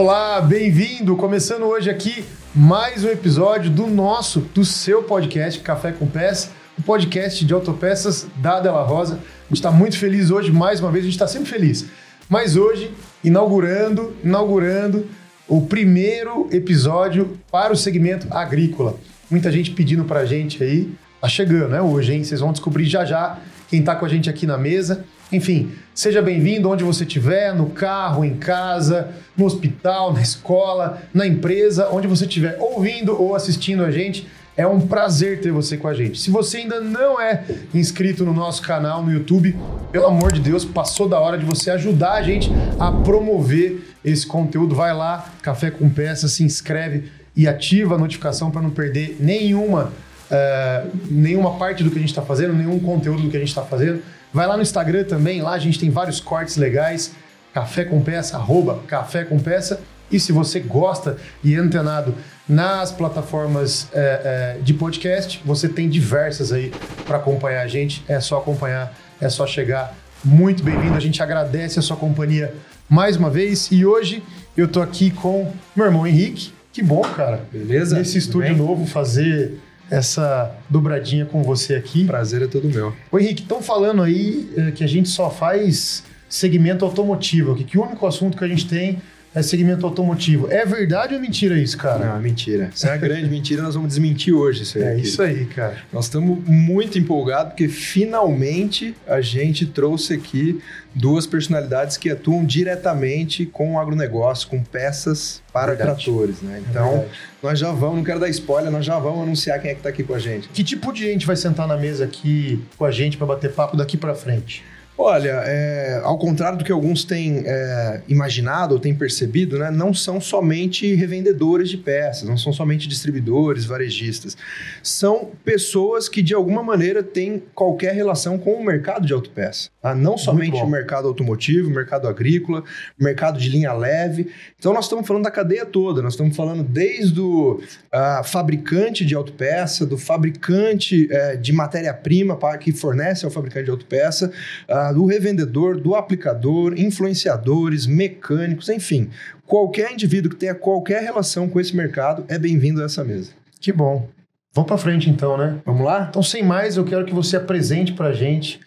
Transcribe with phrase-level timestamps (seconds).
[0.00, 1.16] Olá, bem-vindo!
[1.16, 2.24] Começando hoje aqui
[2.54, 8.28] mais um episódio do nosso, do seu podcast Café com Peça, o podcast de autopeças
[8.36, 9.14] da Della Rosa.
[9.16, 11.86] A gente está muito feliz hoje, mais uma vez, a gente está sempre feliz.
[12.28, 12.92] Mas hoje,
[13.24, 15.04] inaugurando, inaugurando
[15.48, 18.94] o primeiro episódio para o segmento agrícola.
[19.28, 21.82] Muita gente pedindo para a gente aí, tá chegando, né?
[21.82, 22.22] Hoje, hein?
[22.22, 25.04] Vocês vão descobrir já já quem está com a gente aqui na mesa.
[25.30, 31.26] Enfim, seja bem-vindo onde você estiver, no carro, em casa, no hospital, na escola, na
[31.26, 34.26] empresa, onde você estiver ouvindo ou assistindo a gente.
[34.56, 36.18] É um prazer ter você com a gente.
[36.18, 39.54] Se você ainda não é inscrito no nosso canal no YouTube,
[39.92, 44.26] pelo amor de Deus, passou da hora de você ajudar a gente a promover esse
[44.26, 44.74] conteúdo.
[44.74, 47.04] Vai lá, Café com Peça, se inscreve
[47.36, 49.92] e ativa a notificação para não perder nenhuma,
[50.30, 53.50] uh, nenhuma parte do que a gente está fazendo, nenhum conteúdo do que a gente
[53.50, 54.02] está fazendo.
[54.32, 57.12] Vai lá no Instagram também, lá a gente tem vários cortes legais.
[57.52, 59.80] Café com Peça, arroba Café com Peça.
[60.10, 62.14] E se você gosta e é antenado
[62.48, 66.72] nas plataformas é, é, de podcast, você tem diversas aí
[67.06, 68.02] para acompanhar a gente.
[68.08, 69.94] É só acompanhar, é só chegar.
[70.24, 72.54] Muito bem-vindo, a gente agradece a sua companhia
[72.88, 73.70] mais uma vez.
[73.70, 74.22] E hoje
[74.56, 76.52] eu tô aqui com meu irmão Henrique.
[76.72, 77.42] Que bom, cara.
[77.52, 77.98] Beleza?
[77.98, 79.60] Nesse estúdio novo, fazer
[79.90, 82.04] essa dobradinha com você aqui.
[82.04, 82.94] Prazer é todo meu.
[83.10, 87.78] Ô Henrique, estão falando aí é, que a gente só faz segmento automotivo, que, que
[87.78, 89.00] o único assunto que a gente tem
[89.34, 90.50] é segmento automotivo.
[90.50, 92.06] É verdade ou é mentira isso, cara?
[92.06, 92.70] Não, é mentira.
[92.74, 94.84] Isso é uma grande mentira, nós vamos desmentir hoje isso aí.
[94.84, 95.02] É aqui.
[95.02, 95.76] isso aí, cara.
[95.92, 100.60] Nós estamos muito empolgados porque finalmente a gente trouxe aqui
[100.94, 106.04] duas personalidades que atuam diretamente com o agronegócio, com peças para verdade.
[106.04, 106.62] tratores, né?
[106.68, 107.08] Então, é
[107.42, 109.90] nós já vamos, não quero dar spoiler, nós já vamos anunciar quem é que está
[109.90, 110.48] aqui com a gente.
[110.48, 113.76] Que tipo de gente vai sentar na mesa aqui com a gente para bater papo
[113.76, 114.64] daqui para frente?
[115.00, 119.94] Olha, é, ao contrário do que alguns têm é, imaginado ou têm percebido, né, não
[119.94, 124.36] são somente revendedores de peças, não são somente distribuidores, varejistas.
[124.82, 129.70] São pessoas que, de alguma maneira, têm qualquer relação com o mercado de autopeça.
[129.80, 129.94] Tá?
[129.94, 132.64] Não somente o mercado automotivo, o mercado agrícola,
[133.00, 134.32] o mercado de linha leve.
[134.58, 136.02] Então, nós estamos falando da cadeia toda.
[136.02, 137.60] Nós estamos falando desde o
[137.94, 144.30] uh, fabricante de autopeça, do fabricante uh, de matéria-prima que fornece ao fabricante de autopeça,
[144.68, 149.10] uh, do revendedor, do aplicador, influenciadores, mecânicos, enfim.
[149.46, 153.32] Qualquer indivíduo que tenha qualquer relação com esse mercado é bem-vindo a essa mesa.
[153.60, 154.08] Que bom.
[154.52, 155.58] Vamos para frente então, né?
[155.64, 156.06] Vamos lá?
[156.08, 158.60] Então, sem mais, eu quero que você apresente para a gente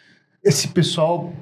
[0.44, 1.34] esse pessoal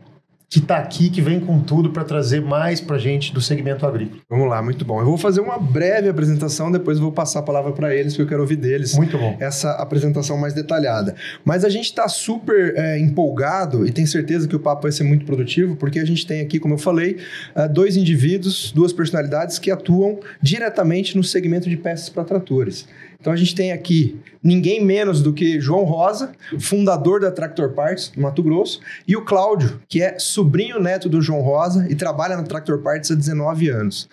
[0.49, 3.85] que está aqui, que vem com tudo para trazer mais para a gente do segmento
[3.85, 4.19] agrícola.
[4.27, 4.99] Vamos lá, muito bom.
[4.99, 8.27] Eu vou fazer uma breve apresentação, depois vou passar a palavra para eles, que eu
[8.27, 8.95] quero ouvir deles.
[8.95, 9.37] Muito bom.
[9.39, 11.15] Essa apresentação mais detalhada.
[11.45, 15.03] Mas a gente está super é, empolgado e tem certeza que o papo vai ser
[15.03, 17.17] muito produtivo, porque a gente tem aqui, como eu falei,
[17.55, 22.87] é, dois indivíduos, duas personalidades que atuam diretamente no segmento de peças para tratores.
[23.19, 28.13] Então a gente tem aqui ninguém menos do que João Rosa, fundador da Tractor Parts
[28.15, 32.37] no Mato Grosso, e o Cláudio, que é sobrinho neto do João Rosa e trabalha
[32.37, 34.07] na Tractor Parts há 19 anos.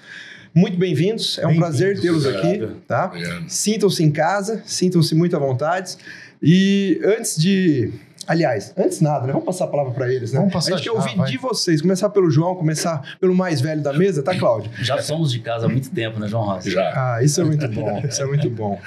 [0.52, 3.12] Muito bem-vindos, é um bem prazer tê-los aqui, tá?
[3.46, 5.96] Sintam-se em casa, sintam-se muito à vontade.
[6.42, 7.92] E antes de
[8.26, 9.32] Aliás, antes nada, né?
[9.32, 10.40] Vamos passar a palavra para eles, né?
[10.40, 11.30] Vamos passar a gente quer ouvir vai.
[11.30, 11.80] de vocês.
[11.80, 14.70] Começar pelo João, começar pelo mais velho da mesa, tá, Cláudio?
[14.78, 16.70] Já somos de casa há muito tempo, né, João Rossi?
[16.70, 16.92] Já.
[16.94, 18.02] Ah, isso é muito bom.
[18.06, 18.80] Isso é muito bom.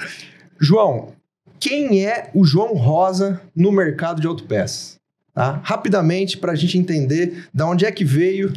[0.58, 1.12] João,
[1.58, 4.98] quem é o João Rosa no mercado de autopeças?
[5.34, 5.60] Tá?
[5.62, 8.52] Rapidamente, para a gente entender de onde é que veio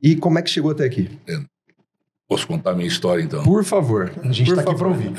[0.00, 1.10] e como é que chegou até aqui.
[2.28, 3.42] Posso contar minha história, então?
[3.42, 4.10] Por favor.
[4.22, 5.12] A gente está aqui para ouvir.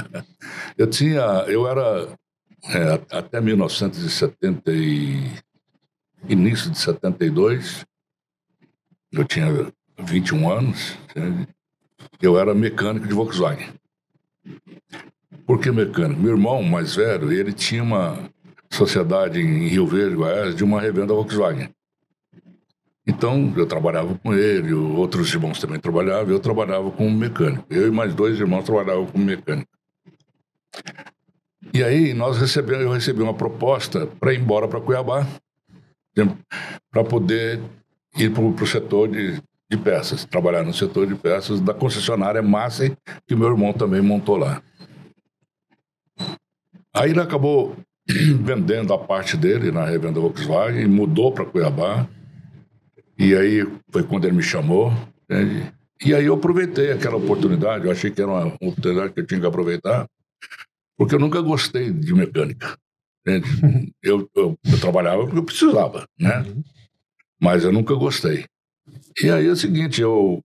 [0.77, 2.07] Eu tinha, eu era
[2.65, 5.31] é, até 1970 e
[6.29, 7.85] início de 72,
[9.11, 9.47] eu tinha
[9.99, 10.97] 21 anos,
[12.21, 13.73] eu era mecânico de Volkswagen.
[15.45, 16.21] Por que mecânico?
[16.21, 18.29] Meu irmão mais velho, ele tinha uma
[18.71, 21.69] sociedade em Rio Verde, Goiás, de uma revenda Volkswagen.
[23.05, 27.65] Então, eu trabalhava com ele, outros irmãos também trabalhavam, eu trabalhava como mecânico.
[27.69, 29.69] Eu e mais dois irmãos trabalhavam como mecânico.
[31.71, 35.27] E aí nós recebemos, eu recebi uma proposta para ir embora para Cuiabá,
[36.91, 37.61] para poder
[38.17, 42.95] ir para o setor de, de peças, trabalhar no setor de peças da concessionária Massa,
[43.27, 44.61] que meu irmão também montou lá.
[46.93, 47.75] Aí ele acabou
[48.07, 52.07] vendendo a parte dele na revenda Volkswagen, mudou para Cuiabá.
[53.17, 54.93] E aí foi quando ele me chamou.
[55.23, 55.71] Entende?
[56.05, 59.39] E aí eu aproveitei aquela oportunidade, eu achei que era uma oportunidade que eu tinha
[59.39, 60.05] que aproveitar
[60.97, 62.77] porque eu nunca gostei de mecânica.
[64.03, 66.39] Eu, eu, eu, trabalhava porque eu precisava, né?
[66.41, 66.61] Uhum.
[67.39, 68.43] Mas eu nunca gostei.
[69.23, 70.41] E aí é o seguinte, eu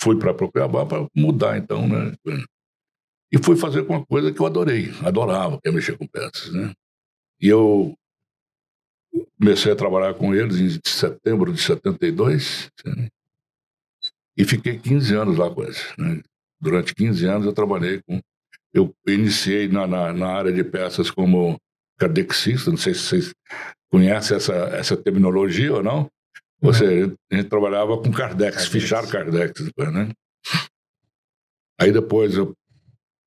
[0.00, 2.14] fui para Cuiabá para mudar, então, né?
[3.32, 6.72] E fui fazer uma coisa que eu adorei, adorava, que é mexer com peças, né?
[7.40, 7.96] E eu
[9.38, 13.08] comecei a trabalhar com eles em setembro de 72 né?
[14.36, 15.84] e fiquei 15 anos lá com eles.
[15.98, 16.22] Né?
[16.60, 18.20] Durante 15 anos eu trabalhei com...
[18.72, 21.58] Eu iniciei na, na, na área de peças como
[21.98, 23.34] cardexista, não sei se vocês
[23.90, 26.08] conhecem essa, essa terminologia ou não.
[26.62, 27.14] Você, uhum.
[27.32, 28.66] a gente trabalhava com Cardex, Cardex.
[28.66, 30.10] fichar Cardex, né?
[31.80, 32.54] Aí depois eu...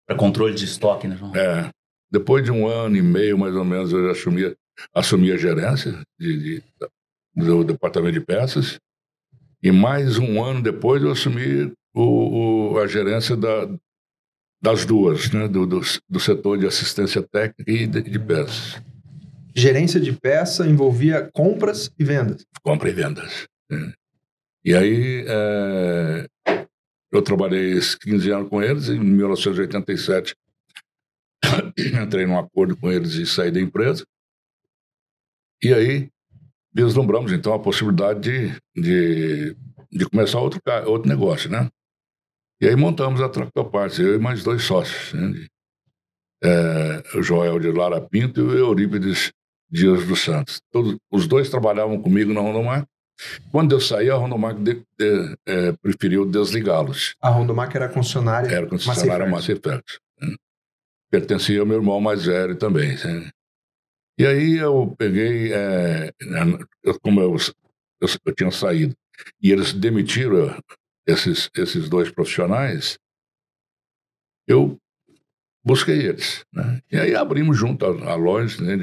[0.07, 1.35] Para controle de estoque, né, João?
[1.35, 1.69] É.
[2.11, 4.55] Depois de um ano e meio, mais ou menos, eu assumi,
[4.93, 6.63] assumi a gerência de, de,
[7.35, 8.79] do departamento de peças.
[9.61, 13.67] E mais um ano depois eu assumi o, o, a gerência da,
[14.63, 15.45] das duas, né?
[15.45, 18.81] Do, do, do, setor de assistência técnica e de, de peças.
[19.53, 22.45] Gerência de peça envolvia compras e vendas.
[22.63, 23.45] Compra e vendas.
[23.69, 23.93] É.
[24.63, 26.27] E aí é,
[27.11, 28.87] eu trabalhei 15 anos com eles.
[28.87, 30.33] Em 1987
[32.01, 34.05] entrei num acordo com eles e saí da empresa.
[35.61, 36.09] E aí
[36.73, 39.57] vislumbramos então a possibilidade de, de,
[39.91, 41.69] de começar outro, outro negócio, né?
[42.63, 45.47] E aí montamos a Tractoparts, eu e mais dois sócios, né?
[46.41, 49.33] É, o Joel de Lara Pinto e o Eurípides
[49.69, 50.61] Dias dos Santos.
[50.71, 52.87] Todos, os dois trabalhavam comigo na Rondomac.
[53.51, 57.15] Quando eu saí, a Rondomac de, de, é, preferiu desligá-los.
[57.19, 59.99] A Rondomac era concessionária Era concessionária Massiflex.
[60.21, 60.33] Né?
[61.11, 62.95] Pertencia ao meu irmão mais velho também.
[62.95, 63.29] Né?
[64.17, 66.13] E aí eu peguei, é,
[67.01, 67.35] como eu,
[67.99, 68.95] eu, eu, tinha saído,
[69.41, 70.55] e eles demitiram
[71.05, 72.97] esses, esses dois profissionais,
[74.47, 74.77] eu
[75.63, 76.45] busquei eles.
[76.51, 76.81] Né?
[76.91, 78.75] E aí abrimos junto a, a loja, né?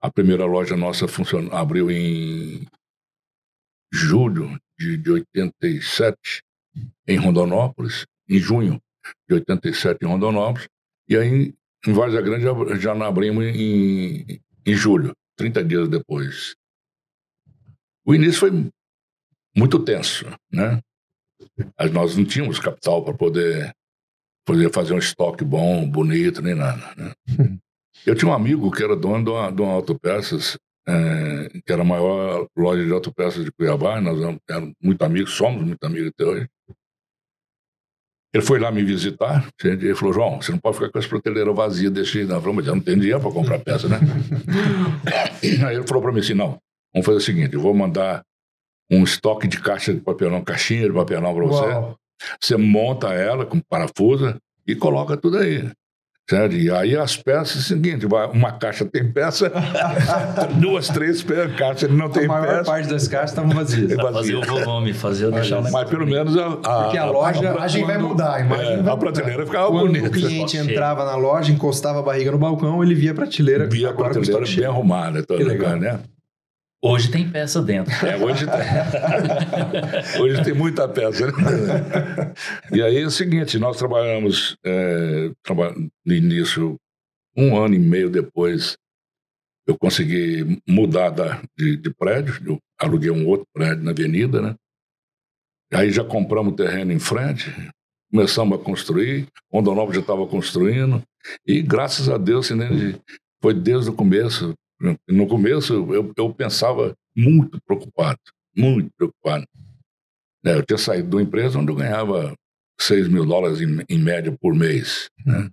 [0.00, 2.66] A primeira loja nossa funcionou, abriu em
[3.92, 6.42] julho de, de 87
[7.06, 8.80] em Rondonópolis, em junho
[9.28, 10.68] de 87 em Rondonópolis,
[11.08, 11.54] e aí
[11.86, 16.54] em Várzea Grande já, já abrimos em, em julho, 30 dias depois.
[18.04, 18.50] O início foi
[19.56, 20.80] muito tenso, né?
[21.78, 23.74] Mas nós não tínhamos capital para poder,
[24.44, 26.94] poder fazer um estoque bom, bonito, nem nada.
[26.96, 27.12] Né?
[28.06, 31.82] Eu tinha um amigo que era dono de uma, de uma autopeças, é, que era
[31.82, 36.24] a maior loja de autopeças de Cuiabá, nós éramos muito amigos, somos muito amigos até
[36.24, 36.48] hoje.
[38.34, 41.52] Ele foi lá me visitar, ele falou, João, você não pode ficar com essa prateleira
[41.52, 42.32] vazia desse jeito.
[42.32, 44.00] Eu falei, mas eu não tenho dinheiro para comprar peça, né?
[45.64, 46.58] Aí ele falou para mim assim, não,
[46.92, 48.24] vamos fazer o seguinte, eu vou mandar
[48.90, 51.96] um estoque de caixa de papelão, caixinha de papelão para você.
[52.40, 54.36] Você monta ela com parafusa
[54.66, 55.68] e coloca tudo aí.
[56.28, 56.56] Certo?
[56.56, 59.52] E aí as peças, é o seguinte, uma caixa tem peça,
[60.58, 61.22] duas, três
[61.58, 62.34] caixas não tem peça.
[62.34, 62.70] A maior peça.
[62.70, 63.92] parte das caixas estavam vazias.
[63.92, 67.04] É fazer o volume, fazer o deixar Mas, mas pelo menos a, a, Porque a
[67.04, 67.50] loja...
[67.50, 70.08] A imagem vai mudar, a imagem é, vai A prateleira ficava quando bonita.
[70.08, 73.66] o cliente entrava na loja, encostava a barriga no balcão, ele via a prateleira.
[73.66, 75.22] Via a prateleira bem arrumada.
[75.22, 76.00] Toda legal, né?
[76.86, 77.94] Hoje tem peça dentro.
[78.06, 80.20] É, hoje tem.
[80.20, 81.28] hoje tem muita peça.
[81.28, 81.32] Né?
[82.70, 85.30] E aí é o seguinte, nós trabalhamos é,
[86.04, 86.76] no início,
[87.34, 88.76] um ano e meio depois,
[89.66, 94.54] eu consegui mudar da, de, de prédio, eu aluguei um outro prédio na avenida, né?
[95.72, 97.50] Aí já compramos o terreno em frente,
[98.12, 101.02] começamos a construir, Rondonópolis já estava construindo,
[101.46, 103.00] e graças a Deus, assim,
[103.42, 104.52] foi desde o começo,
[105.08, 108.18] no começo, eu, eu pensava muito preocupado,
[108.56, 109.46] muito preocupado.
[110.44, 112.34] É, eu tinha saído de uma empresa onde eu ganhava
[112.80, 115.08] 6 mil dólares em, em média por mês.
[115.24, 115.50] Né?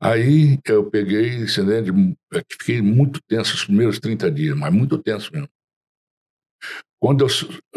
[0.00, 5.48] Aí eu peguei, é, fiquei muito tenso os primeiros 30 dias, mas muito tenso mesmo.
[7.00, 7.28] Quando eu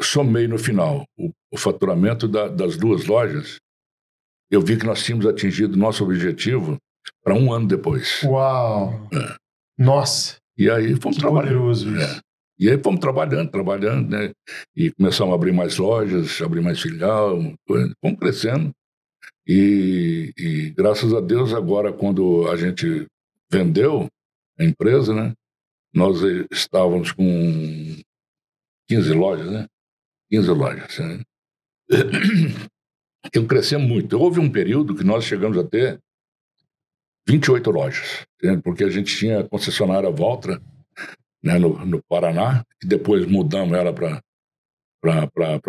[0.04, 3.60] somei no final o, o faturamento da, das duas lojas,
[4.52, 6.78] eu vi que nós tínhamos atingido nosso objetivo
[7.24, 8.22] para um ano depois.
[8.24, 9.08] Uau!
[9.14, 9.41] É.
[9.82, 10.38] Nossa!
[10.58, 11.54] E aí fomos que trabalhando.
[11.54, 12.18] Poderoso isso.
[12.18, 12.22] É.
[12.60, 14.32] E aí fomos trabalhando, trabalhando, né?
[14.76, 18.72] E começamos a abrir mais lojas, abrir mais filial, fomos crescendo.
[19.48, 23.08] E, e, graças a Deus, agora, quando a gente
[23.52, 24.08] vendeu
[24.60, 25.34] a empresa, né?
[25.94, 26.22] Nós
[26.52, 27.24] estávamos com
[28.88, 29.66] 15 lojas, né?
[30.30, 31.00] 15 lojas.
[31.00, 31.24] Né?
[33.34, 34.20] Eu cresci muito.
[34.20, 36.00] Houve um período que nós chegamos a ter
[37.28, 38.26] 28 lojas,
[38.64, 40.62] porque a gente tinha concessionária Voltra
[41.44, 44.22] né, no, no Paraná, que depois mudamos ela para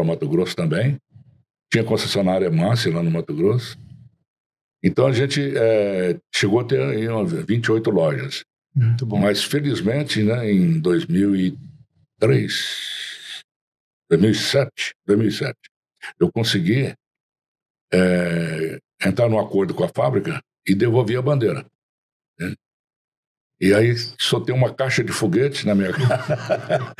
[0.05, 0.99] Mato Grosso também.
[1.71, 3.79] Tinha concessionária Márcia lá no Mato Grosso.
[4.83, 7.07] Então a gente é, chegou a ter aí,
[7.47, 8.45] 28 lojas.
[8.75, 9.19] Muito bom.
[9.19, 13.43] Mas felizmente, né, em 2003,
[14.11, 15.55] 2007, 2007,
[16.19, 16.95] eu consegui
[17.93, 21.65] é, entrar num acordo com a fábrica e devolver a bandeira.
[22.39, 22.55] né?
[23.61, 26.93] E aí só tem uma caixa de foguetes na minha casa.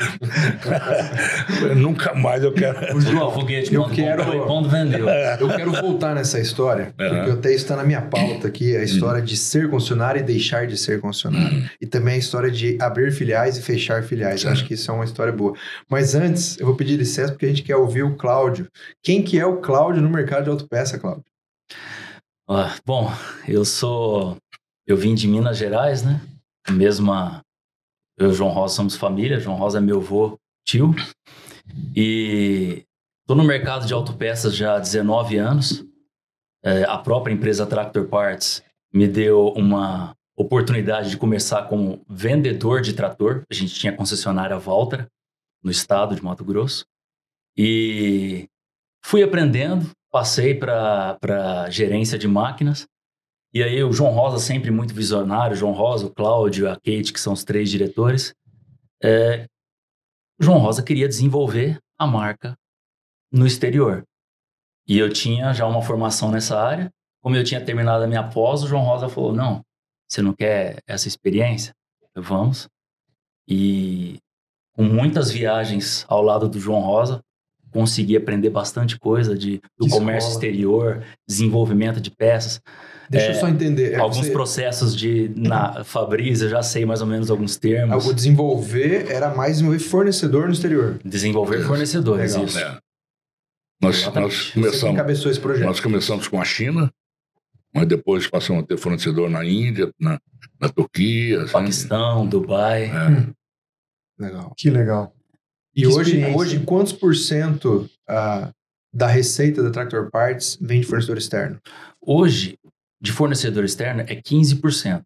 [1.75, 2.99] Nunca mais eu quero.
[3.01, 5.07] João, foguete, eu quero- comprou quando vendeu.
[5.09, 7.33] Eu quero voltar nessa história, porque Aham.
[7.33, 11.01] até está na minha pauta aqui, a história de ser concessionário e deixar de ser
[11.01, 11.69] concessionário.
[11.81, 14.43] E também a história de abrir filiais e fechar filiais.
[14.43, 15.53] Eu acho que isso é uma história boa.
[15.89, 18.67] Mas antes, eu vou pedir licença porque a gente quer ouvir o Cláudio.
[19.03, 21.23] Quem que é o Cláudio no mercado de autopeça, Cláudio?
[22.85, 23.09] Bom,
[23.47, 24.37] eu sou.
[24.85, 26.21] Eu vim de Minas Gerais, né?
[26.69, 27.41] Mesma.
[28.17, 29.39] Eu e o João Rosa somos família.
[29.39, 30.93] João Rosa é meu avô, tio.
[31.95, 32.85] E
[33.25, 35.85] tô no mercado de autopeças já há 19 anos.
[36.63, 42.93] É, a própria empresa Tractor Parts me deu uma oportunidade de começar como vendedor de
[42.93, 43.43] trator.
[43.49, 45.07] A gente tinha concessionária Valtra
[45.63, 46.85] no estado de Mato Grosso.
[47.57, 48.47] E
[49.03, 52.87] fui aprendendo, passei para gerência de máquinas.
[53.51, 57.19] E aí o João Rosa, sempre muito visionário, João Rosa, o Cláudio, a Kate, que
[57.19, 58.31] são os três diretores,
[59.03, 59.47] é,
[60.39, 62.55] João Rosa queria desenvolver a marca
[63.31, 64.03] no exterior.
[64.87, 66.91] E eu tinha já uma formação nessa área.
[67.19, 69.65] Como eu tinha terminado a minha pós, o João Rosa falou, não,
[70.07, 71.73] você não quer essa experiência?
[72.15, 72.67] Vamos.
[73.47, 74.19] E
[74.73, 77.23] com muitas viagens ao lado do João Rosa,
[77.73, 82.61] consegui aprender bastante coisa de, do comércio exterior, desenvolvimento de peças.
[83.09, 83.93] Deixa eu É, só entender.
[83.93, 88.05] É, alguns você- processos de na Fabris, eu já sei mais ou menos alguns termos.
[88.07, 90.99] O desenvolver era mais desenvolver fornecedor no exterior.
[91.03, 92.47] Desenvolver fornecedores, Legal.
[92.47, 92.59] isso.
[92.59, 92.77] É.
[93.81, 95.65] Nós, nós, começamos, encabeçou esse projeto.
[95.67, 96.89] nós começamos com a China,
[97.75, 100.17] mas depois passamos a ter fornecedor na Índia, na,
[100.59, 101.41] na Turquia.
[101.41, 101.51] assim.
[101.51, 102.85] Paquistão, Dubai.
[102.85, 103.27] É.
[104.23, 104.53] Legal.
[104.57, 105.12] Que legal.
[105.75, 108.51] E hoje, hoje, quantos por cento ah,
[108.93, 111.59] da receita da Tractor Parts vem de fornecedor externo?
[111.99, 112.59] Hoje,
[113.01, 115.03] de fornecedor externo, é 15%.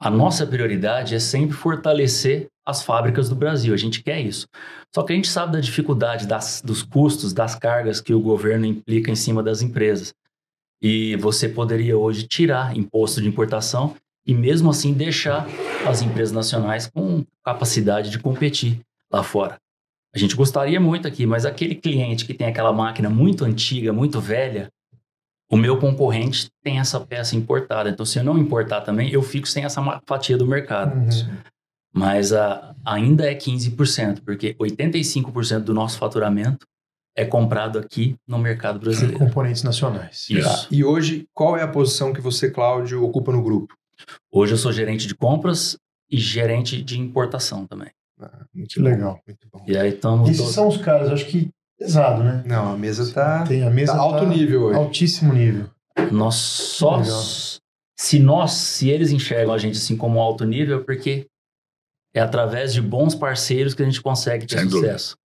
[0.00, 3.74] A nossa prioridade é sempre fortalecer as fábricas do Brasil.
[3.74, 4.48] A gente quer isso.
[4.94, 8.64] Só que a gente sabe da dificuldade das, dos custos, das cargas que o governo
[8.64, 10.14] implica em cima das empresas.
[10.80, 13.94] E você poderia hoje tirar imposto de importação
[14.26, 15.46] e mesmo assim deixar
[15.86, 18.80] as empresas nacionais com capacidade de competir
[19.12, 19.58] lá fora.
[20.14, 24.20] A gente gostaria muito aqui, mas aquele cliente que tem aquela máquina muito antiga, muito
[24.20, 24.68] velha,
[25.50, 27.90] o meu concorrente tem essa peça importada.
[27.90, 30.94] Então, se eu não importar também, eu fico sem essa fatia do mercado.
[30.96, 31.36] Uhum.
[31.92, 36.66] Mas ah, ainda é 15%, porque 85% do nosso faturamento
[37.16, 39.18] é comprado aqui no mercado brasileiro.
[39.18, 40.26] Componentes nacionais.
[40.30, 40.48] Isso.
[40.48, 40.68] Tá.
[40.70, 43.74] E hoje, qual é a posição que você, Cláudio, ocupa no grupo?
[44.32, 45.76] Hoje eu sou gerente de compras
[46.08, 47.90] e gerente de importação também.
[48.20, 49.20] Ah, muito legal.
[49.26, 49.64] Muito bom.
[49.66, 50.28] E aí estamos.
[50.30, 51.48] Esses são os caras, eu acho que
[51.78, 52.42] pesado, né?
[52.46, 54.78] Não, a mesa tá, Tem a mesa tá alto tá nível hoje.
[54.78, 55.66] altíssimo nível.
[56.12, 56.96] Nós só.
[56.96, 57.22] Legal.
[57.98, 61.26] Se nós, se eles enxergam a gente assim como alto nível, é porque
[62.14, 64.92] é através de bons parceiros que a gente consegue ter Sem dúvida.
[64.98, 65.16] sucesso.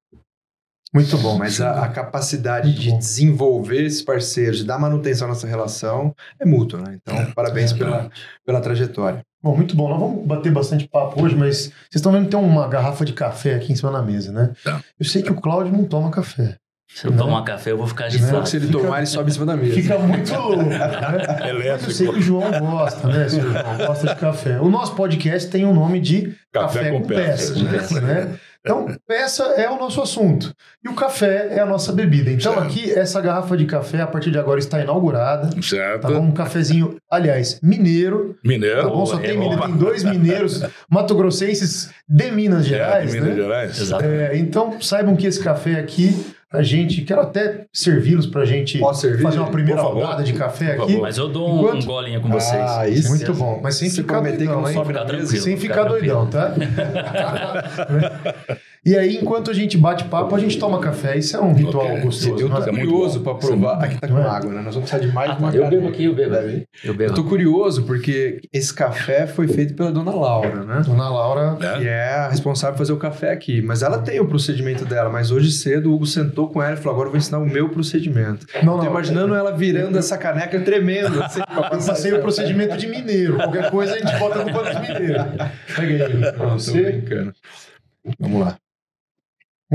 [0.94, 1.38] Muito bom.
[1.38, 2.98] Mas a, a capacidade Muito de bom.
[3.00, 6.98] desenvolver esses parceiros, de dar manutenção à nossa relação, é mútua, né?
[7.02, 7.78] Então, parabéns É.
[7.78, 8.10] pela,
[8.46, 9.26] pela trajetória.
[9.46, 9.88] Bom, muito bom.
[9.90, 13.14] Nós vamos bater bastante papo hoje, mas vocês estão vendo que tem uma garrafa de
[13.14, 14.50] café aqui em cima da mesa, né?
[14.64, 14.82] Tá.
[15.00, 16.56] Eu sei que o Cláudio não toma café.
[16.92, 17.18] Se eu Né?
[17.18, 18.08] tomar café, eu vou ficar Né?
[18.08, 18.50] agitado.
[18.50, 19.76] Se ele Fica- tomar, ele sobe em cima da mesa.
[19.76, 21.50] Fica muito louco, né?
[21.50, 21.92] Elétrico.
[21.92, 23.30] Eu sei que o João gosta, né?
[23.30, 24.60] seu João gosta de café.
[24.60, 28.02] O nosso podcast tem o nome de Café, Café com, com Peças, Peças.
[28.02, 28.36] né?
[28.66, 30.52] Então, peça é o nosso assunto.
[30.84, 32.32] E o café é a nossa bebida.
[32.32, 32.66] Então, Certo.
[32.66, 35.50] aqui, essa garrafa de café, a partir de agora, está inaugurada.
[35.62, 36.02] Certo?
[36.02, 36.20] Tá bom?
[36.20, 38.36] Um cafezinho, aliás, mineiro.
[38.44, 38.82] Mineiro.
[38.82, 39.06] Tá bom?
[39.06, 43.44] Só tem, é mineiro, tem dois mineiros mato-grossenses de Minas É, Gerais, de Minas né?
[43.44, 43.80] Gerais.
[43.82, 44.04] Exato.
[44.04, 46.26] É, então, saibam que esse café aqui,
[46.58, 47.02] a gente.
[47.02, 48.80] Quero até servi-los pra gente
[49.22, 50.78] fazer uma primeira rodada de café aqui.
[50.80, 51.02] favor.
[51.02, 52.62] Mas eu dou um, Enquanto- um golinho com vocês.
[52.62, 53.10] Ah, isso.
[53.10, 54.76] Muito bom, mas sem Se ficar doidão, hein?
[55.26, 56.54] Sem Fica ficar doidão, tá?
[58.86, 61.18] e aí, enquanto a gente bate papo, a gente toma café.
[61.18, 62.02] Isso é um ritual Ok.
[62.02, 62.40] gostoso.
[62.42, 62.70] Eu não tô é?
[62.70, 63.84] é curioso para provar.
[63.84, 64.30] Aqui tá com Não é?
[64.30, 64.62] água, né?
[64.62, 66.36] Nós vamos precisar de mais Ah, de uma eu bebo aqui, eu bebo.
[66.84, 67.12] Eu bebo.
[67.12, 70.82] Eu tô curioso porque esse café foi feito pela dona Laura, né?
[70.86, 71.54] Dona Laura.
[71.54, 71.78] Né?
[71.80, 73.62] Que é a responsável por fazer o café aqui.
[73.62, 75.10] Mas ela tem o procedimento dela.
[75.10, 77.46] Mas hoje cedo o Hugo sentou com ela e falou: agora eu vou ensinar o
[77.46, 78.46] meu procedimento.
[78.64, 78.92] Não, Tô não.
[78.92, 81.24] imaginando ela virando essa caneca tremendo.
[81.24, 83.36] Assim, pra Eu passar passei esse o procedimento de mineiro.
[83.38, 85.24] Qualquer coisa a gente bota no banco de mineiro.
[85.76, 86.14] Pega aí.
[86.14, 87.34] Não, tô brincando.
[88.20, 88.58] Vamos lá.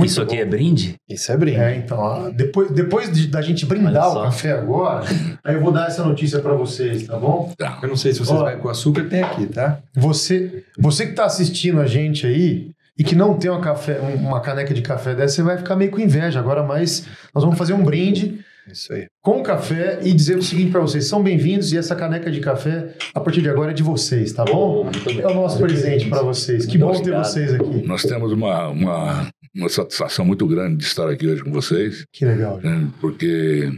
[0.00, 0.42] Muito Isso aqui bom.
[0.42, 0.94] é brinde?
[1.08, 1.58] Isso é brinde.
[1.58, 5.04] É, então, ó, depois, depois de- da gente brindar o café agora,
[5.44, 7.52] aí eu vou dar essa notícia pra vocês, tá bom?
[7.82, 8.42] Eu não sei se vocês Ó.
[8.44, 9.78] vai com açúcar, tem aqui, tá?
[9.94, 14.40] Você, você que tá assistindo a gente aí, e que não tem uma, café, uma
[14.40, 16.38] caneca de café dessa, você vai ficar meio com inveja.
[16.38, 18.40] Agora, mas nós vamos fazer um brinde
[18.70, 19.06] Isso aí.
[19.22, 22.88] com café e dizer o seguinte para vocês: são bem-vindos e essa caneca de café,
[23.14, 24.84] a partir de agora, é de vocês, tá bom?
[24.84, 25.20] Muito bem.
[25.20, 26.66] É o nosso presente para vocês.
[26.66, 27.24] Que bom ter Obrigado.
[27.24, 27.86] vocês aqui.
[27.86, 32.24] Nós temos uma, uma, uma satisfação muito grande de estar aqui hoje com vocês, Que
[32.24, 32.58] legal.
[32.60, 33.70] né, porque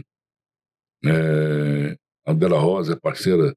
[1.05, 3.53] é, a Bela Rosa é parceira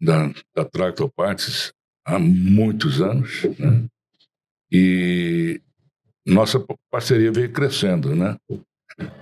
[0.00, 1.72] da, da Tractor Parts
[2.04, 3.84] há muitos anos, né,
[4.70, 5.60] e
[6.26, 8.36] nossa parceria veio crescendo, né?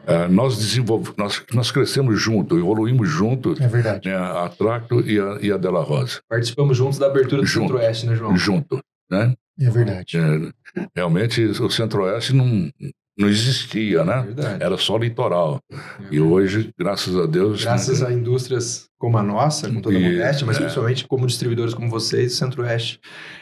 [0.06, 4.08] Ah, nós desenvolvemos, nós, nós crescemos junto, evoluímos junto, É verdade.
[4.08, 7.48] né, a Tractor e a, e a Della Rosa, Participamos juntos da abertura do.
[7.48, 8.36] Centro-Oeste, né, João?
[8.36, 8.80] junto,
[9.10, 9.34] né?
[9.58, 10.18] É verdade.
[10.18, 12.70] É, realmente o Centro-Oeste não,
[13.18, 14.22] não existia, né?
[14.22, 14.62] Verdade.
[14.62, 15.60] Era só litoral.
[16.10, 20.46] E hoje, graças a Deus, Graças a indústrias como a nossa, com toda a modéstia,
[20.46, 20.60] mas é.
[20.60, 22.98] principalmente como distribuidores como vocês, o Centro-Oeste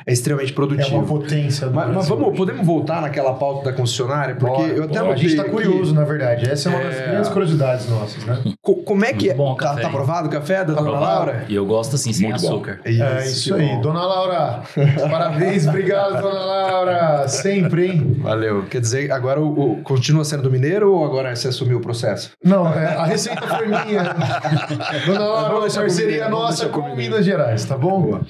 [0.06, 0.96] é extremamente É produtivo.
[0.96, 4.34] uma potência do mas, mas vamos, podemos voltar naquela pauta da concessionária?
[4.34, 5.12] Porque Bora, eu até bora.
[5.12, 6.48] A gente está curioso, na verdade.
[6.50, 7.06] Essa é uma das É.
[7.08, 8.42] grandes curiosidades nossas, né?
[8.60, 9.34] Co- como é que é?
[9.34, 11.04] bom tá, tá aprovado o café da dona Aprovado.
[11.26, 11.44] Laura?
[11.48, 12.48] E eu gosto assim, sem Muito bom.
[12.48, 12.80] açúcar.
[12.84, 13.68] É isso que aí.
[13.68, 13.80] bom.
[13.80, 14.62] Dona Laura,
[15.08, 17.28] parabéns, obrigado, dona Laura.
[17.28, 18.16] Sempre, hein?
[18.20, 18.64] Valeu.
[18.64, 22.32] Quer dizer, agora o, o- continua sendo do Mineiro ou agora você assumiu o processo?
[22.44, 24.14] Não, é, a receita foi minha.
[25.06, 26.94] Dona Laura, Vamos uma parceria nossa com.
[26.94, 28.02] Minas Gerais, tá bom?
[28.02, 28.26] Boa.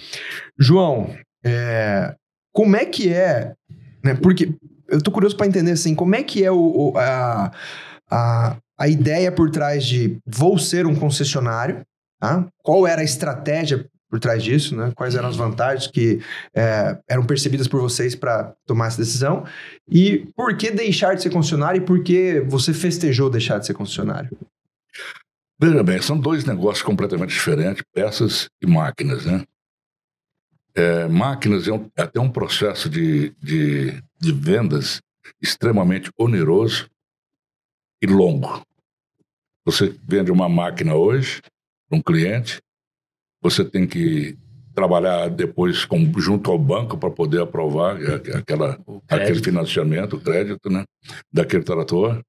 [0.59, 1.11] João,
[1.44, 2.14] é,
[2.52, 3.52] como é que é,
[4.02, 4.54] né, porque
[4.88, 7.50] eu tô curioso para entender assim, como é que é o, o- a,
[8.11, 11.83] a, a ideia por trás de vou ser um concessionário,
[12.21, 12.47] tá?
[12.62, 14.92] qual era a estratégia por trás disso, né?
[14.94, 16.21] quais eram as vantagens que
[16.54, 19.44] é, eram percebidas por vocês para tomar essa decisão
[19.90, 23.75] e por que deixar de ser concessionário e por que você festejou deixar de ser
[23.75, 24.30] concessionário?
[25.58, 29.44] Veja bem, são dois negócios completamente diferentes, peças e máquinas, né?
[30.75, 35.00] É, máquinas é, um- é até um processo de, de, de vendas
[35.40, 36.90] extremamente oneroso
[38.02, 38.62] e longo.
[39.64, 41.40] Você vende uma máquina hoje
[41.88, 42.60] para um cliente,
[43.40, 44.36] você tem que
[44.75, 47.97] trabalhar depois com, junto ao banco para poder aprovar
[48.36, 48.76] aquela,
[49.08, 50.84] aquele financiamento, o crédito, né,
[51.32, 52.21] daquele trator.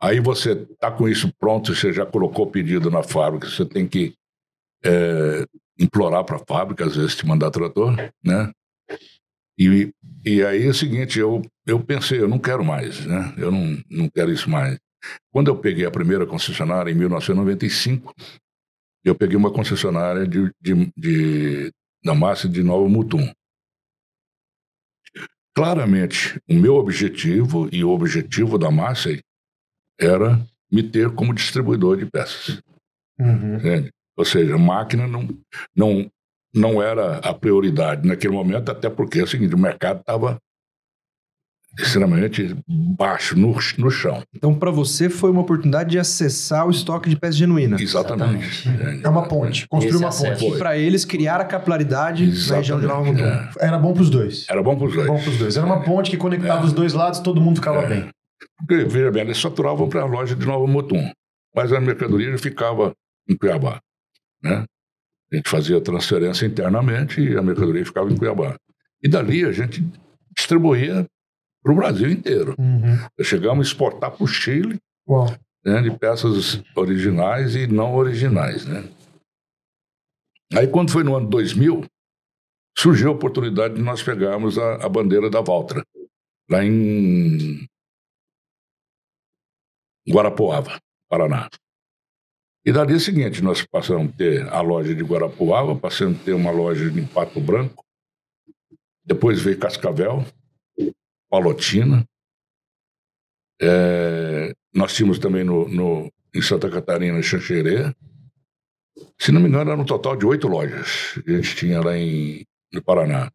[0.00, 3.86] Aí você tá com isso pronto, você já colocou o pedido na fábrica, você tem
[3.86, 4.14] que
[4.84, 5.44] é,
[5.78, 8.52] implorar para a fábrica, às vezes te mandar trator, né?
[9.58, 9.92] E,
[10.24, 13.34] e aí é o seguinte, eu, eu pensei, eu não quero mais, né?
[13.36, 14.78] Eu não, não quero isso mais.
[15.32, 18.14] Quando eu peguei a primeira concessionária, em 1995,
[19.04, 21.72] eu peguei uma concessionária de, de, de,
[22.04, 23.32] da massa de Nova Mutum.
[25.54, 29.10] Claramente, o meu objetivo e o objetivo da massa
[30.00, 32.60] era me ter como distribuidor de peças.
[33.18, 33.56] Uhum.
[33.56, 33.90] Entende?
[34.16, 35.28] Ou seja, a máquina não,
[35.76, 36.10] não,
[36.54, 40.38] não era a prioridade naquele momento, até porque é o seguinte, o mercado estava
[41.78, 44.22] extremamente baixo, no, no chão.
[44.34, 47.80] Então, para você foi uma oportunidade de acessar o estoque de peças genuínas.
[47.80, 48.68] Exatamente.
[48.68, 49.04] entende?
[49.04, 50.44] É uma ponte, construir Esse uma acesso.
[50.44, 50.56] ponte.
[50.56, 53.24] E para eles criar a capilaridade na região de Nova Mutum.
[53.24, 53.50] É.
[53.60, 54.46] Era bom pros dois.
[54.48, 55.06] Era bom para os dois.
[55.06, 55.56] Bom pros dois.
[55.56, 57.86] Era uma ponte que conectava os dois lados, todo mundo ficava É.
[57.88, 58.08] bem.
[58.58, 61.10] Porque, veja bem, eles faturavam para a loja de Nova Mutum,
[61.54, 62.94] mas a mercadoria já ficava
[63.28, 63.80] em Cuiabá.
[64.42, 64.64] Né?
[65.32, 68.56] A gente fazia transferência internamente e a mercadoria ficava em Cuiabá.
[69.02, 69.84] E dali a gente
[70.36, 71.06] distribuía
[71.62, 72.54] para o Brasil inteiro.
[72.58, 73.24] Uhum.
[73.24, 74.78] Chegamos a exportar para o Chile
[75.64, 78.64] né, de peças originais e não originais.
[78.64, 78.88] Né?
[80.54, 81.84] Aí, quando foi no ano 2000,
[82.76, 85.84] surgiu a oportunidade de nós pegarmos a, a bandeira da Valtra,
[86.50, 87.66] lá em
[90.10, 91.48] Guarapuava, Paraná.
[92.64, 96.24] E dali é o seguinte, nós passamos a ter a loja de Guarapuava, passamos a
[96.24, 97.84] ter uma loja em Pato Branco,
[99.04, 100.24] depois veio Cascavel,
[101.30, 102.04] Palotina,
[103.60, 107.94] é, nós tínhamos também no, no- em Santa Catarina, Xanxerê.
[109.18, 112.44] Se não me engano, era um total de oito lojas a gente tinha lá em,
[112.72, 113.30] no Paraná.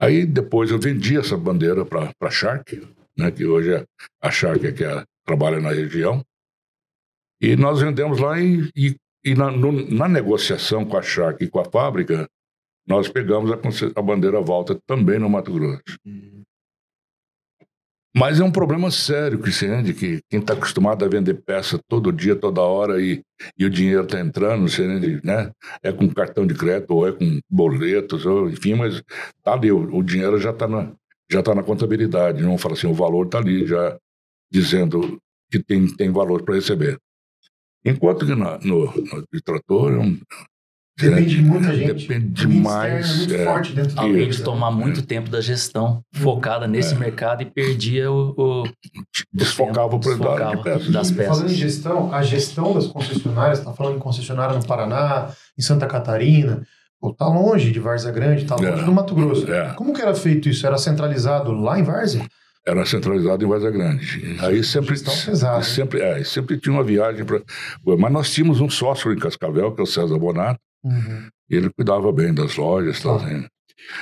[0.00, 2.80] Aí depois eu vendi essa bandeira para a Shark,
[3.16, 3.84] né, que hoje é
[4.20, 6.24] a Shark é que é- trabalha na região.
[7.40, 11.48] E nós vendemos lá e, e, e na, no- na negociação com a Shark e
[11.50, 12.26] com a fábrica,
[12.86, 13.56] nós pegamos a,
[13.94, 15.82] a bandeira volta também no Mato Grosso.
[18.16, 21.78] Mas é um problema sério que se entende que quem está acostumado a vender peça
[21.86, 23.22] todo dia, toda hora e,
[23.56, 25.52] e o dinheiro está entrando, você entende, né?
[25.82, 29.02] É com cartão de crédito ou é com boletos, ou, enfim, mas
[29.44, 30.90] tá ali, o, o dinheiro já está na,
[31.30, 32.42] já tá na contabilidade.
[32.42, 33.96] Não fala assim, o valor está ali já
[34.50, 35.18] dizendo
[35.50, 36.98] que tem, tem valor para receber.
[37.84, 38.92] Enquanto que no, no
[39.44, 40.18] trator é um-
[41.00, 42.08] Depende de muita gente.
[42.08, 43.44] Depende O demais, É muito é.
[43.44, 48.10] forte dentro do Além de tomar muito tempo da gestão focada nesse mercado e perdia
[48.10, 48.64] o, o
[49.32, 50.08] Desfocava o de
[50.64, 50.90] peças.
[50.90, 51.56] das E Falando em peças.
[51.56, 56.66] gestão, a gestão das concessionárias, está falando em concessionária no Paraná, em Santa Catarina,
[57.00, 58.84] pô, tá longe de Várzea Grande, tá longe É.
[58.84, 59.48] do Mato Grosso.
[59.52, 59.74] É.
[59.74, 60.66] Como que era feito isso?
[60.66, 62.26] Era centralizado lá em Várzea?
[62.68, 64.36] Era centralizado em Vaza Grande.
[64.40, 65.62] Aí sempre, pesada, hein?
[65.64, 67.40] sempre, é, sempre tinha uma viagem para.
[67.98, 70.60] Mas nós tínhamos um sócio em Cascavel, que é o César Bonato,
[71.50, 73.00] e ele cuidava bem das lojas.
[73.00, 73.24] Tal, Tá.
[73.26, 73.46] assim.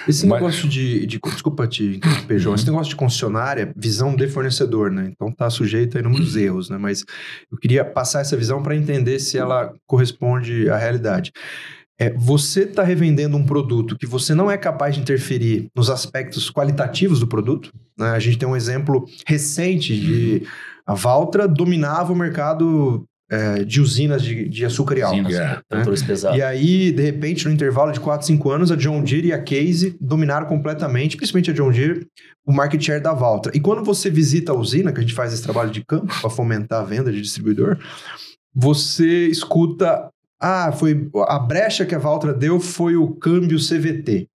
[0.09, 2.55] Esse Mas- negócio de, de- Desculpa te interromper, João.
[2.57, 5.09] Esse negócio de concessionária, visão de fornecedor, né?
[5.13, 6.77] Então tá sujeito a inúmeros erros, né?
[6.77, 7.05] Mas
[7.53, 11.31] eu queria passar essa visão para entender se ela corresponde à realidade.
[11.99, 16.51] É, você está revendendo um produto que você não é capaz de interferir nos aspectos
[16.51, 17.73] qualitativos do produto.
[17.99, 18.11] né?
[18.11, 20.43] A gente tem um exemplo recente de
[20.87, 25.33] a Valtra dominava o mercado é, de usinas de, de açúcar e álcool.
[25.33, 25.61] É.
[25.69, 26.39] tratores pesados.
[26.39, 29.43] E aí, de repente, no intervalo de 4, 5 anos, a John Deere e a
[29.43, 32.07] Case dominaram completamente, principalmente a John Deere,
[32.47, 33.51] o market share da Valtra.
[33.55, 36.31] E quando você visita a usina, que a gente faz esse trabalho de campo para
[36.31, 37.79] fomentar a venda de distribuidor,
[38.55, 40.09] você escuta,
[40.41, 44.29] ah, foi a brecha que a Valtra deu foi o câmbio CVT.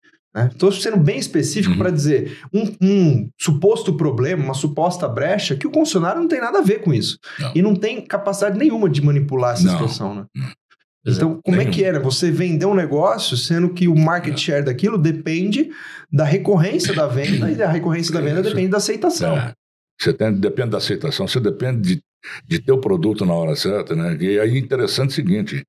[0.51, 1.79] Estou sendo bem específico Uhum.
[1.79, 6.59] para dizer um, um suposto problema, uma suposta brecha, que o concessionário não tem nada
[6.59, 7.17] a ver com isso.
[7.39, 7.51] Não.
[7.55, 9.71] E não tem capacidade nenhuma de manipular essa Não.
[9.71, 10.25] situação, né?
[10.37, 11.11] É.
[11.11, 11.99] Então, como é que era?
[11.99, 15.71] Você vender um negócio, sendo que o market share daquilo depende
[16.11, 18.49] da recorrência da venda, e a recorrência da venda Isso.
[18.49, 19.35] depende da aceitação.
[19.35, 19.53] É.
[19.99, 22.01] Você tem, depende da aceitação, você depende de,
[22.45, 24.15] de ter o produto na hora certa, né?
[24.19, 25.65] E aí interessante o seguinte,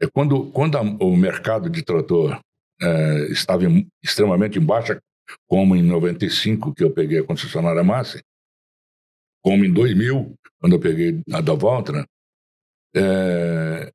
[0.00, 2.40] é quando, quando a- o mercado de trator
[2.82, 4.98] é, estava em- extremamente em baixa,
[5.46, 8.22] como em 95, que eu peguei a concessionária Massa,
[9.42, 12.06] como em 2000, quando eu peguei a da Valtra,
[12.96, 13.90] é,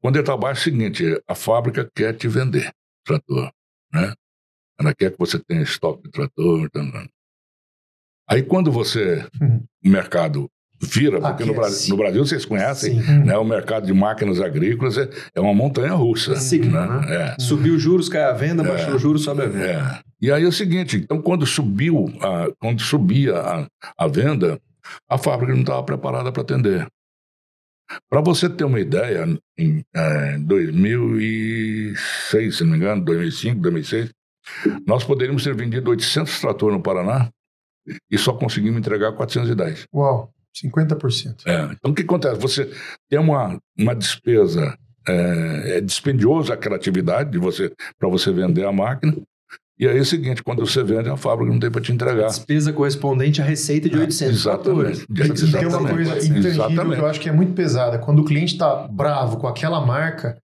[0.00, 2.70] quando ele está baixo é o seguinte, a fábrica quer te vender
[3.04, 3.50] trator,
[3.92, 4.14] né?
[4.78, 6.90] Ela quer que você tenha estoque de trator, então,
[8.28, 9.64] Aí quando você, Uhum.
[9.84, 10.48] o mercado
[10.80, 11.90] vira, porque Aqui no, é Brasil, sim.
[11.90, 13.24] no Brasil vocês conhecem, Sim.
[13.24, 16.36] né, o mercado de máquinas agrícolas é, é uma montanha russa.
[16.36, 17.14] Sigma, né?
[17.14, 17.36] É.
[17.38, 19.66] Subiu os juros, cai a venda, baixou os juros, sobe a venda.
[19.66, 20.00] É.
[20.20, 23.66] E aí é o seguinte, então quando subiu, a, quando subia a,
[23.96, 24.58] a venda,
[25.08, 26.86] a fábrica não estava preparada para atender.
[28.08, 29.26] Para você ter uma ideia,
[29.58, 34.10] em é, 2006, se não me engano, 2005, 2006,
[34.86, 37.28] nós poderíamos ter vendido 800 tratores no Paraná
[38.10, 39.86] e só conseguimos entregar 410.
[39.92, 41.46] Uau, 50%.
[41.46, 42.40] É, então o que acontece?
[42.40, 42.70] Você
[43.08, 48.72] tem uma, uma despesa, é, é dispendioso a criatividade de você para você vender a
[48.72, 49.14] máquina.
[49.78, 52.26] E aí é o seguinte, quando você vende, a fábrica não tem para te entregar.
[52.26, 54.66] Despesa correspondente à receita de 800 Exatamente.
[54.66, 55.06] fatores.
[55.06, 55.94] Tem uma Exatamente.
[55.94, 56.96] coisa intangível Exatamente.
[56.96, 57.98] que eu acho que é muito pesada.
[57.98, 60.36] Quando o cliente está bravo com aquela marca,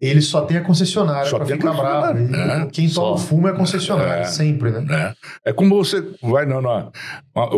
[0.00, 2.12] ele só tem a concessionária para ficar bravo.
[2.18, 2.70] concessionária, E é.
[2.70, 4.24] Quem toma o fumo é a concessionária, É.
[4.24, 4.80] sempre, né?
[4.80, 5.14] né?
[5.44, 6.90] É como você vai na, na-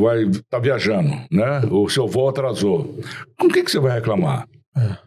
[0.00, 1.61] vai tá viajando, né?
[1.70, 2.98] O seu voo atrasou.
[3.38, 4.46] Com quem que você vai reclamar?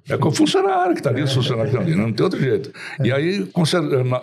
[0.10, 2.40] É com o funcionário que está ali, o funcionário que está ali, não tem outro
[2.40, 2.72] jeito.
[3.04, 3.48] E aí,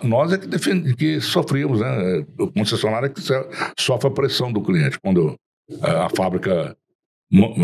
[0.03, 2.23] nós é que, defend, que sofríamos, né?
[2.39, 3.47] O concessionário é que so-
[3.77, 5.35] sofre a pressão do cliente quando
[5.81, 6.75] a, fábrica não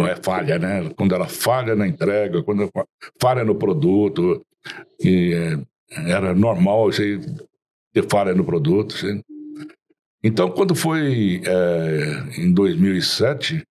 [0.08, 0.89] é falha, né?
[0.95, 2.71] Quando ela falha na entrega, quando
[3.21, 4.45] falha no produto,
[4.99, 7.19] e é, era normal aí,
[7.93, 8.95] ter falha no produto.
[10.23, 13.63] Então, quando foi é, em 2007,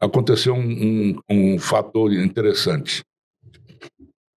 [0.00, 3.04] aconteceu um, um, um fator interessante.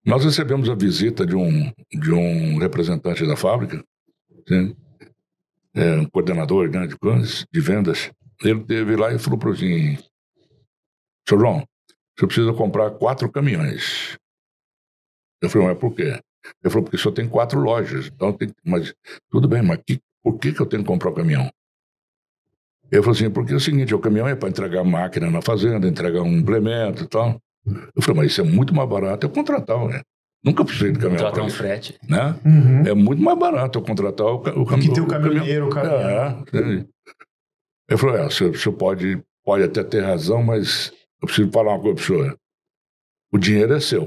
[0.05, 3.83] Nós recebemos a visita de um, de um representante da fábrica,
[4.47, 4.75] sim,
[5.73, 6.95] é, um coordenador né, de,
[7.51, 8.09] de vendas.
[8.41, 9.97] Ele teve lá e falou para mim,
[11.27, 11.39] Sr.
[11.39, 11.63] João,
[12.17, 14.17] você precisa comprar quatro caminhões.
[15.41, 16.19] Eu falei, mas por quê?
[16.63, 18.07] Ele falou, porque só tem quatro lojas.
[18.07, 18.93] Então tem, mas
[19.29, 21.49] tudo bem, mas que, por que, que eu tenho que comprar o caminhão?
[22.91, 25.87] Ele falou assim, porque é o seguinte, o caminhão é para entregar máquina na fazenda,
[25.87, 27.39] entregar um implemento e tal.
[27.93, 30.01] Eu falei, mas isso é muito mais barato eu contratar, né?
[30.43, 31.99] Nunca precisei de caminhão Contratar um isso, frete.
[32.07, 32.39] né?
[32.45, 32.87] Uhum.
[32.87, 34.93] É muito mais barato eu contratar o, ca- o que caminhão.
[34.93, 35.99] ter o caminhoneiro, o caminhão.
[35.99, 36.87] É, sim.
[37.89, 41.51] Ele falou, é, o senhor, o senhor pode, pode até ter razão, mas eu preciso
[41.51, 42.39] falar uma coisa para o senhor.
[43.31, 44.05] O dinheiro é seu.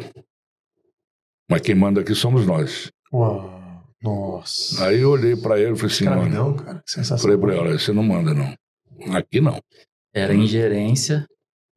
[1.49, 2.91] Mas quem manda aqui somos nós.
[3.13, 4.87] Uau, nossa.
[4.87, 7.19] Aí eu olhei para ele e falei assim, Escravidão, cara, que sensação.
[7.19, 8.55] falei para ele, olha, você não manda não.
[9.17, 9.61] Aqui não.
[10.15, 11.27] Era ingerência.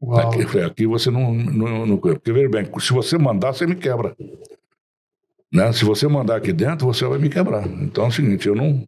[0.02, 0.20] Uau.
[0.20, 1.98] Aqui, falei, aqui você não, não, não.
[1.98, 4.16] Porque, veja bem, se você mandar, você me quebra.
[5.52, 5.72] Né?
[5.72, 7.66] Se você mandar aqui dentro, você vai me quebrar.
[7.68, 8.84] Então é o seguinte, eu não.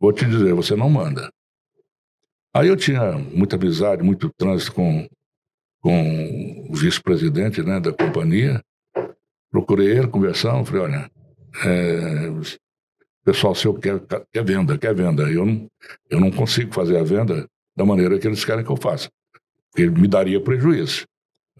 [0.00, 1.30] Vou te dizer, você não manda.
[2.54, 5.08] Aí eu tinha muita amizade, muito trânsito com,
[5.84, 8.64] com o vice-presidente né, da companhia.
[9.50, 11.10] Procurei ele, conversamos, falei, olha,
[11.62, 12.30] é,
[13.22, 14.00] pessoal seu quer,
[14.32, 15.24] quer venda, quer venda.
[15.24, 15.70] Eu não,
[16.08, 19.10] eu não consigo fazer a venda da maneira que eles querem que eu faça,
[19.70, 21.06] porque me daria prejuízo,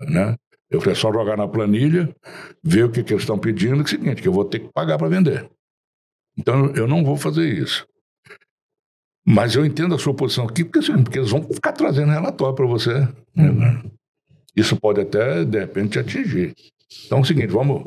[0.01, 0.35] né?
[0.71, 2.09] Eu falei, é só jogar na planilha,
[2.63, 4.61] ver o que, que eles estão pedindo, que é o seguinte, que eu vou ter
[4.61, 5.49] que pagar para vender.
[6.37, 7.87] Então, eu não vou fazer isso.
[9.25, 12.57] Mas eu entendo a sua posição aqui, porque, assim, porque eles vão ficar trazendo relatório
[12.57, 13.07] para você.
[13.37, 13.83] Né?
[14.57, 16.55] Isso pode até, de repente, te atingir.
[17.07, 17.83] Então é o seguinte, vamos,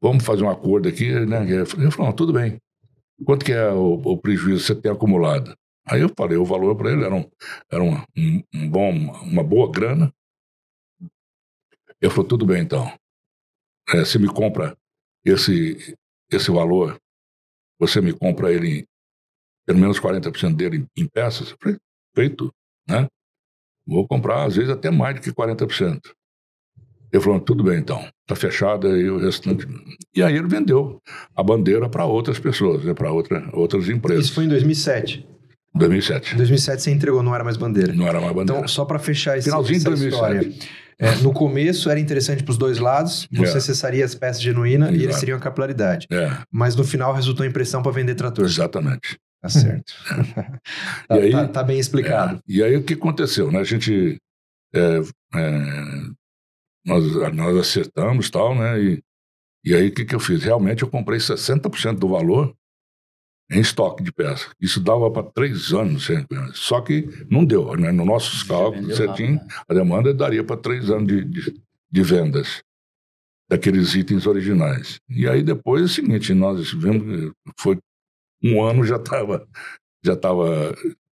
[0.00, 1.10] vamos fazer um acordo aqui.
[1.26, 1.46] Né?
[1.50, 2.58] Eu tudo bem.
[3.24, 5.54] Quanto que é o, o prejuízo que você tem acumulado?
[5.86, 7.30] Aí eu falei o valor para ele, era, um,
[7.70, 8.02] era um,
[8.54, 8.90] um, bom,
[9.22, 10.12] uma boa grana.
[12.00, 12.86] Ele falou, tudo bem então.
[13.88, 14.76] É, você me compra
[15.24, 15.96] esse,
[16.30, 16.98] esse valor,
[17.78, 18.86] você me compra ele
[19.66, 21.50] pelo menos 40% dele em peças.
[21.50, 21.78] Eu falei,
[22.14, 22.52] feito,
[22.88, 23.06] né?
[23.86, 26.00] Vou comprar, às vezes, até mais do que 40%.
[27.12, 29.66] Ele falou, tudo bem então, está fechado aí o restante.
[30.16, 31.00] E aí ele vendeu
[31.36, 34.24] a bandeira para outras pessoas, né, para outra, outras empresas.
[34.26, 35.24] Isso foi em 2007?
[35.76, 36.34] 2007.
[36.34, 37.92] Em 2007 você entregou, não era mais bandeira.
[37.92, 38.58] Não era mais bandeira.
[38.60, 40.48] Então, só para fechar esse, Finalzinho essa de 2007.
[40.48, 40.84] história.
[40.98, 43.60] É, no começo era interessante para os dois lados, você É.
[43.60, 46.06] cessaria as peças genuínas e eles teriam a capilaridade.
[46.10, 48.44] É, Mas no final resultou em pressão para vender trator.
[48.44, 49.18] exatamente.
[49.44, 49.92] Tá certo.
[51.06, 52.36] tá, E aí- tá- tá bem explicado.
[52.36, 52.40] É.
[52.48, 53.58] E aí o que aconteceu, né?
[53.60, 54.18] A gente
[54.74, 55.00] é,
[55.34, 55.60] é,
[56.84, 57.04] nós,
[57.34, 58.80] nós acertamos tal, né?
[58.82, 59.02] E,
[59.66, 60.42] e aí o que, que eu fiz?
[60.42, 62.54] Realmente eu comprei 60% do valor
[63.52, 64.50] em estoque de peça.
[64.58, 66.08] Isso dava para três anos,
[66.54, 67.92] só que não deu, né?
[67.92, 69.46] Nos nossos cálculos certinho, né?
[69.68, 72.62] a demanda daria para três anos de, de, de vendas
[73.46, 74.98] daqueles itens originais.
[75.08, 77.78] E aí depois é o seguinte, nós vimos, que foi
[78.44, 79.46] um ano já estava
[80.04, 80.74] já estava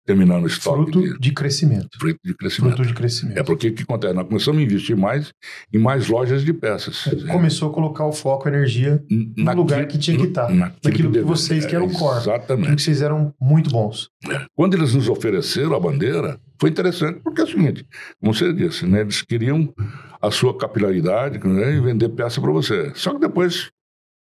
[0.06, 1.88] terminando o estoque Fruto de, de crescimento.
[1.98, 2.76] fruto de crescimento.
[2.76, 3.38] Fruto de crescimento.
[3.38, 4.14] É porque o que acontece?
[4.14, 5.32] Nós começamos a investir mais
[5.74, 7.08] em mais lojas de peças.
[7.28, 10.48] Começou a colocar o foco, a energia no lugar que tinha que estar.
[10.48, 12.20] Naquilo que vocês que eram o core.
[12.20, 12.76] Exatamente.
[12.76, 14.08] que vocês eram muito bons.
[14.54, 17.84] Quando eles nos ofereceram a bandeira, foi interessante, porque é o seguinte,
[18.20, 19.74] como você disse, né, eles queriam
[20.22, 22.92] a sua capilaridade né, e vender peça para você.
[22.94, 23.70] Só que depois,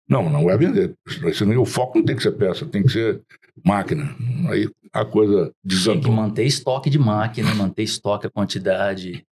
[0.07, 0.93] não, não vai vender.
[1.25, 3.21] Isso não- O foco não tem que ser peça, tem que ser
[3.63, 4.15] máquina.
[4.49, 6.11] Aí a coisa Tem que desandou.
[6.11, 9.25] manter estoque de máquina, manter estoque, a quantidade.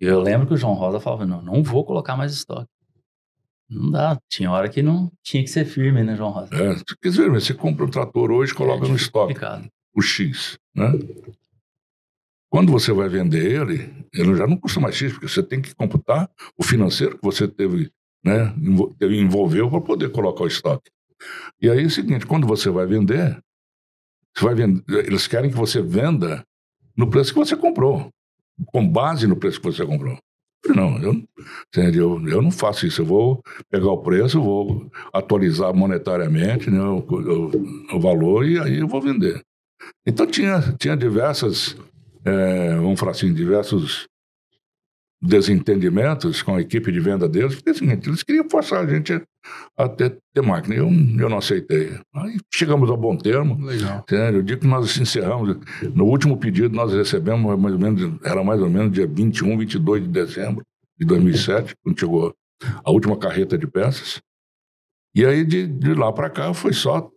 [0.00, 2.68] Eu lembro que o João Rosa falava, não, não vou colocar mais estoque.
[3.68, 4.18] Não dá.
[4.28, 6.54] Tinha hora que não tinha que ser firme, né, João Rosa?
[6.54, 9.34] É, quer dizer, você compra um trator hoje, coloca É no estoque.
[9.34, 9.68] complicado.
[9.94, 10.90] o X, né?
[12.48, 15.74] Quando você vai vender ele, ele já não custa mais X, porque você tem que
[15.74, 16.28] computar
[16.58, 17.92] o financeiro que você teve,
[18.24, 18.54] né,
[19.00, 20.90] envolveu para poder colocar o estoque.
[21.60, 23.38] E aí é o seguinte, quando você vai vender,
[24.36, 26.44] você vai vender, eles querem que você venda
[26.96, 28.08] no preço que você comprou,
[28.66, 30.18] com base no preço que você comprou.
[30.64, 31.14] Eu Não, eu,
[31.68, 32.20] entendeu?
[32.28, 33.00] eu não faço isso.
[33.00, 38.78] Eu vou pegar o preço, vou atualizar monetariamente né, o, o- o valor e aí
[38.78, 39.42] eu vou vender.
[40.06, 41.74] Então tinha, tinha diversas,
[42.24, 44.06] é, vamos falar assim, diversos
[45.22, 48.86] desentendimentos com a equipe de venda deles, porque é o seguinte, eles queriam forçar a
[48.86, 49.20] gente
[49.76, 50.74] a ter, ter máquina.
[50.74, 51.98] Eu, eu não aceitei.
[52.14, 53.62] Aí chegamos ao bom termo.
[53.64, 54.04] Legal.
[54.08, 55.58] Sério, o dia que nós encerramos,
[55.94, 60.02] no último pedido nós recebemos mais ou menos, era mais ou menos dia 21, 22
[60.02, 60.64] de dezembro
[60.98, 62.34] de 2007, quando chegou
[62.84, 64.20] a última carreta de peças.
[65.14, 67.10] E aí de, de lá para cá foi só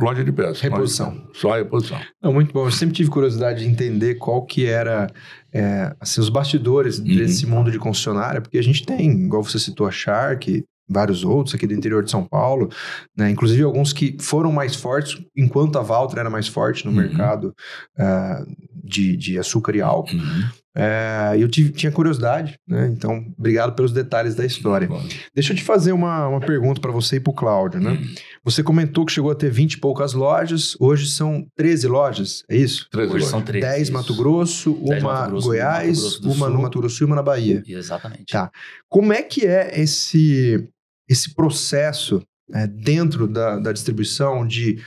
[0.00, 0.60] loja de peças.
[0.60, 1.28] Reposição.
[1.32, 1.98] Só a reposição.
[2.22, 2.64] Não, muito bom.
[2.66, 5.08] Eu sempre tive curiosidade de entender qual que era
[5.52, 7.04] é, assim, os bastidores Uhum.
[7.06, 11.54] desse mundo de concessionária, porque a gente tem, igual você citou, a Shark, vários outros
[11.54, 12.68] aqui do interior de São Paulo,
[13.16, 13.30] né?
[13.30, 16.98] inclusive alguns que foram mais fortes, enquanto a Valtra era mais forte no Uhum.
[16.98, 17.54] mercado
[17.98, 18.44] ah,
[18.82, 20.14] de, de açúcar e álcool.
[20.14, 20.44] Uhum.
[20.76, 22.88] É, eu tive- tinha curiosidade, né?
[22.88, 24.88] Então, obrigado pelos detalhes da história.
[25.32, 27.90] Deixa eu te fazer uma, uma pergunta para você e para o Cláudio, né?
[27.92, 28.14] Uhum.
[28.44, 32.56] Você comentou que chegou a ter 20 e poucas lojas, hoje são 13 lojas, é
[32.56, 32.88] isso?
[32.90, 33.30] Três Hoje lojas.
[33.30, 33.64] são três.
[33.64, 33.92] 10 isso.
[33.92, 36.62] Mato Grosso, uma Mato Grosso, Goiás, Mato Grosso uma no Sul.
[36.62, 37.62] Mato Grosso e uma na Bahia.
[37.66, 38.24] Exatamente.
[38.32, 38.50] Tá.
[38.88, 40.68] Como é que é esse,
[41.08, 42.20] esse processo
[42.52, 44.82] é, dentro da, da distribuição de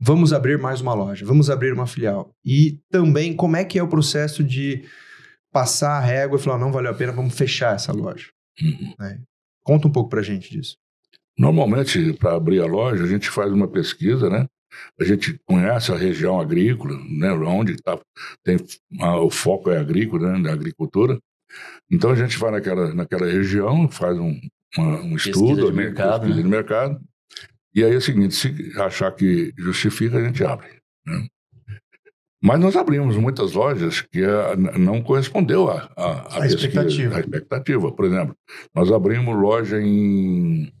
[0.00, 2.30] vamos abrir mais uma loja, vamos abrir uma filial?
[2.44, 4.84] E também como é que é o processo de
[5.52, 8.28] passar a régua e falar, não valeu a pena, vamos fechar essa loja?
[8.60, 8.94] Uhum.
[8.98, 9.20] né?
[9.64, 10.76] Conta um pouco pra gente disso.
[11.38, 14.46] Normalmente, para abrir a loja, a gente faz uma pesquisa, né?
[15.00, 17.30] A gente conhece a região agrícola, né?
[17.32, 17.98] Onde tá,
[18.44, 18.56] tem
[19.00, 20.42] a- o foco é agrícola, né?
[20.42, 21.18] Da agricultura.
[21.90, 24.38] Então a gente vai naquela, naquela região, faz um,
[24.76, 26.42] uma- um Pesquisa estudo, de né, mercado, pesquisa né?
[26.42, 27.00] de mercado.
[27.74, 30.68] E aí é o seguinte, se achar que justifica, a gente abre.
[31.06, 31.26] né?
[32.42, 37.20] Mas nós abrimos muitas lojas que eh, não correspondeu à à- à A pesquisa, expectativa.
[37.20, 37.92] expectativa.
[37.92, 38.36] Por exemplo,
[38.74, 40.72] nós abrimos loja em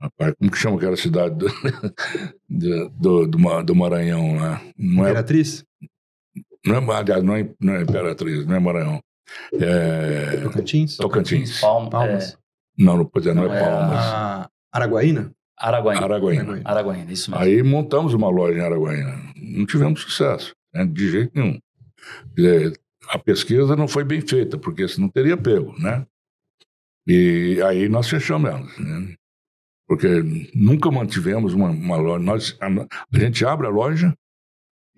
[0.00, 1.46] Rapaz, como que chama aquela cidade do,
[2.48, 4.60] do, do, do Ma- do Maranhão lá?
[4.76, 5.64] Não é, Imperatriz?
[6.64, 9.00] não é, aliás, não é, não é Imperatriz, não é Maranhão.
[9.54, 10.96] É, Tocantins?
[10.96, 11.60] Tocantins.
[11.60, 12.32] Palma, Palmas.
[12.34, 12.36] é,
[12.82, 14.48] Não, não, pois é, não, Não, é é Palmas.
[14.72, 15.32] Araguaína?
[15.58, 16.04] Araguaína.
[16.04, 16.60] Araguaína.
[16.64, 17.44] Araguaína, isso mesmo.
[17.44, 19.32] Aí montamos uma loja em Araguaína.
[19.36, 21.58] Não tivemos sucesso, né, de jeito nenhum.
[22.36, 26.06] Quer dizer, a pesquisa não foi bem feita, porque senão não teria pego, né?
[27.06, 29.14] E aí nós fechamos elas, né?
[29.88, 30.06] Porque
[30.54, 32.22] nunca mantivemos uma, uma loja.
[32.22, 34.14] Nós, a, a gente abre a loja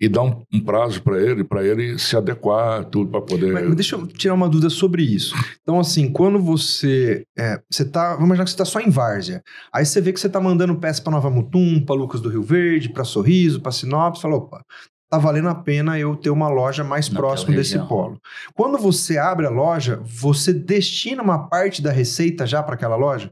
[0.01, 3.53] e dá um, um prazo para ele, para ele se adequar, tudo para poder.
[3.53, 5.35] Mas, mas deixa eu tirar uma dúvida sobre isso.
[5.61, 7.23] Então, assim, quando você.
[7.37, 8.13] É, você tá.
[8.13, 9.43] Vamos imaginar que você tá só em Várzea.
[9.71, 12.41] Aí você vê que você tá mandando peça pra Nova Mutum, pra Lucas do Rio
[12.41, 14.15] Verde, pra Sorriso, pra Sinop.
[14.15, 14.65] Você fala, opa,
[15.07, 17.87] tá valendo a pena eu ter uma loja mais Naquela próximo desse região.
[17.87, 18.19] polo.
[18.55, 23.29] Quando você abre a loja, você destina uma parte da receita já para aquela loja?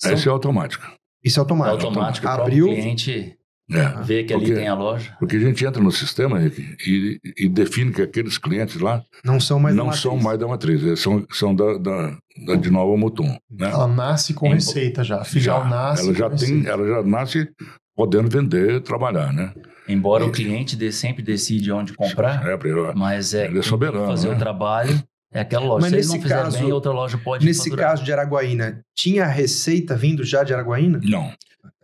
[0.00, 0.90] São- Essa é automática.
[1.22, 1.86] Isso é É automático.
[1.86, 2.66] automático, o Abriu.
[2.66, 3.36] cliente
[3.72, 4.02] É.
[4.02, 5.16] vê que ali Porque- tem a loja.
[5.18, 9.38] Porque a gente entra no sistema Henrique, e, e define que aqueles clientes lá Não
[9.40, 10.24] são mais da não são matriz.
[10.26, 13.36] mais da matriz, eles são, são da, da, da de Nova Mutum.
[13.50, 13.70] Né?
[13.70, 15.20] Ela nasce com Em- receita já.
[15.20, 15.68] A filial Já.
[15.68, 16.68] nasce ela já com tem, receita.
[16.70, 17.48] ela já nasce
[17.96, 19.52] podendo vender, trabalhar, né?
[19.88, 20.34] Embora o Isso.
[20.36, 24.34] cliente de- sempre decide onde comprar, É, pra- mas é Ele é soberano, fazer né?
[24.34, 25.80] o trabalho é aquela loja.
[25.80, 27.90] Mas Se ele nesse não fizer caso- bem, outra loja pode Nesse faturar.
[27.90, 31.00] caso de Araguaína, tinha receita vindo já de Araguaína?
[31.02, 31.32] não.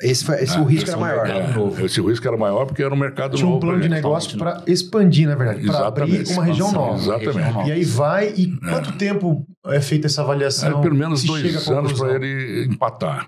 [0.00, 1.26] Esse, foi- esse Ah, o risco era é um maior.
[1.26, 1.74] mercado.
[1.80, 3.61] É, esse risco era maior porque era um mercado Tinha um novo.
[3.61, 4.02] plano pra de gente.
[4.04, 6.96] negócio totalmente para expandir, na verdade, para abrir uma região nova.
[6.98, 7.68] Exatamente.
[7.68, 10.78] E aí vai, e quanto tempo é feita essa avaliação?
[10.78, 13.26] É, pelo menos dois anos para ele empatar.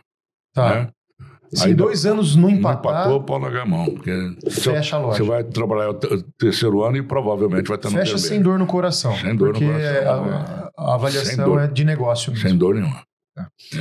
[0.54, 0.74] Tá.
[0.74, 0.88] Né?
[1.52, 3.87] Se Aí em dois anos não Não empatar, empatou, pode largar a mão.
[3.87, 5.16] Porque fecha a loja.
[5.18, 8.56] você vai trabalhar o te- terceiro ano e provavelmente vai estar no Fecha sem dor
[8.56, 9.12] no coração.
[9.16, 11.61] Sem dor no porque coração, a, a avaliação dor.
[11.62, 12.48] é de negócio mesmo.
[12.48, 13.02] Sem dor nenhuma.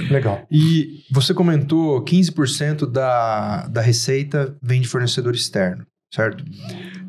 [0.10, 0.46] Legal.
[0.52, 6.44] E você comentou 15% da, da receita vem de fornecedor externo, certo?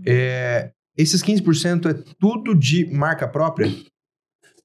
[0.07, 3.71] É, esses 15% é tudo de marca própria?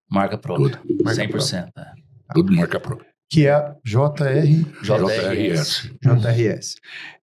[0.09, 0.79] Marca própria.
[1.03, 1.69] Marca 100%.
[1.77, 1.85] É.
[2.33, 3.07] Tudo marca própria.
[3.29, 4.65] Que é a JR.
[4.81, 5.91] JRS.
[6.01, 6.75] JRS.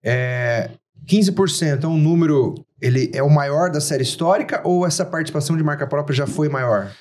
[0.03, 0.71] É,
[1.07, 5.63] 15% é um número, ele é o maior da série histórica ou essa participação de
[5.63, 6.93] marca própria já foi maior?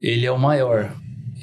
[0.00, 0.94] Ele é o maior.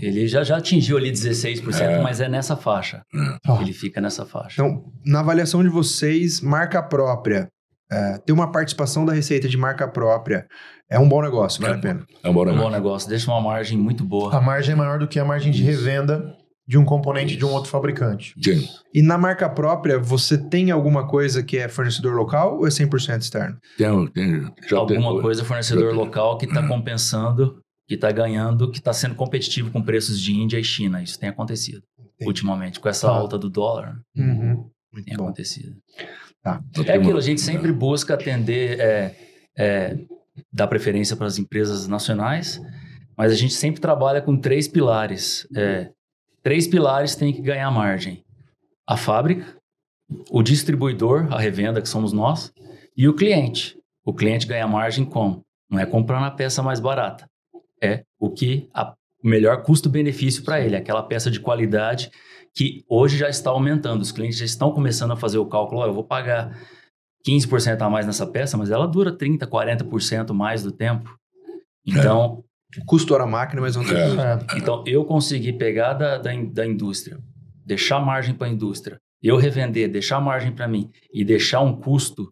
[0.01, 2.01] Ele já, já atingiu ali 16%, É.
[2.01, 3.01] mas é nessa faixa.
[3.43, 3.61] Tá.
[3.61, 4.61] Ele fica nessa faixa.
[4.61, 7.47] Então, na avaliação de vocês, marca própria,
[7.91, 10.45] é, ter uma participação da receita de marca própria
[10.89, 11.77] é um bom negócio, vale É.
[11.77, 12.05] a pena.
[12.23, 12.71] É um bom É um bom negócio.
[12.71, 13.09] negócio.
[13.09, 14.35] Deixa uma margem muito boa.
[14.35, 16.33] A margem é maior do que a margem de revenda
[16.69, 18.33] de um componente de um outro fabricante.
[18.43, 18.67] Sim.
[18.93, 23.21] E na marca própria, você tem alguma coisa que é fornecedor local ou é 100%
[23.21, 23.57] externo?
[23.77, 25.97] Tem, tem, já Alguma tem, coisa fornecedor já tem.
[25.97, 30.59] local que está compensando, que está ganhando, que está sendo competitivo com preços de Índia
[30.59, 31.01] e China.
[31.01, 32.27] Isso tem acontecido Entendi.
[32.27, 32.79] ultimamente.
[32.79, 33.13] Com essa Tá.
[33.13, 35.23] alta do dólar, Muito tem bom.
[35.25, 35.75] acontecido.
[36.45, 39.15] Nós É aquilo, a gente sempre busca atender, é,
[39.57, 39.97] é,
[40.51, 42.61] dar preferência para as empresas nacionais,
[43.17, 45.47] mas a gente sempre trabalha com três pilares.
[45.55, 45.89] É,
[46.43, 48.23] três pilares têm que ganhar margem:
[48.87, 49.57] a fábrica,
[50.29, 52.51] o distribuidor, a revenda, que somos nós,
[52.95, 53.77] e o cliente.
[54.05, 55.43] O cliente ganha margem como?
[55.69, 57.27] Não é comprando a peça mais barata,
[57.81, 62.11] é o que a o melhor custo-benefício para ele, aquela peça de qualidade
[62.55, 64.01] que hoje já está aumentando.
[64.01, 66.55] Os clientes já estão começando a fazer o cálculo: ó, eu vou pagar
[67.27, 71.17] 15% a mais nessa peça, mas ela dura 30%, 40% mais do tempo.
[71.85, 72.43] Então,
[72.85, 73.99] Custo hora máquina, mas não tem É.
[73.99, 74.57] É.
[74.57, 77.17] então eu consegui pegar da, da, in- da indústria,
[77.65, 82.31] deixar margem para a indústria, eu revender, deixar margem para mim e deixar um custo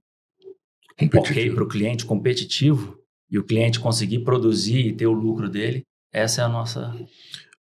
[1.20, 2.98] ok para o cliente competitivo
[3.36, 6.96] e o cliente conseguir produzir e ter o lucro dele, essa é a nossa.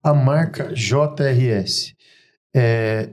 [0.04, 1.94] A marca JRS,
[2.56, 3.12] é,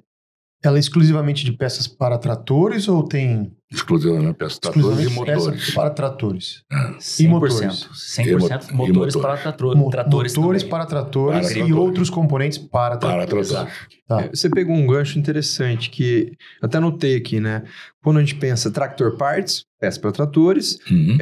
[0.64, 5.44] ela é exclusivamente de peças para tratores ou tem Exclusivamente peças tratores e exclusivamente peças
[5.46, 5.74] motores.
[5.74, 6.62] para tratores?
[6.98, 7.88] 100%, motores?
[7.92, 9.16] 100% E mo- motores, e motores.
[9.16, 10.70] para trator, Mo- tratores motores também.
[10.70, 11.76] para tratores Para e tratores.
[11.76, 13.48] outros componentes para Para tratores.
[13.48, 13.74] tratores.
[14.08, 14.22] Tá.
[14.22, 17.64] É, Você pegou um gancho interessante que eu até notei aqui, né?
[18.02, 21.18] Quando a gente pensa tractor parts, peça para tratores, Uhum.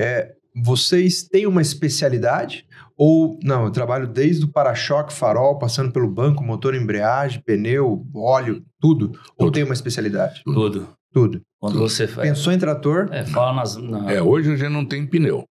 [0.54, 2.66] Vocês têm uma especialidade?
[2.96, 8.62] Ou, não, eu trabalho desde o para-choque, farol, passando pelo banco, motor, embreagem, pneu, óleo,
[8.80, 9.06] tudo?
[9.36, 9.52] Ou Tudo.
[9.52, 10.42] tem uma especialidade?
[10.44, 10.88] Tudo.
[11.12, 11.40] Tudo.
[11.60, 12.28] Quando você faz.
[12.28, 13.76] Pensou em trator, É, fala nas.
[13.76, 15.44] na- É, hoje a gente não tem pneu.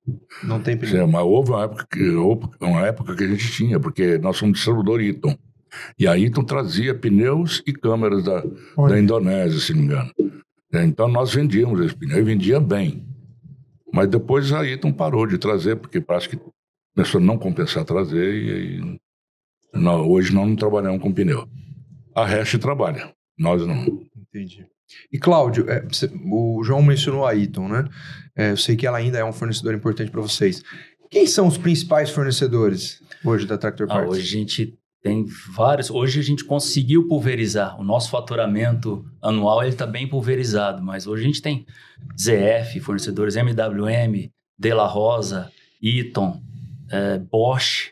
[0.43, 1.04] não tem pneu.
[1.04, 2.10] É, mas houve uma época, que,
[2.62, 5.36] uma época que a gente tinha, porque nós somos distribuidor Eaton.
[5.97, 8.43] E a Eaton trazia pneus e câmeras da,
[8.88, 10.12] da Indonésia, se não me engano.
[10.74, 13.06] É, Então nós vendíamos esse pneu e vendia bem.
[13.94, 16.39] Mas depois a Eaton parou de trazer, porque parece que
[16.96, 19.00] começou a não compensar trazer e aí
[19.74, 21.48] nó- hoje nós não trabalhamos com pneu.
[22.16, 23.14] A Hash trabalha.
[23.38, 23.86] Nós não.
[24.18, 24.66] Entendi.
[25.12, 25.86] E Cláudio, é,
[26.32, 27.88] o João mencionou a Eaton, né?
[28.36, 30.64] É, eu sei que ela ainda é um fornecedor importante para vocês.
[31.10, 34.10] Quem são os principais fornecedores hoje da Tractor Ah, Parts?
[34.12, 35.91] hoje a gente tem vários.
[35.91, 37.80] Hoje a gente conseguiu pulverizar.
[37.80, 41.66] O nosso faturamento anual ele está bem pulverizado, mas hoje a gente tem
[42.20, 45.51] ZF, fornecedores MWM, De La Rosa,
[45.82, 46.41] Eaton,
[46.89, 47.91] eh, Bosch,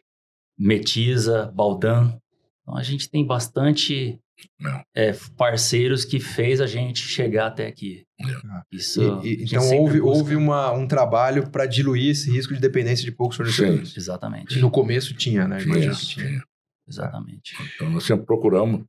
[0.58, 2.18] Metiza, Baldan.
[2.62, 4.18] Então a gente tem bastante
[4.60, 4.82] Não.
[4.96, 8.06] eh, parceiros que fez a gente chegar até aqui.
[8.22, 8.26] É.
[8.72, 9.20] Isso.
[9.24, 10.18] E- e- então houve, busca.
[10.18, 13.98] houve uma, um trabalho para diluir esse risco de dependência de poucos fornecedores.
[13.98, 14.60] Exatamente.
[14.60, 15.58] No começo tinha, né?
[15.58, 15.66] Que
[16.06, 16.44] tinha.
[16.92, 17.06] Tinha.
[17.08, 17.56] Exatamente.
[17.76, 18.84] Então, nós sempre procuramos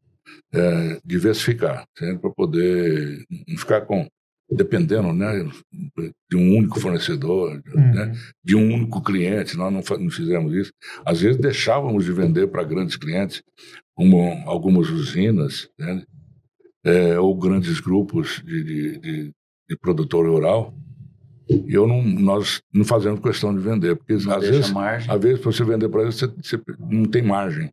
[0.53, 4.07] é, diversificar, sempre para poder não ficar com
[4.55, 5.49] dependendo né,
[6.31, 7.95] de um único fornecedor, Uhum.
[7.95, 8.13] né,
[8.45, 9.57] de um único cliente.
[9.57, 10.71] Nós não, não fizemos isso.
[11.07, 13.43] Às vezes deixávamos de vender para grandes clientes,
[13.95, 16.05] como algumas usinas, né,
[16.85, 19.33] é, ou grandes grupos de, de, de,
[19.71, 20.75] de produtor rural.
[21.49, 25.11] E eu não, nós não fazemos questão de vender, porque Não às vezes margem.
[25.11, 27.71] às vezes, para você vender para ele, você, você não tem margem.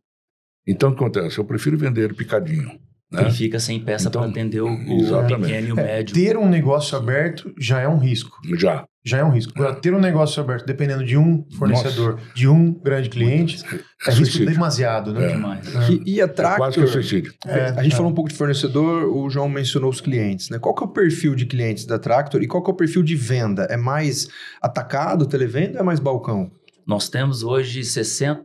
[0.70, 1.38] Então, o que acontece?
[1.38, 2.70] Eu prefiro vender picadinho.
[3.12, 3.26] Né?
[3.26, 5.48] E fica sem peça Então, para atender o, exatamente.
[5.52, 6.14] pequeno e o É, médio.
[6.14, 8.36] ter um negócio aberto já é um risco.
[8.56, 8.84] Já.
[9.04, 9.52] Já é um risco.
[9.56, 14.10] Agora, ter um negócio aberto dependendo de um fornecedor, de um grande cliente, é, É
[14.10, 14.46] risco suicídio.
[14.52, 15.24] demasiado, né?
[15.24, 15.28] É.
[15.32, 15.66] demais.
[15.88, 17.34] E, e a É quase que Tractor, um suicídio.
[17.46, 17.96] É, a gente é.
[17.96, 20.58] falou um pouco de fornecedor, o João mencionou os clientes, né?
[20.60, 23.02] Qual que é o perfil de clientes da Tractor e qual que é o perfil
[23.02, 23.64] de venda?
[23.70, 24.28] É mais
[24.62, 26.50] atacado, televenda ou é mais balcão?
[26.86, 28.42] Nós temos hoje 60,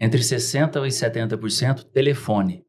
[0.00, 2.62] entre 60% e 70% telefone.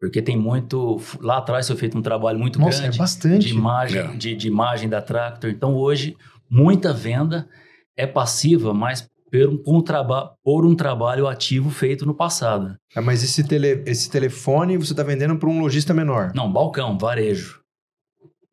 [0.00, 1.00] Porque tem muito.
[1.20, 3.46] Lá atrás foi feito um trabalho muito Nossa, grande é bastante.
[3.48, 4.06] de, imagem, É.
[4.14, 5.48] de, de imagem da Tractor.
[5.50, 6.16] Então hoje,
[6.50, 7.48] muita venda
[7.96, 12.76] é passiva, mas por um, por um, traba, por um trabalho ativo feito no passado.
[12.94, 16.30] É, mas esse, tele, esse telefone você está vendendo para um lojista menor.
[16.34, 17.60] Não, balcão, varejo.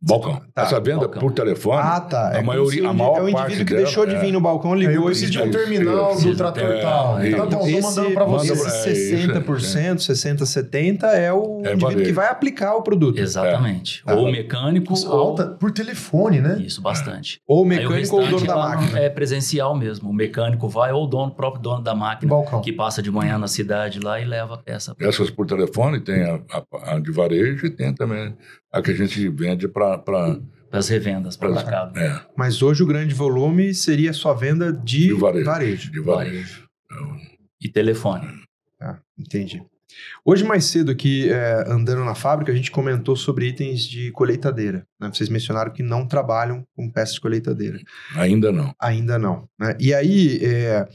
[0.06, 0.42] Balcão.
[0.54, 1.22] Tá, Essa venda balcão.
[1.22, 2.28] por telefone, Ah, tá.
[2.28, 4.20] a como maioria- a maior É o parte indivíduo que dela, deixou de é.
[4.20, 7.24] vir no balcão, ligou eu e preciso de um Isso, terminal do trator É, tal.
[7.26, 7.38] isso.
[7.38, 8.52] Tá bom, tô esse, mandando pra você.
[8.54, 13.18] esse é isso, 60%, 60%, 70% é o É indivíduo que vai aplicar o produto.
[13.18, 14.04] Exatamente.
[14.04, 14.14] Tá.
[14.14, 14.94] Ou mecânico.
[15.08, 15.12] Ou...
[15.20, 16.62] alta por telefone, né?
[16.66, 17.40] Isso, bastante.
[17.48, 19.00] Ou mecânico ou o dono da lá máquina.
[19.00, 20.10] É presencial mesmo.
[20.10, 22.62] O mecânico vai ou o dono, o próprio dono da máquina, Balcão.
[22.62, 24.94] que passa de manhã na cidade lá e leva a peça.
[25.00, 28.36] essas por telefone, tem a, a- a de varejo e tem também
[28.72, 29.93] a que a gente vende para.
[29.98, 30.40] Para
[30.72, 31.98] as revendas, para o mercado.
[32.00, 35.46] É, Mas hoje o grande volume seria só venda de, De varejo.
[35.46, 35.92] varejo.
[35.92, 36.64] de varejo.
[37.62, 38.28] E telefone.
[38.82, 39.62] Ah, entendi.
[40.26, 44.88] Hoje, mais cedo aqui, é, andando na fábrica, a gente comentou sobre itens de colheitadeira.
[45.00, 45.10] né?
[45.14, 47.80] Vocês mencionaram que não trabalham com peças de colheitadeira.
[48.16, 48.74] Ainda não.
[48.80, 49.48] Ainda não.
[49.60, 49.78] né?
[49.80, 50.88] E aí, é,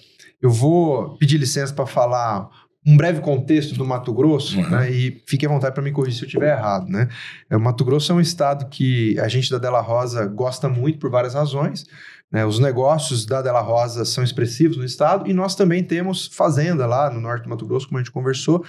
[0.43, 2.49] eu vou pedir licença para falar
[2.89, 4.71] um breve contexto do Mato Grosso, Uhum.
[4.71, 4.91] né?
[4.91, 7.09] E fique à vontade para me corrigir se eu estiver errado, né?
[7.51, 10.99] É, O Mato Grosso é um estado que a gente da Della Rosa gosta muito
[10.99, 11.85] por várias razões.
[12.33, 12.45] né?
[12.47, 17.11] Os negócios da Della Rosa são expressivos no estado e nós também temos fazenda lá
[17.11, 18.65] no norte do Mato Grosso, como a gente conversou.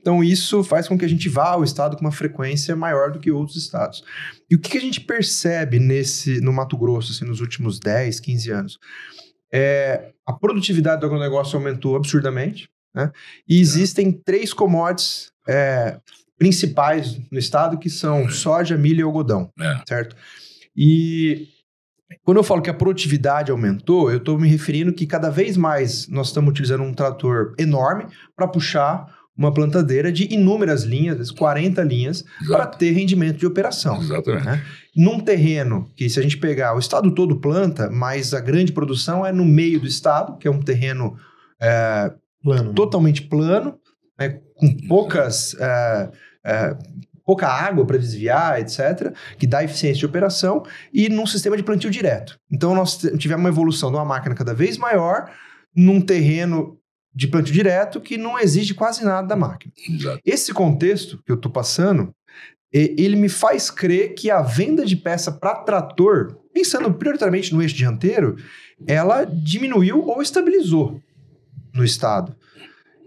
[0.00, 3.18] Então, isso faz com que a gente vá ao estado com uma frequência maior do
[3.18, 4.02] que outros estados.
[4.50, 8.20] E o que, que a gente percebe nesse no Mato Grosso, assim, nos últimos 10,
[8.20, 8.78] 15 anos?
[9.52, 13.10] É, a produtividade do agronegócio aumentou absurdamente, né?
[13.48, 15.98] E existem três commodities é,
[16.38, 19.80] principais no estado que são soja, milho e algodão, É.
[19.88, 20.14] certo?
[20.76, 21.48] E
[22.24, 26.06] quando eu falo que a produtividade aumentou, eu estou me referindo que cada vez mais
[26.08, 31.32] nós estamos utilizando um trator enorme para puxar uma plantadeira de inúmeras linhas, às vezes
[31.32, 34.00] 40 linhas, para ter rendimento de operação.
[34.00, 34.44] Exatamente.
[34.46, 34.64] né?
[34.96, 39.24] Num terreno que, se a gente pegar, o estado todo planta, mas a grande produção
[39.24, 41.16] é no meio do estado, que é um terreno
[41.60, 42.12] é,
[42.42, 42.72] Plano.
[42.72, 43.78] totalmente plano,
[44.18, 45.54] né, com poucas.
[45.58, 46.10] é,
[46.44, 46.76] é,
[47.28, 51.90] pouca água para desviar, etc., que dá eficiência de operação, e num sistema de plantio
[51.90, 52.40] direto.
[52.50, 55.30] Então, nós tivemos uma evolução de uma máquina cada vez maior
[55.76, 56.78] num terreno
[57.14, 59.70] de plantio direto que não exige quase nada da máquina.
[59.86, 60.20] Exato.
[60.24, 62.14] Esse contexto que eu estou passando,
[62.72, 67.74] ele me faz crer que a venda de peça para trator, pensando prioritariamente no eixo
[67.74, 68.36] dianteiro,
[68.86, 70.98] ela diminuiu ou estabilizou
[71.78, 72.36] no estado.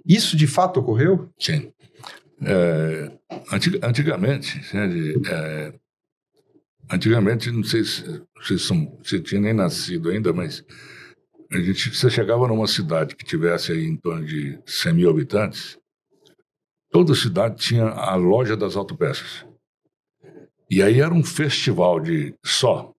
[0.05, 1.29] Isso de fato ocorreu?
[1.39, 1.71] Sim.
[2.43, 3.11] É,
[3.51, 5.15] antig- antigamente, entende?
[5.29, 5.73] É,
[6.91, 8.03] antigamente, não sei se
[8.35, 10.63] você tinha nem nascido ainda, mas
[11.51, 15.77] a gente, você chegava numa cidade que tivesse aí em torno de 100 mil habitantes,
[16.89, 19.45] toda cidade tinha a loja das autopeças.
[20.69, 22.93] E aí era um festival de só,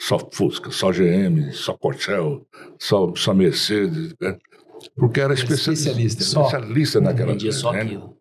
[0.00, 2.46] só Fusca, só GM, só Corcel,
[2.78, 4.38] só, só Mercedes, né?
[4.96, 6.24] Porque era especialista, especialista.
[6.24, 6.46] Só.
[6.46, 7.82] especialista naquela Vendia só né?
[7.82, 8.16] aquilo.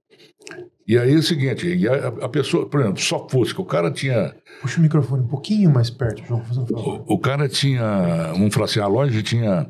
[0.87, 3.91] E aí é o seguinte, e a, a pessoa, por exemplo, só Fusca, o cara
[3.91, 4.35] tinha.
[4.61, 7.03] Puxa o microfone um pouquinho mais perto, João, fazendo um favor.
[7.07, 9.69] O, o cara tinha, falar assim, a loja tinha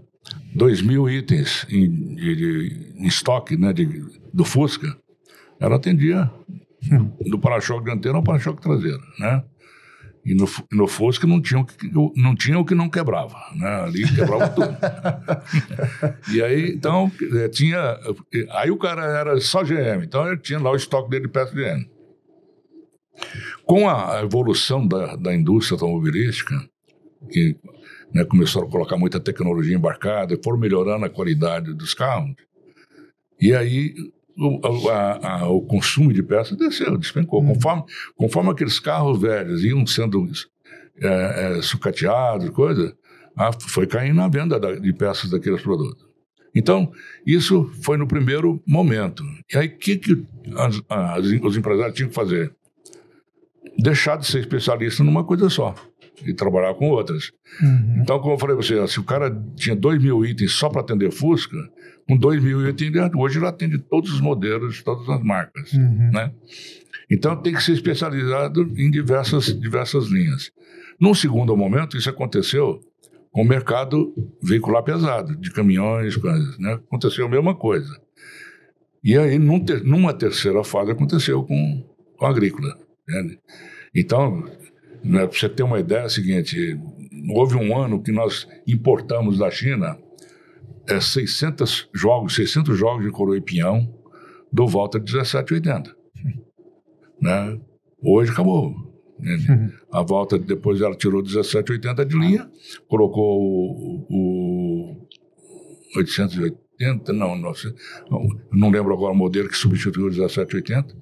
[0.56, 3.86] dois mil itens em, de, de- em estoque né, de,
[4.34, 4.96] do Fusca.
[5.60, 6.32] Ela atendia
[7.30, 9.44] do para-choque dianteiro ao para-choque traseiro, né?
[10.24, 13.82] E no, no Fusca não tinha, o que, não tinha o que não quebrava, né?
[13.82, 14.78] Ali quebrava tudo.
[16.32, 18.00] e aí, então, eh, tinha...
[18.52, 21.90] Aí o cara era só GM, então ele tinha lá o estoque dele de GM.
[23.66, 26.56] Com a evolução da, da indústria automobilística,
[27.32, 27.58] que
[28.14, 32.36] né, começaram a colocar muita tecnologia embarcada, foram melhorando a qualidade dos carros,
[33.40, 33.96] e aí
[34.38, 37.44] o, a- a- o consumo de peças desceu, despencou.
[37.46, 37.84] Conforme,
[38.16, 40.28] conforme aqueles carros velhos iam sendo
[41.02, 42.96] é, é, sucateados, coisa,
[43.36, 46.06] a- foi caindo a venda da- de peças daqueles produtos.
[46.54, 46.92] Então,
[47.26, 49.24] isso foi no primeiro momento.
[49.54, 50.26] E aí, o que, que
[50.58, 52.54] as- as- os empresários tinham que fazer?
[53.78, 55.74] Deixar de ser especialista numa coisa só
[56.26, 57.32] e trabalhar com outras.
[58.02, 60.82] Então, como eu falei para você, se o cara tinha 2 mil itens só para
[60.82, 61.58] atender Fusca,
[62.08, 65.74] com 2 mil ele- hoje ele atende todos os modelos, de todas as marcas.
[65.74, 66.12] Uhum.
[66.12, 66.32] Né?
[67.10, 70.52] Então, tem que ser especializado em diversas, diversas linhas.
[71.00, 72.80] Num segundo momento, isso aconteceu
[73.32, 76.74] com o mercado veicular pesado, de caminhões, coisas, né?
[76.74, 78.00] aconteceu a mesma coisa.
[79.04, 81.84] E aí, num ter- numa terceira fase, aconteceu com,
[82.18, 82.78] com a agrícola.
[83.10, 83.40] entende?
[83.96, 84.44] Então,
[85.04, 86.78] né, para você ter uma ideia, é o seguinte:
[87.30, 89.98] houve um ano que nós importamos da China
[90.88, 93.94] é, 600 jogos, 600 jogos de coroa e pinhão
[94.52, 95.96] do Volta 1780.
[97.22, 97.60] Né?
[98.04, 98.74] Hoje acabou.
[99.20, 99.72] né?
[99.92, 102.50] A volta, depois ela tirou 1780 de linha,
[102.88, 105.08] colocou o, o
[105.98, 110.96] 880, não, 900, não, não lembro agora o modelo que substituiu o 1780.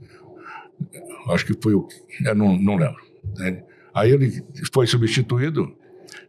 [1.30, 1.88] Acho que foi o.
[2.26, 3.02] é, não, não lembro.
[3.38, 3.64] né?
[3.94, 5.76] Aí ele foi substituído,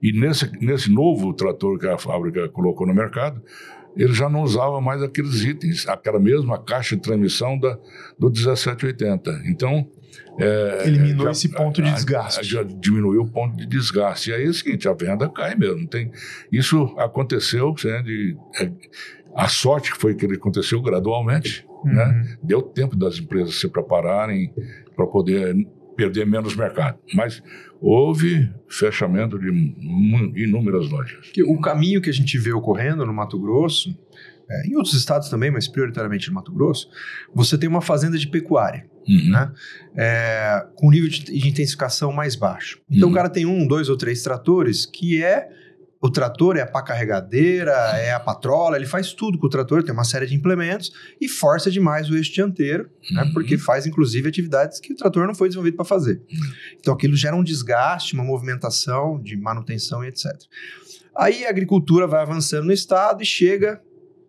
[0.03, 3.43] e nesse, nesse novo trator que a fábrica colocou no mercado,
[3.97, 7.76] ele já não usava mais aqueles itens, aquela mesma caixa de transmissão da,
[8.18, 9.43] do 1780.
[9.47, 9.87] Então.
[10.39, 12.45] é, Eliminou já- esse ponto de desgaste.
[12.45, 14.31] Já diminuiu o ponto de desgaste.
[14.31, 15.87] E aí é o seguinte: a venda cai mesmo.
[15.89, 16.11] Tem,
[16.53, 18.70] isso aconteceu, né, de, é,
[19.35, 21.66] a sorte que foi que ele aconteceu gradualmente.
[21.85, 21.93] Uhum.
[21.95, 22.37] Né?
[22.43, 24.53] Deu tempo das empresas se prepararem
[24.95, 25.57] para poder
[26.01, 26.98] perder menos mercado.
[27.14, 27.42] Mas
[27.80, 29.48] houve fechamento de
[30.42, 31.30] inúmeras lojas.
[31.46, 33.94] O caminho que a gente vê ocorrendo no Mato Grosso,
[34.51, 36.88] é, em outros estados também, mas prioritariamente no Mato Grosso,
[37.34, 39.30] você tem uma fazenda de pecuária, Uhum.
[39.30, 39.51] né?
[39.96, 42.80] É, com nível de, de intensificação mais baixo.
[42.90, 43.12] Então Uhum.
[43.12, 45.48] o cara tem um, dois ou três tratores que é
[46.03, 49.82] o trator é a pá carregadeira, é a patrola, ele faz tudo com o trator,
[49.82, 50.90] tem uma série de implementos
[51.20, 53.32] e força demais o eixo dianteiro, né, Uhum.
[53.34, 56.22] porque faz inclusive atividades que o trator não foi desenvolvido para fazer.
[56.78, 60.26] Então aquilo gera um desgaste, uma movimentação de manutenção e etc.
[61.16, 63.80] Aí a agricultura vai avançando no estado e chega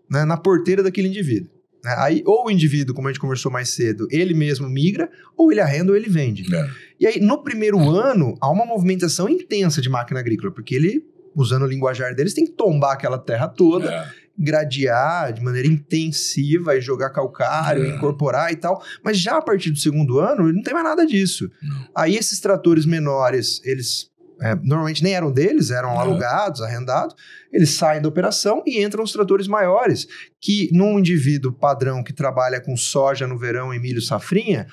[0.10, 1.50] né, na porteira daquele indivíduo.
[1.86, 1.96] né?
[2.00, 5.62] Aí ou o indivíduo, como a gente conversou mais cedo, ele mesmo migra, ou ele
[5.62, 6.54] arrenda ou ele vende.
[6.54, 6.70] É.
[7.00, 11.06] E aí, no primeiro ano, há uma movimentação intensa de máquina agrícola, porque ele,
[11.36, 14.22] usando o linguajar deles, tem que tombar aquela terra toda, É.
[14.38, 17.90] gradear de maneira intensiva e jogar calcário, É.
[17.96, 18.82] incorporar e tal.
[19.04, 21.50] Mas já a partir do segundo ano, não tem mais nada disso.
[21.62, 21.88] Não.
[21.96, 24.10] Aí esses tratores menores, eles
[24.44, 25.98] é, normalmente nem eram deles, eram É.
[25.98, 27.16] alugados, arrendados,
[27.54, 30.08] eles saem da operação e entram os tratores maiores,
[30.40, 34.66] que num indivíduo padrão que trabalha com soja no verão e milho safrinha,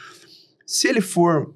[0.65, 1.55] se ele for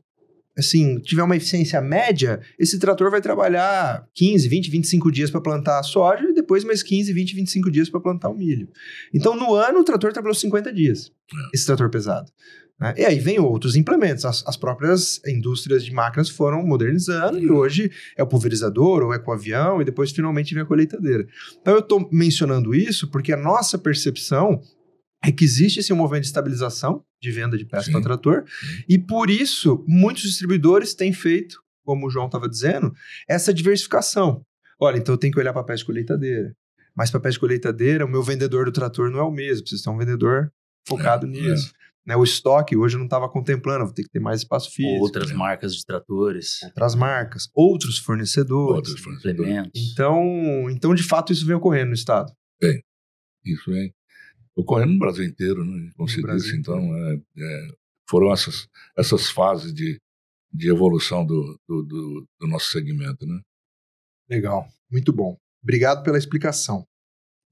[0.57, 5.79] assim, tiver uma eficiência média, esse trator vai trabalhar 15, 20, 25 dias para plantar
[5.79, 8.69] a soja e depois mais 15, 20, 25 dias para plantar o milho.
[9.15, 11.11] Então, no ano, o trator trabalhou 50 dias,
[11.55, 12.31] esse trator pesado.
[12.79, 12.95] né?
[12.99, 14.25] E aí vem outros implementos.
[14.25, 19.19] As, as próprias indústrias de máquinas foram modernizando e hoje é o pulverizador ou é
[19.19, 21.27] com o avião e depois finalmente vem a colheitadeira.
[21.61, 24.61] Então, eu estou mencionando isso porque a nossa percepção
[25.25, 28.45] é que existe esse movimento de estabilização de venda de peças para trator
[28.89, 32.93] e por isso muitos distribuidores têm feito, como o João estava dizendo,
[33.29, 34.45] essa diversificação.
[34.81, 36.55] Olha, então eu tenho que olhar para a de colheitadeira.
[36.95, 39.85] Mas para a de colheitadeira, o meu vendedor do trator não é o mesmo, precisa
[39.85, 40.53] ter um vendedor
[40.87, 41.73] focado É, nisso.
[42.05, 45.05] Né, o estoque hoje eu não estava contemplando, vou ter que ter mais espaço físico.
[45.05, 48.75] Outras marcas de tratores, outras marcas, outros fornecedores.
[48.75, 49.39] Outras fornecedoras.
[49.41, 49.93] implementos.
[49.93, 52.33] Então, então, de fato, isso vem ocorrendo no estado.
[53.45, 53.95] Isso vem
[54.57, 55.91] ocorrendo no Brasil inteiro, né?
[55.97, 56.57] como se disse.
[56.57, 57.69] Então, é, é,
[58.09, 59.99] foram essas, essas fases de,
[60.53, 63.27] de evolução do, do, do, do nosso segmento.
[63.27, 63.41] Né?
[64.29, 65.37] Legal, muito bom.
[65.63, 66.85] Obrigado pela explicação.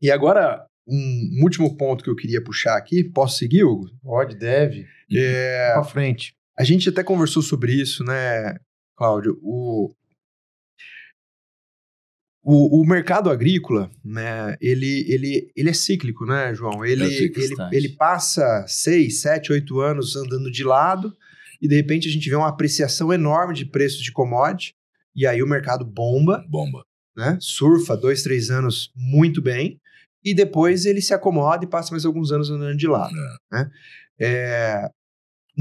[0.03, 3.89] E agora, um último ponto que eu queria puxar aqui, posso seguir, Hugo?
[4.03, 4.87] Pode, deve.
[5.13, 6.35] É, Pra frente.
[6.59, 8.57] a gente até conversou sobre isso, né,
[8.97, 9.39] Cláudio?
[9.43, 9.95] O,
[12.43, 16.85] o, o mercado agrícola, né, ele, ele, ele é cíclico, né, João?
[16.85, 17.77] Ele, É ele, bastante.
[17.77, 21.15] ele passa seis, sete, oito anos andando de lado
[21.61, 24.75] e de repente a gente vê uma apreciação enorme de preços de commodity
[25.15, 26.85] e aí o mercado bomba, Bomba.
[27.17, 27.37] né?
[27.41, 29.79] Surfa dois, três anos muito bem
[30.25, 33.15] e depois ele se acomoda e passa mais alguns anos andando de lado.
[33.53, 33.71] né?
[34.19, 34.91] É,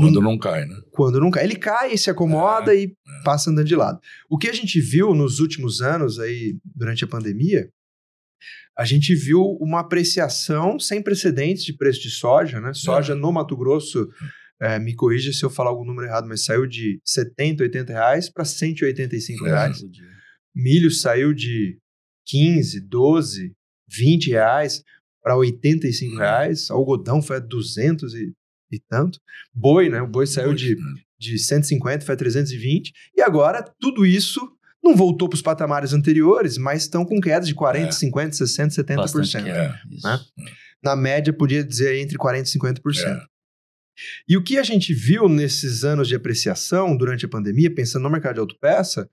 [0.05, 0.75] Quando não cai, né?
[0.91, 1.43] quando não cai.
[1.43, 2.93] Ele cai e se acomoda e
[3.23, 3.99] passa andando de lado.
[4.29, 7.69] O que a gente viu nos últimos anos aí, durante a pandemia,
[8.77, 12.73] a gente viu uma apreciação sem precedentes de preço de soja, né?
[12.73, 14.07] Soja no Mato Grosso,
[14.61, 18.29] eh, me corrija se eu falar algum número errado, mas saiu de 70, 80 reais
[18.29, 19.49] para 185 É.
[19.49, 19.83] reais.
[20.55, 21.77] Milho saiu de
[22.27, 23.51] 15, 12,
[23.89, 24.81] 20 reais
[25.21, 26.69] para 85 reais.
[26.71, 28.31] Algodão foi a 200 e,
[28.71, 29.19] e tanto.
[29.53, 30.01] Boi, né?
[30.01, 30.77] O boi saiu de,
[31.19, 32.91] de 150, foi a 320.
[33.15, 34.41] E agora, tudo isso
[34.83, 37.91] não voltou para os patamares anteriores, mas estão com quedas de 40, É.
[37.91, 38.95] 50, 60, 70%.
[38.95, 40.19] Bastante queda, né?
[40.81, 42.81] Na média, podia dizer entre 40% e 50%.
[43.05, 43.21] É.
[44.27, 48.09] E o que a gente viu nesses anos de apreciação durante a pandemia, pensando no
[48.09, 49.09] mercado de autopeça,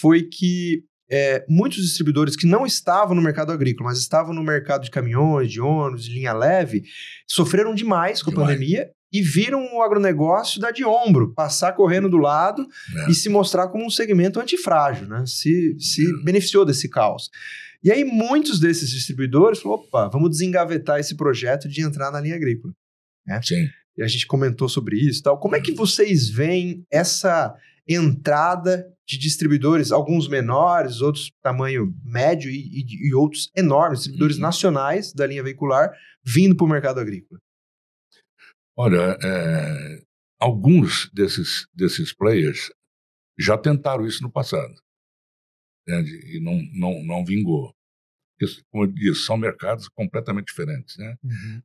[0.00, 4.84] foi que é, muitos distribuidores que não estavam no mercado agrícola, mas estavam no mercado
[4.84, 6.84] de caminhões, de ônibus, de linha leve,
[7.26, 12.16] sofreram demais com a pandemia e viram o agronegócio dar de ombro, passar correndo do
[12.16, 12.64] lado
[12.96, 13.10] É.
[13.10, 15.24] e se mostrar como um segmento antifrágil, né?
[15.26, 17.28] Se, se beneficiou desse caos.
[17.82, 22.36] E aí muitos desses distribuidores falaram, opa, vamos desengavetar esse projeto de entrar na linha
[22.36, 22.72] agrícola.
[23.42, 23.68] Sim.
[23.98, 25.40] E a gente comentou sobre isso e tal.
[25.40, 27.52] Como é que vocês veem essa
[27.88, 34.42] entrada de distribuidores, alguns menores, outros tamanho médio e, e- e outros enormes, distribuidores Uhum.
[34.42, 35.90] nacionais da linha veicular,
[36.24, 37.40] vindo para o mercado agrícola?
[38.76, 40.02] Olha, é,
[40.38, 42.70] alguns desses, desses players
[43.38, 44.72] já tentaram isso no passado.
[45.86, 46.36] Entende?
[46.36, 47.74] E não, não, não vingou.
[48.38, 50.96] Porque, como eu disse, são mercados completamente diferentes.
[50.96, 51.16] Né?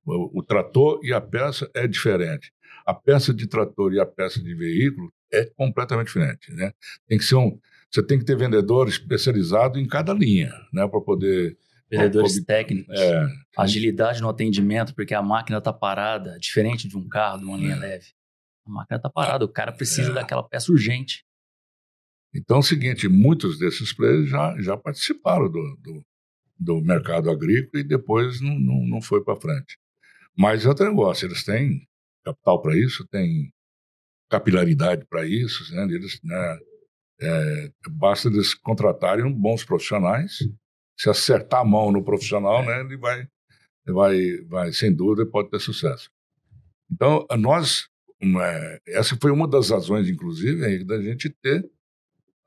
[0.05, 2.51] O, o trator e a peça é diferente.
[2.85, 6.51] A peça de trator e a peça de veículo é completamente diferente.
[6.53, 6.71] Né?
[7.07, 7.59] Tem que ser um,
[7.91, 11.57] você tem que ter vendedor especializado em cada linha, né, para poder.
[11.89, 12.99] Vendedores técnicos.
[12.99, 17.57] É, Agilidade no atendimento, porque a máquina está parada, diferente de um carro, de uma
[17.57, 17.80] linha É.
[17.80, 18.07] leve.
[18.65, 20.13] A máquina está parada, o cara precisa É.
[20.13, 21.23] daquela peça urgente.
[22.34, 26.05] Então é o seguinte, muitos desses players já, já participaram do, do,
[26.59, 29.78] do mercado agrícola e depois não, não, não foi para frente.
[30.36, 31.88] Mas é outro negócio, eles têm
[32.26, 33.53] capital para isso, têm
[34.30, 35.84] capilaridade para isso, né?
[35.84, 36.59] Eles, né,
[37.21, 40.38] é, basta eles contratarem bons profissionais,
[40.97, 43.28] se acertar a mão no profissional, né, ele vai,
[43.86, 46.09] vai, vai, sem dúvida, pode ter sucesso.
[46.91, 47.88] Então, nós,
[48.21, 48.43] uma,
[48.88, 51.69] essa foi uma das razões, inclusive, da gente ter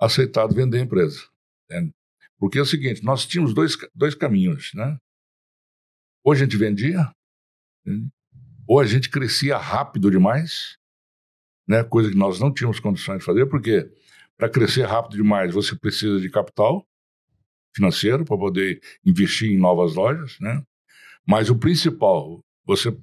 [0.00, 1.24] aceitado vender a empresa.
[1.64, 1.92] entende?
[2.38, 4.96] Porque é o seguinte, nós tínhamos dois, dois caminhos, né?
[6.24, 7.10] Ou a gente vendia,
[7.84, 8.08] entende?
[8.66, 10.76] ou a gente crescia rápido demais,
[11.68, 11.84] né?
[11.84, 13.88] coisa que nós não tínhamos condições de fazer, porque
[14.36, 16.86] para crescer rápido demais você precisa de capital
[17.74, 20.62] financeiro para poder investir em novas lojas, né?
[21.26, 22.96] Mas o principal, você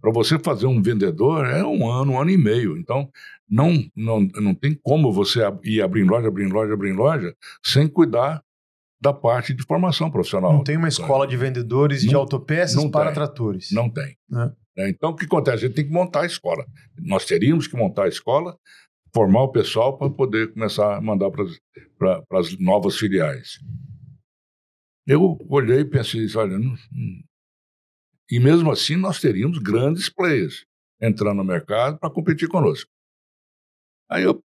[0.00, 2.76] para você fazer um vendedor é um ano, um ano e meio.
[2.76, 3.08] Então
[3.48, 8.42] não não, não tem como você ir abrindo loja, abrindo loja, abrindo loja sem cuidar
[9.00, 10.52] da parte de formação profissional.
[10.52, 13.14] Não tem uma escola de vendedores de Não- autopeças não para tem.
[13.14, 13.70] tratores.
[13.72, 14.16] Não tem.
[14.30, 14.52] Né?
[14.76, 14.88] Né?
[14.90, 15.64] Então, o que acontece?
[15.64, 16.64] A gente tem que montar a escola.
[16.98, 18.58] Nós teríamos que montar a escola,
[19.14, 21.44] formar o pessoal para poder começar a mandar para
[22.38, 23.58] as novas filiais.
[25.06, 27.22] Eu olhei e pensei, olha, não- não-
[28.30, 30.64] e mesmo assim nós teríamos grandes players
[31.00, 32.88] entrando no mercado para competir conosco.
[34.08, 34.40] Aí eu,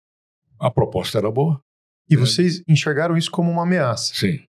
[0.60, 1.62] a proposta era boa,
[2.10, 4.14] E vocês enxergaram isso como uma ameaça.
[4.16, 4.44] sim.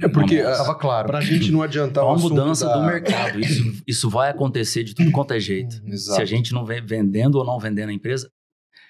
[0.00, 1.08] É porque Estava claro.
[1.08, 3.40] Para a gente não É adiantar o uma mudança da- do mercado.
[3.40, 5.76] Isso, isso vai acontecer de tudo quanto é jeito.
[5.84, 6.22] Hum, Se Exato.
[6.22, 8.30] a gente não vem vendendo ou não vendendo a empresa,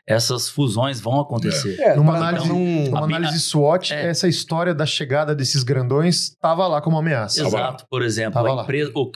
[0.07, 1.79] essas fusões vão acontecer.
[1.81, 2.57] É, Numa análise- não-
[2.89, 4.09] Uma A minha- análise SWOT, É.
[4.09, 7.43] essa história da chegada desses grandões estava lá como ameaça.
[7.47, 7.85] Exato.
[7.91, 9.11] Por exemplo, a empresa, o-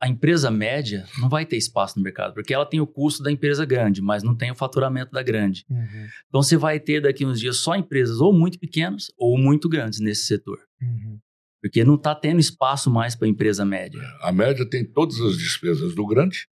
[0.00, 3.32] a empresa média não vai ter espaço no mercado, porque ela tem o custo da
[3.32, 5.64] empresa grande, mas não tem o faturamento da grande.
[5.68, 9.68] Uhum, Então você vai ter daqui uns dias só empresas ou muito pequenas ou muito
[9.68, 10.58] grandes nesse setor.
[10.82, 11.18] Uhum.
[11.62, 14.00] Porque não está tendo espaço mais para a empresa média.
[14.20, 16.46] A média tem todas as despesas do grande,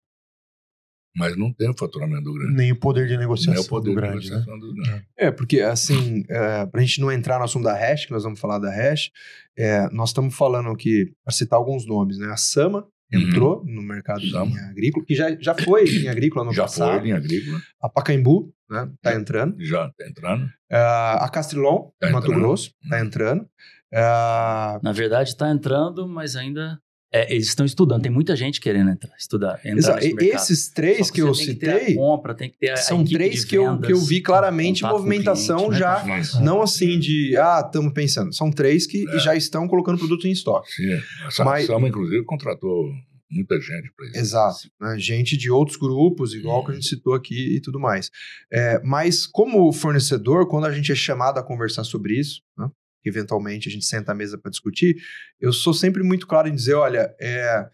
[1.15, 2.55] mas não tem o faturamento do grande.
[2.55, 4.39] Nem o poder de Nem negociação o poder do de grande, né?
[4.39, 5.05] do grande.
[5.17, 8.39] É, porque assim, é, pra gente não entrar no assunto da hash, que nós vamos
[8.39, 9.11] falar da hash,
[9.57, 12.27] é, nós estamos falando aqui, para citar alguns nomes, né?
[12.31, 14.47] A Sama, entrou no mercado de Chama.
[14.47, 16.93] linha agrícola, que já, já foi linha agrícola no já passado.
[16.93, 19.55] foi linha agrícola, A Pacaembu, né, tá entrando.
[19.63, 20.49] já tá entrando.
[20.69, 22.41] Ah, a Castrilon, Tá Mato entrando.
[22.41, 23.47] Grosso, tá entrando.
[23.95, 26.79] Ah, Na verdade, está entrando, mas ainda.
[27.13, 28.01] é, eles estão estudando.
[28.01, 29.59] Tem muita gente querendo entrar, estudar.
[29.63, 30.41] Entrar exa- nesse mercado.
[30.41, 32.77] esses três que eu você tem ter a citei compra, tem que ter a, a
[32.77, 35.79] são equipe três de que eu, que eu vendas, vi claramente movimentação cliente, né?
[35.79, 35.95] já.
[36.03, 36.41] Fácil.
[36.41, 38.33] Não assim de, ah, estamos pensando.
[38.35, 39.19] São três que É.
[39.19, 40.69] já estão colocando produto em estoque.
[40.73, 40.91] sim,
[41.25, 42.91] essa Mas- Sama, inclusive, contratou
[43.31, 44.17] muita gente para isso.
[44.17, 44.57] Exato.
[44.81, 44.95] né?
[44.99, 48.09] Gente de outros grupos, igual que a gente citou aqui e tudo mais.
[48.51, 52.67] É, mas, como fornecedor, quando a gente é chamado a conversar sobre isso, né,
[53.05, 54.95] que eventualmente a gente senta à mesa para discutir,
[55.39, 57.69] eu sou sempre muito claro em dizer: olha, é,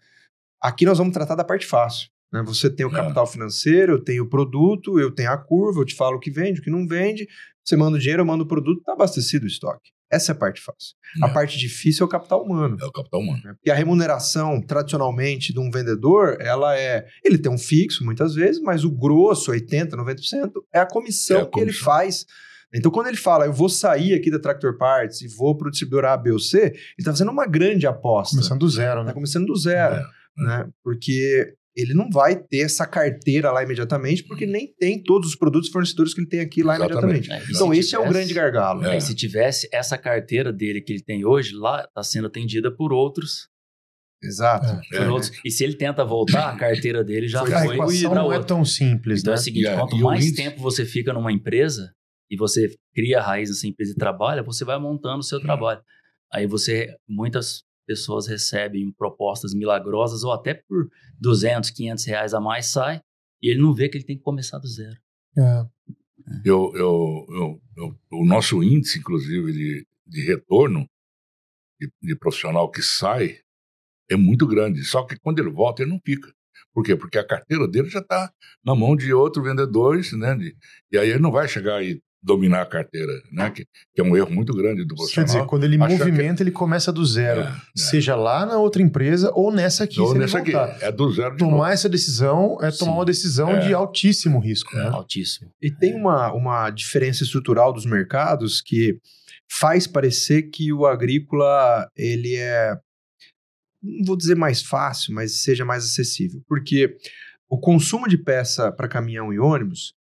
[0.60, 2.10] aqui nós vamos tratar da parte fácil.
[2.30, 2.42] né?
[2.46, 2.92] Você tem o É.
[2.92, 6.30] capital financeiro, eu tenho o produto, eu tenho a curva, eu te falo o que
[6.30, 7.26] vende, o que não vende.
[7.64, 9.90] Você manda o dinheiro, eu mando o produto, está abastecido o estoque.
[10.10, 10.94] Essa é a parte fácil.
[11.22, 11.32] A É.
[11.32, 12.76] parte difícil é o capital humano.
[12.80, 13.40] É o capital humano.
[13.44, 13.52] né?
[13.54, 17.06] Porque a remuneração, tradicionalmente, de um vendedor, ela é.
[17.24, 21.42] Ele tem um fixo, muitas vezes, mas o grosso, 80%, 90%, é a comissão É
[21.42, 21.84] a que ele comissão.
[21.84, 22.26] faz.
[22.74, 25.70] Então, quando ele fala, eu vou sair aqui da Tractor Parts e vou para o
[25.70, 28.36] distribuidor A, B ou C, ele está fazendo uma grande aposta.
[28.36, 29.12] Começando do zero, Está né?
[29.12, 30.02] começando do zero, É.
[30.38, 30.68] né?
[30.82, 35.70] Porque ele não vai ter essa carteira lá imediatamente, porque nem tem todos os produtos
[35.70, 37.04] fornecedores que ele tem aqui lá Exatamente.
[37.28, 37.50] imediatamente.
[37.50, 38.84] É, Então, se esse é o grande gargalo.
[38.86, 38.96] É.
[38.96, 42.92] E se tivesse essa carteira dele que ele tem hoje, lá está sendo atendida por
[42.92, 43.48] outros,
[44.22, 44.66] Exato.
[44.66, 44.96] É.
[44.98, 45.08] por É.
[45.10, 45.32] outros.
[45.44, 48.32] E se ele tenta voltar, a carteira dele já Foi A foi, equação para não
[48.32, 48.48] é outro.
[48.48, 49.36] tão simples, Então né?
[49.38, 51.90] é o seguinte, é, quanto o mais tempo você fica numa empresa
[52.32, 55.42] e você cria a raiz nessa empresa e trabalha, você vai montando o seu Hum.
[55.42, 55.82] trabalho.
[56.32, 60.88] Aí você, muitas pessoas recebem propostas milagrosas ou até por
[61.20, 63.02] 200, 500 reais a mais sai
[63.42, 64.96] e ele não vê que ele tem que começar do zero.
[65.36, 65.66] É.
[66.44, 70.88] Eu, eu, eu- eu- o nosso índice, inclusive, de, de retorno
[71.80, 73.38] de, de profissional que sai
[74.10, 74.82] é muito grande.
[74.84, 76.32] Só que quando ele volta, ele não fica.
[76.72, 76.96] Por quê?
[76.96, 78.32] Porque a carteira dele já está
[78.64, 80.34] na mão de outro vendedor, né?
[80.36, 80.56] de-
[80.90, 83.50] e aí ele não vai chegar e dominar a carteira, né?
[83.50, 85.26] Que, que é um erro muito grande do Quer profissional.
[85.26, 87.40] dizer, quando ele movimenta, ele começa do zero.
[87.40, 87.52] É, é.
[87.76, 91.10] Seja lá na outra empresa ou nessa aqui, Ou se ele nessa aqui, é do
[91.12, 91.56] zero de novo.
[91.56, 92.98] Tomar essa decisão é tomar Sim.
[92.98, 93.66] uma decisão É.
[93.66, 94.84] de altíssimo risco, né?
[94.88, 95.50] Altíssimo.
[95.60, 98.96] E tem uma, uma diferença estrutural dos mercados que
[99.50, 102.74] faz parecer que o agrícola ele é,
[103.82, 106.40] não vou dizer mais fácil, mas seja mais acessível.
[106.48, 106.96] Porque
[107.50, 109.92] o consumo de peça para caminhão e ônibus,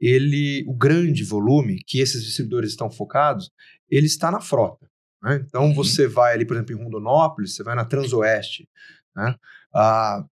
[0.00, 3.50] ele, o grande volume que esses distribuidores estão focados,
[3.90, 4.88] ele está na frota.
[5.22, 5.42] né?
[5.46, 5.74] Então Uhum.
[5.74, 8.68] você vai ali, por exemplo, em Rondonópolis, você vai na Transoeste.
[9.16, 9.34] Né?
[9.74, 10.24] Ah,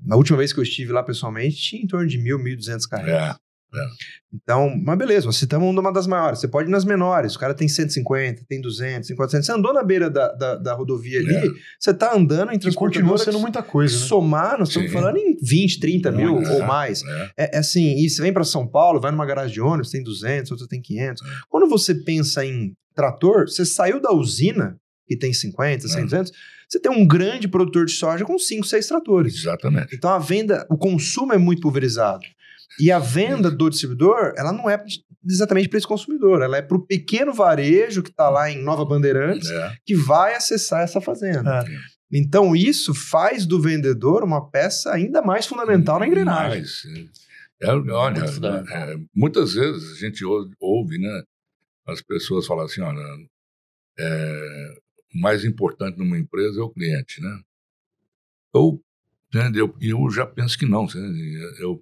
[0.00, 3.36] na última vez que eu estive lá pessoalmente, tinha em torno de 1.000, 1.200 carregas.
[3.74, 3.86] É,
[4.32, 6.38] Então, mas beleza, nós citamos uma das maiores.
[6.40, 7.34] Você pode ir nas menores.
[7.34, 9.46] O cara tem 150, tem 200, tem 400.
[9.46, 11.46] Você andou na beira da, da, da rodovia ali, É.
[11.78, 14.06] você tá andando transportadora continua sendo muita coisa, né?
[14.06, 14.94] somar, nós estamos Sim.
[14.94, 17.02] falando em 20, 30 mil Muito, ou é, mais.
[17.02, 17.30] é.
[17.36, 20.02] É, é assim, e você vem para São Paulo, vai numa garagem de ônibus, tem
[20.02, 21.22] 200, outra tem 500.
[21.48, 26.04] Quando você pensa em trator, você saiu da usina, que tem 50, 100, É.
[26.04, 26.32] 200,
[26.68, 29.34] você tem um grande produtor de soja com 5, 6 tratores.
[29.36, 29.94] Exatamente.
[29.96, 32.24] Então a venda, o consumo é muito pulverizado.
[32.80, 34.82] E a venda do distribuidor, ela não é
[35.24, 38.84] exatamente para esse consumidor, ela é para o pequeno varejo que está lá em Nova
[38.84, 39.74] Bandeirantes, É.
[39.84, 41.64] que vai acessar essa fazenda.
[41.66, 41.98] É.
[42.12, 46.64] Então isso faz do vendedor uma peça ainda mais fundamental na engrenagem.
[47.60, 51.22] É, olha, é, muitas vezes a gente ouve, ouve, né,
[51.86, 53.02] as pessoas falam assim, olha,
[53.98, 54.74] é,
[55.14, 57.40] o mais importante numa empresa é o cliente, né?
[58.54, 58.80] Eu,
[59.54, 60.86] eu, eu já penso que não.
[61.58, 61.80] Eu,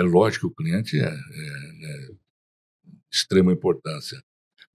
[0.00, 2.06] é lógico que o cliente é, é, é
[2.86, 4.20] de extrema importância.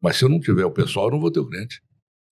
[0.01, 1.81] Mas se eu não tiver o pessoal, eu não vou ter o cliente.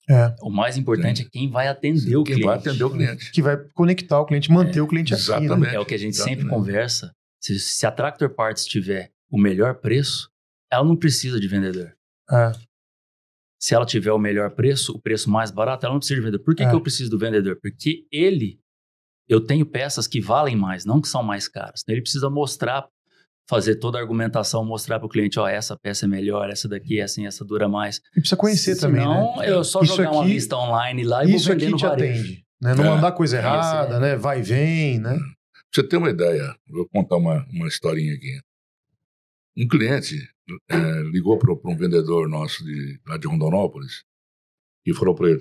[0.10, 0.36] É.
[0.42, 2.46] O mais importante é quem vai atender o Quem cliente.
[2.46, 3.32] vai atender o cliente.
[3.32, 5.30] Que vai conectar o cliente, manter o cliente aqui.
[5.30, 5.38] né?
[5.46, 5.76] Exatamente.
[5.76, 6.42] É o que a gente Exatamente.
[6.42, 7.14] sempre conversa.
[7.42, 10.30] Se, se a Tractor Parts tiver o melhor preço,
[10.72, 11.96] ela não precisa de vendedor.
[12.30, 12.52] É.
[13.62, 16.44] Se ela tiver o melhor preço, o preço mais barato, ela não precisa de vendedor.
[16.44, 16.70] Por que, É.
[16.70, 17.58] que eu preciso do vendedor?
[17.62, 18.60] Porque ele,
[19.28, 21.82] eu tenho peças que valem mais, não que são mais caras.
[21.84, 22.86] Então ele precisa mostrar,
[23.50, 27.00] fazer toda a argumentação, mostrar para o cliente, ó, essa peça é melhor, essa daqui
[27.00, 27.98] é assim, essa dura mais.
[28.16, 29.50] E precisa conhecer também, Senão, né?
[29.50, 31.78] eu só Isso jogar uma aqui- lista online lá e vou Isso vender aqui no
[31.78, 32.20] te varejo.
[32.22, 32.44] atende.
[32.62, 32.76] Né?
[32.76, 32.90] Não É.
[32.90, 34.00] mandar coisa Esse errada, é.
[34.00, 34.16] né?
[34.16, 35.16] Vai e vem, né?
[35.18, 38.40] Pra você ter uma ideia, vou contar uma, uma historinha aqui.
[39.58, 40.16] Um cliente
[40.70, 44.04] eh, ligou para um vendedor nosso de, lá de Rondonópolis
[44.86, 45.40] e falou para ele: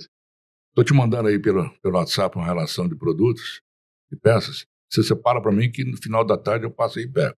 [0.71, 3.61] Estou te mandando aí pelo, pelo WhatsApp uma relação de produtos
[4.13, 4.67] e peças.
[4.91, 7.37] Você separa para mim que no final da tarde eu passo aí e pego.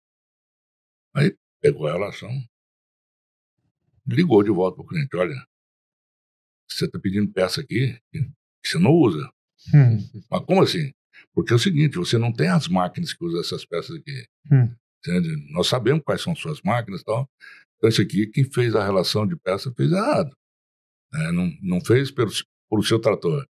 [1.15, 2.31] Aí pegou a relação,
[4.07, 5.47] ligou de volta para o cliente: Olha,
[6.69, 8.31] você está pedindo peça aqui que
[8.65, 9.31] você não usa.
[9.75, 10.25] Hum.
[10.31, 10.93] Mas como assim?
[11.35, 14.27] Porque é o seguinte, você não tem as máquinas que usam essas peças aqui.
[14.51, 14.75] Hum.
[14.99, 15.53] Entende?
[15.53, 17.29] Nós sabemos quais são suas máquinas e tal.
[17.77, 20.35] Então, esse aqui, quem fez a relação de peça fez errado.
[21.15, 22.31] É, não, não fez pelo,
[22.71, 23.47] pelo seu trator.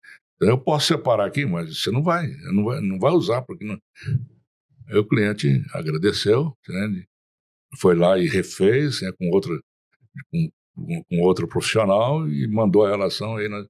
[0.40, 3.78] Eu posso separar aqui, mas você não vai, não vai, não vai usar, porque não...
[4.88, 7.06] Aí o cliente agradeceu, entende?
[7.78, 9.60] foi lá e refez né, com, outro,
[10.30, 10.48] com,
[11.08, 13.48] com outro profissional e mandou a relação aí.
[13.48, 13.64] Na...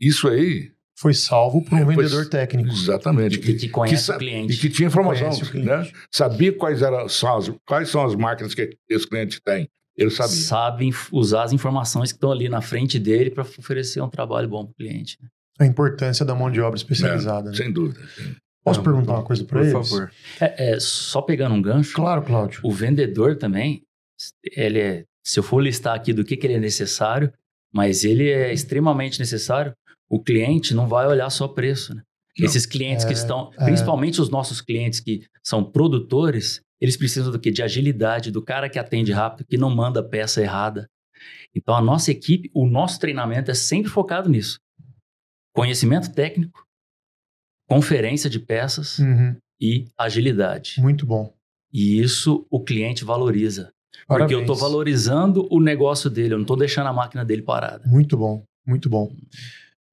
[0.00, 2.70] Isso aí foi salvo por um foi- vendedor técnico.
[2.70, 3.36] Exatamente.
[3.36, 4.52] E que, que conhece sa- o cliente.
[4.54, 5.90] E que tinha informação, né?
[6.10, 9.68] Sabia quais, eram, são as, quais são as máquinas que esse cliente tem.
[9.96, 10.36] Ele sabia.
[10.36, 14.64] Sabe usar as informações que estão ali na frente dele para oferecer um trabalho bom
[14.64, 15.18] para o cliente.
[15.20, 15.28] né?
[15.60, 17.50] A importância da mão de obra especializada.
[17.50, 17.56] né?
[17.56, 18.00] Sem dúvida.
[18.64, 19.72] Posso Não, perguntar uma coisa para Por eles?
[19.88, 20.10] favor.
[20.40, 22.60] É, é, só pegando um gancho, Claro, Cláudio.
[22.64, 23.82] o vendedor também,
[24.56, 27.32] ele é, se eu for listar aqui do que, que ele é necessário,
[27.72, 29.72] mas ele é extremamente necessário,
[30.08, 31.94] o cliente não vai olhar só preço.
[31.94, 32.02] Né?
[32.38, 33.64] Esses clientes que É, estão, é.
[33.64, 37.50] principalmente os nossos clientes que são produtores, eles precisam do quê?
[37.50, 40.88] De agilidade, do cara que atende rápido, que não manda peça errada.
[41.54, 44.58] Então a nossa equipe, o nosso treinamento é sempre focado nisso.
[45.54, 46.64] Conhecimento técnico,
[47.68, 49.36] conferência de peças Uhum.
[49.60, 50.74] e agilidade.
[50.78, 51.32] Muito bom.
[51.72, 53.72] E isso o cliente valoriza.
[53.92, 54.32] Porque Parabéns.
[54.32, 57.86] eu estou valorizando o negócio dele, eu não estou deixando a máquina dele parada.
[57.86, 59.12] Muito bom, muito bom.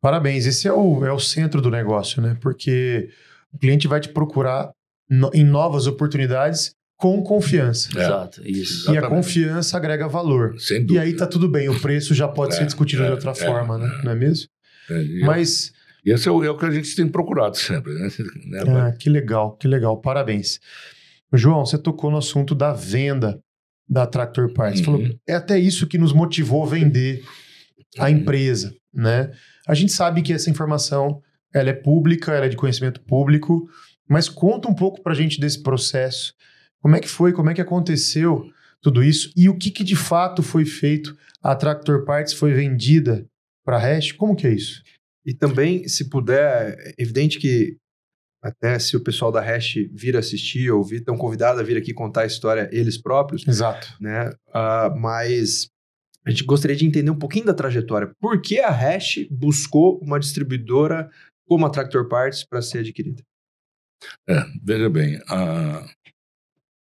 [0.01, 0.45] Parabéns.
[0.45, 2.37] Esse é o, é o centro do negócio, né?
[2.41, 3.09] Porque
[3.51, 4.71] o cliente vai te procurar
[5.09, 7.89] no- em novas oportunidades com confiança.
[7.99, 8.03] É.
[8.05, 8.91] Exato, isso.
[8.91, 10.59] E a confiança agrega valor.
[10.59, 11.01] Sem E dúvida.
[11.05, 13.35] aí tá tudo bem, o preço já pode É, ser discutido de é, outra é,
[13.35, 13.87] forma, né?
[13.99, 14.03] é.
[14.03, 14.47] Não é mesmo?
[14.89, 15.71] É, Mas,
[16.05, 17.93] e esse é o, é o que a gente tem procurado sempre.
[17.93, 18.09] Né?
[18.47, 20.59] Né, ah, que legal, que legal, parabéns.
[21.33, 23.41] João, você tocou no assunto da venda
[23.89, 24.79] da Tractor Parts.
[24.79, 24.85] Uhum.
[24.85, 27.23] Falou, é até isso que nos motivou a vender
[27.97, 29.31] a empresa, né?
[29.67, 31.21] A gente sabe que essa informação
[31.53, 33.67] ela é pública, ela é de conhecimento público,
[34.07, 36.33] mas conta um pouco pra gente desse processo.
[36.81, 38.45] Como é que foi, como é que aconteceu
[38.81, 41.15] tudo isso e o que, que de fato foi feito?
[41.41, 43.25] A Tractor Parts foi vendida
[43.67, 44.13] para a Hash?
[44.13, 44.81] Como que é isso?
[45.25, 47.75] E também, se puder, é evidente que
[48.41, 51.93] até se o pessoal da Hash vir assistir ou vir, estão convidados a vir aqui
[51.93, 53.93] contar a história eles próprios, Exato.
[53.99, 54.31] né?
[54.53, 55.67] Ah, mas
[56.25, 58.09] a gente gostaria de entender um pouquinho da trajetória.
[58.21, 61.09] Por que a Hash buscou uma distribuidora
[61.45, 63.21] como a Tractor Parts para ser adquirida?
[64.29, 65.85] É, veja bem, a-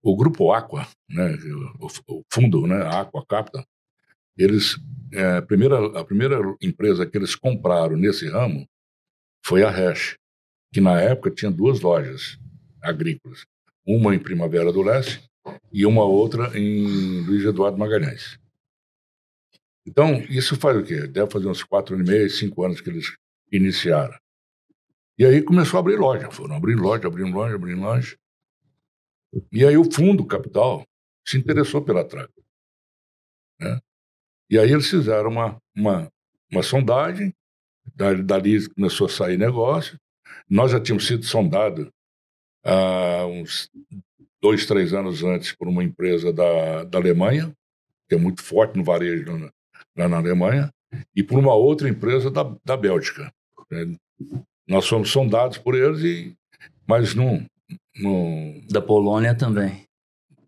[0.04, 1.36] o grupo Aqua, né,
[1.80, 3.64] o, o fundo, né, a Aqua Capital,
[4.38, 4.78] eles,
[5.12, 8.68] é, a, primeira, a primeira empresa que eles compraram nesse ramo
[9.46, 10.18] foi a Hash,
[10.72, 12.40] que na época tinha duas lojas
[12.82, 13.46] agrícolas,
[13.86, 15.22] uma em Primavera do Leste
[15.72, 18.40] e uma outra em Luiz Eduardo Magalhães.
[19.86, 21.08] Então, isso faz o quê?
[21.08, 23.16] Deve fazer uns quatro anos e meio, cinco anos que eles
[23.52, 24.18] iniciaram.
[25.18, 26.32] E aí começou a abrir loja.
[26.32, 28.18] Foram abrindo loja, abrindo loja, abrindo loja.
[29.52, 30.88] E aí o fundo capital
[31.26, 32.34] se interessou pela Traco.
[33.60, 33.80] Né?
[34.50, 36.08] E aí eles fizeram uma, uma,
[36.52, 37.34] uma sondagem,
[37.96, 39.98] dali, dali começou a sair negócio.
[40.50, 41.90] Nós já tínhamos sido sondados
[42.64, 43.70] há uns
[44.42, 47.54] dois, três anos antes por uma empresa da, da Alemanha,
[48.08, 49.52] que é muito forte no varejo lá na,
[49.98, 50.70] lá na Alemanha,
[51.16, 53.32] e por uma outra empresa da, da Bélgica.
[53.72, 53.96] né?
[54.68, 56.36] Nós fomos sondados por eles, e,
[56.88, 57.46] mas não,
[57.96, 59.86] não, Da Polônia também.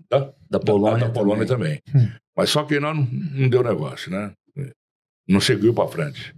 [0.10, 0.34] Da?
[0.50, 1.82] Da Polônia, da, da Polônia também.
[1.94, 2.12] Hum.
[2.36, 4.34] Mas só que não, não deu negócio, né?
[5.28, 6.36] Não seguiu para frente.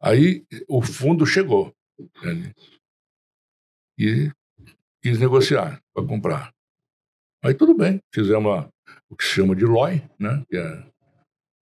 [0.00, 2.52] Aí o fundo chegou entende?
[3.98, 4.30] e
[5.02, 6.52] quis negociar para comprar.
[7.42, 8.68] Aí tudo bem, fizemos a-
[9.08, 10.44] o que se chama de LOI, né?
[10.52, 10.92] É-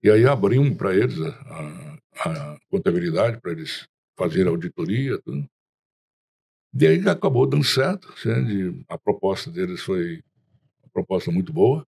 [0.05, 1.29] e aí abrimos para eles a,
[2.25, 3.85] a- a contabilidade, para eles
[4.19, 5.47] fazerem auditoria, tudo.
[6.75, 8.09] E aí acabou dando certo.
[8.89, 10.23] A proposta deles foi
[10.83, 11.87] uma proposta muito boa.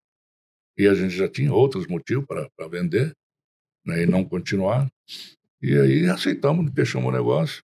[0.77, 3.13] E a gente já tinha outros motivos para vender
[3.87, 4.89] né, e não continuar.
[5.63, 7.63] E aí aceitamos, fechamos o negócio.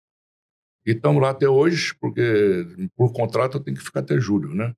[0.86, 4.72] E estamos lá até hoje, porque por contrato eu tenho que ficar até julho, né?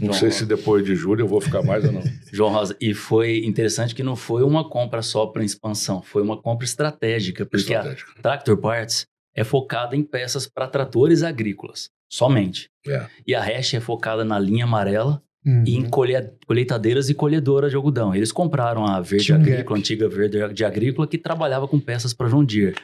[0.00, 0.38] Não João sei Rosa.
[0.38, 2.02] se depois de julho eu vou ficar mais ou não.
[2.32, 6.40] João Rosa, e foi interessante que não foi uma compra só para expansão, foi uma
[6.40, 8.22] compra estratégica, porque a Estratégico.
[8.22, 12.70] Tractor Parts é focada em peças para tratores agrícolas, somente.
[12.86, 13.06] É.
[13.26, 15.64] E a Hash é focada na linha amarela Uhum.
[15.66, 18.14] e em colhe- colheitadeiras e colhedora de algodão.
[18.14, 22.12] Eles compraram a Verde Tinha Agrícola, a antiga Verde de Agrícola, que trabalhava com peças
[22.12, 22.74] para John Deere.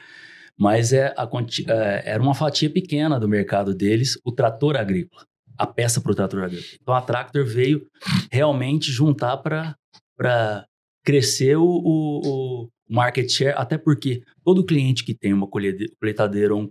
[0.56, 1.28] Mas é a
[1.68, 5.26] é, era uma fatia pequena do mercado deles, o trator agrícola,
[5.58, 6.78] a peça para o trator agrícola.
[6.80, 7.82] Então a Tractor veio
[8.30, 9.76] realmente juntar para
[11.04, 12.20] crescer o, o,
[12.64, 16.70] o market share, até porque todo cliente que tem uma colheitadeira ou um,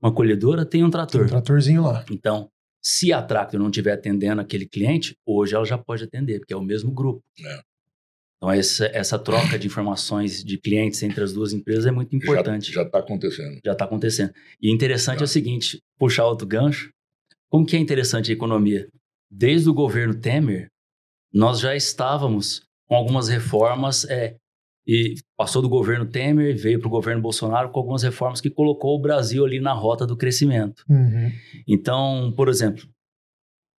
[0.00, 1.24] uma colhedora, tem um Tem trator.
[1.24, 2.04] um tratorzinho lá.
[2.10, 2.48] Então,
[2.88, 6.56] se a Tractor não estiver atendendo aquele cliente, hoje ela já pode atender, porque é
[6.56, 7.22] o mesmo grupo.
[7.44, 7.60] É.
[8.38, 12.72] Então, essa, essa troca de informações de clientes entre as duas empresas é muito importante.
[12.72, 13.60] Já está acontecendo.
[13.62, 14.32] Já está acontecendo.
[14.58, 16.90] E interessante é o seguinte, puxar outro gancho,
[17.50, 18.88] como que é interessante a economia?
[19.30, 20.70] Desde o governo Temer,
[21.30, 24.34] nós já estávamos com algumas reformas, é,
[24.90, 28.96] e passou do governo Temer, veio para o governo Bolsonaro com algumas reformas que colocou
[28.96, 30.82] o Brasil ali na rota do crescimento.
[30.88, 31.30] Uhum.
[31.68, 32.88] Então, por exemplo,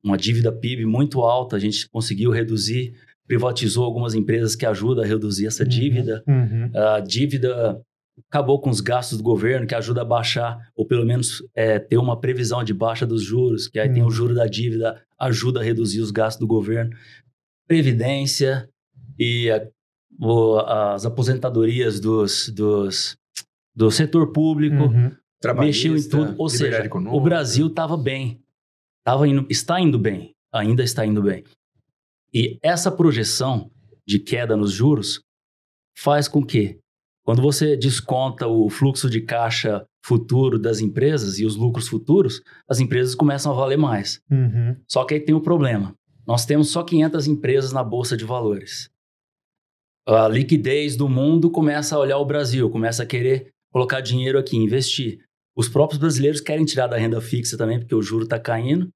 [0.03, 2.93] uma dívida PIB muito alta, a gente conseguiu reduzir,
[3.27, 6.23] privatizou algumas empresas que ajudam a reduzir essa dívida.
[6.27, 6.69] Uhum.
[6.75, 7.81] A dívida
[8.29, 11.97] acabou com os gastos do governo, que ajuda a baixar, ou pelo menos é, ter
[11.97, 14.11] uma previsão de baixa dos juros, que aí tem o Uhum.
[14.11, 16.91] juro da dívida, ajuda a reduzir os gastos do governo.
[17.67, 18.67] Previdência
[19.17, 19.67] e a-
[20.19, 23.17] o- as aposentadorias dos, dos,
[23.75, 25.11] do setor público Uhum.
[25.59, 26.35] mexeu em tudo.
[26.37, 27.15] Ou seja, econômica.
[27.15, 28.41] o Brasil estava bem.
[29.03, 30.35] Tava indo, está indo bem.
[30.51, 31.43] Ainda está indo bem.
[32.33, 33.71] E essa projeção
[34.05, 35.21] de queda nos juros
[35.97, 36.79] faz com que,
[37.23, 42.79] quando você desconta o fluxo de caixa futuro das empresas e os lucros futuros, as
[42.79, 44.21] empresas começam a valer mais.
[44.31, 44.75] Uhum.
[44.87, 45.93] Só que aí tem o problema.
[46.25, 48.89] Nós temos só 500 empresas na Bolsa de Valores.
[50.07, 54.57] A liquidez do mundo começa a olhar o Brasil, começa a querer colocar dinheiro aqui,
[54.57, 55.19] investir.
[55.55, 58.89] Os próprios brasileiros querem tirar da renda fixa também, porque o juro está caindo,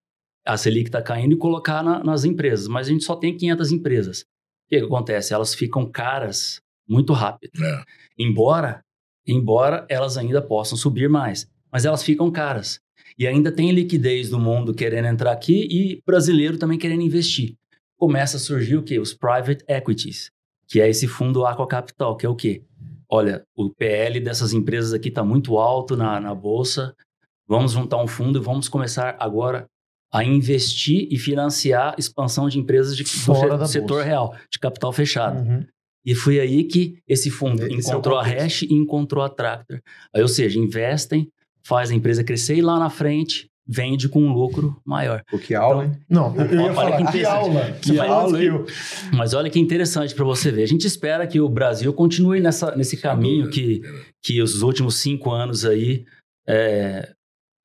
[0.45, 2.67] a Selic está caindo, e colocar na- nas empresas.
[2.67, 4.21] Mas a gente só tem 500 empresas.
[4.21, 5.33] O que, que acontece?
[5.33, 7.51] Elas ficam caras muito rápido.
[7.63, 7.83] É.
[8.17, 8.81] Embora,
[9.27, 12.79] embora elas ainda possam subir mais, mas elas ficam caras.
[13.19, 17.55] E ainda tem liquidez do mundo querendo entrar aqui e brasileiro também querendo investir.
[17.97, 18.99] Começa a surgir o quê?
[18.99, 20.31] Os private equities,
[20.67, 22.63] que é esse fundo Aqua Capital, que é o quê?
[23.09, 26.95] Olha, o PL dessas empresas aqui está muito alto na, na bolsa.
[27.47, 29.67] Vamos juntar um fundo e vamos começar agora
[30.11, 34.03] a investir e financiar a expansão de empresas de, do Fora da setor bolsa.
[34.03, 35.41] real, de capital fechado.
[35.41, 35.65] Uhum.
[36.05, 38.43] E foi aí que esse fundo Esse é encontrou a contexto.
[38.43, 39.79] Hash e encontrou a Tractor.
[40.13, 41.29] Aí, ou seja, investem,
[41.63, 45.23] faz a empresa crescer e lá na frente vende com um lucro maior.
[45.29, 45.91] Pô, que aula, hein?
[46.09, 47.35] Não, eu ia Olha falar, que que, interessante.
[47.35, 47.71] aula.
[47.81, 48.65] Que falou aula, que eu.
[49.13, 50.63] Mas olha que interessante para você ver.
[50.63, 53.81] A gente espera que o Brasil continue nessa, nesse caminho que,
[54.21, 56.05] que os últimos cinco anos aí
[56.47, 57.13] é,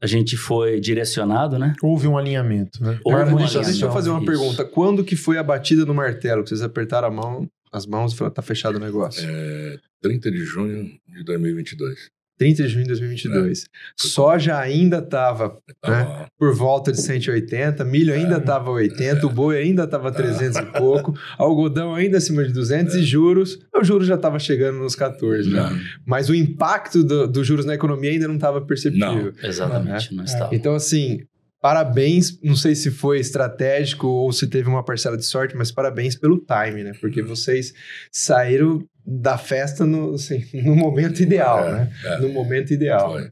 [0.00, 1.74] a gente foi direcionado, né?
[1.82, 3.00] Houve um alinhamento, né?
[3.04, 3.70] Houve um Agora, deixa, alinhamento.
[3.70, 4.26] deixa eu fazer uma Isso.
[4.26, 4.64] pergunta.
[4.64, 6.42] Quando que foi a batida no martelo?
[6.42, 9.28] Que vocês apertaram a mão, as mãos e falaram, tá fechado o negócio?
[9.28, 12.08] É, 30 de junho de 2022.
[12.38, 13.66] 30 de junho de 2022.
[13.96, 19.84] Soja ainda estava Tava, por volta de 180, milho ainda estava 80, o boi ainda
[19.84, 24.38] estava 300 e pouco, algodão ainda acima de 200 e juros, o juros já estava
[24.38, 25.70] chegando nos 14 já.
[25.70, 25.78] Não.
[26.06, 29.32] Mas o impacto do- dos juros na economia ainda não estava perceptível.
[29.42, 30.54] Exatamente, não estava.
[30.54, 31.20] Então, assim,
[31.60, 32.40] parabéns.
[32.42, 36.38] Não sei se foi estratégico ou se teve uma parcela de sorte, mas parabéns pelo
[36.38, 36.92] time, né?
[37.00, 37.72] Porque vocês
[38.12, 41.92] saíram da festa no, assim, no momento ideal, É, né?
[42.04, 42.18] é.
[42.20, 43.12] No momento ideal.
[43.12, 43.30] Foi.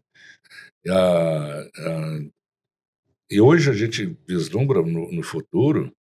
[0.86, 2.30] E,
[3.30, 5.92] e hoje a gente vislumbra no, no futuro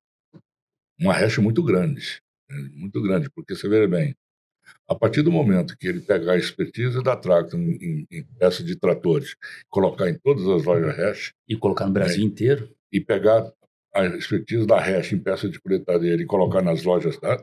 [1.01, 2.21] uma hash muito grande.
[2.49, 2.57] né?
[2.75, 4.15] Muito grande, porque você vê bem,
[4.89, 8.77] a partir do momento que ele pegar a expertise da Tractor em, em, peça de
[8.77, 9.35] tratores,
[9.71, 12.27] colocar em todas as lojas hash E colocar no Brasil É.
[12.27, 12.69] inteiro.
[12.93, 13.51] e pegar
[13.95, 17.35] a expertise da hash em peça de coletadeira e colocar nas lojas da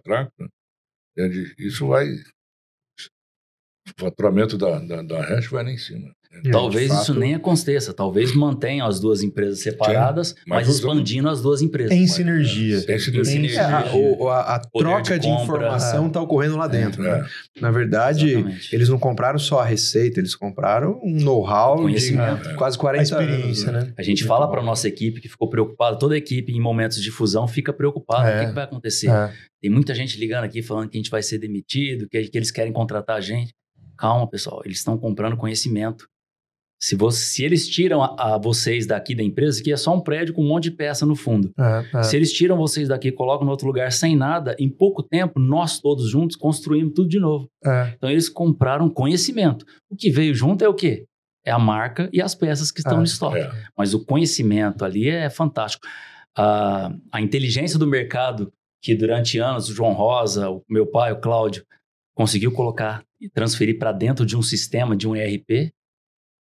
[1.18, 1.54] entende?
[1.58, 2.08] isso vai.
[2.10, 6.14] O faturamento da, da, da hash vai lá em cima.
[6.46, 7.94] É, Talvez isso nem aconteça.
[7.94, 11.92] Talvez mantenham as duas empresas separadas, mas, mas expandindo as duas empresas.
[11.92, 12.82] Em sinergia.
[12.86, 13.60] Tem sido Em sinergia.
[13.62, 15.44] É, a, o- a- a troca de de, compra.
[15.44, 17.26] informação está ocorrendo lá dentro, né?
[17.58, 18.76] É, Na verdade, Exatamente.
[18.76, 22.56] eles não compraram só a receita, eles compraram um know-how de Conhecimento.
[22.56, 23.84] quase A 40 experiência, anos.
[23.86, 23.94] né?
[23.98, 27.12] A gente fala para nossa equipe que ficou preocupada, toda a equipe em momentos de
[27.12, 28.30] fusão fica preocupada.
[28.30, 28.38] É.
[28.38, 29.10] O que, que vai acontecer?
[29.10, 29.32] É.
[29.62, 32.50] Tem muita gente ligando aqui falando que a gente vai ser demitido, que, que eles
[32.52, 33.54] querem contratar a gente.
[33.98, 36.06] Calma, pessoal, eles estão comprando conhecimento.
[36.84, 40.02] Se, você- se eles tiram a, a vocês daqui da empresa, que é só um
[40.02, 41.54] prédio com um monte de peça no fundo.
[41.60, 42.04] É, é.
[42.04, 45.40] Se eles tiram vocês daqui e colocam no outro lugar sem nada, em pouco tempo,
[45.40, 47.48] nós todos juntos construímos tudo de novo.
[47.64, 47.94] É.
[47.96, 49.64] Então eles compraram conhecimento.
[49.90, 51.06] O que veio junto é o quê?
[51.46, 53.38] É a marca e as peças que estão no estoque.
[53.40, 53.52] é.
[53.78, 55.86] Mas o conhecimento ali é fantástico.
[56.36, 58.52] A, a inteligência do mercado,
[58.82, 61.64] que durante anos o João Rosa, o meu pai, o Cláudio,
[62.16, 65.72] conseguiu colocar e transferir para dentro de um sistema, de um ERP,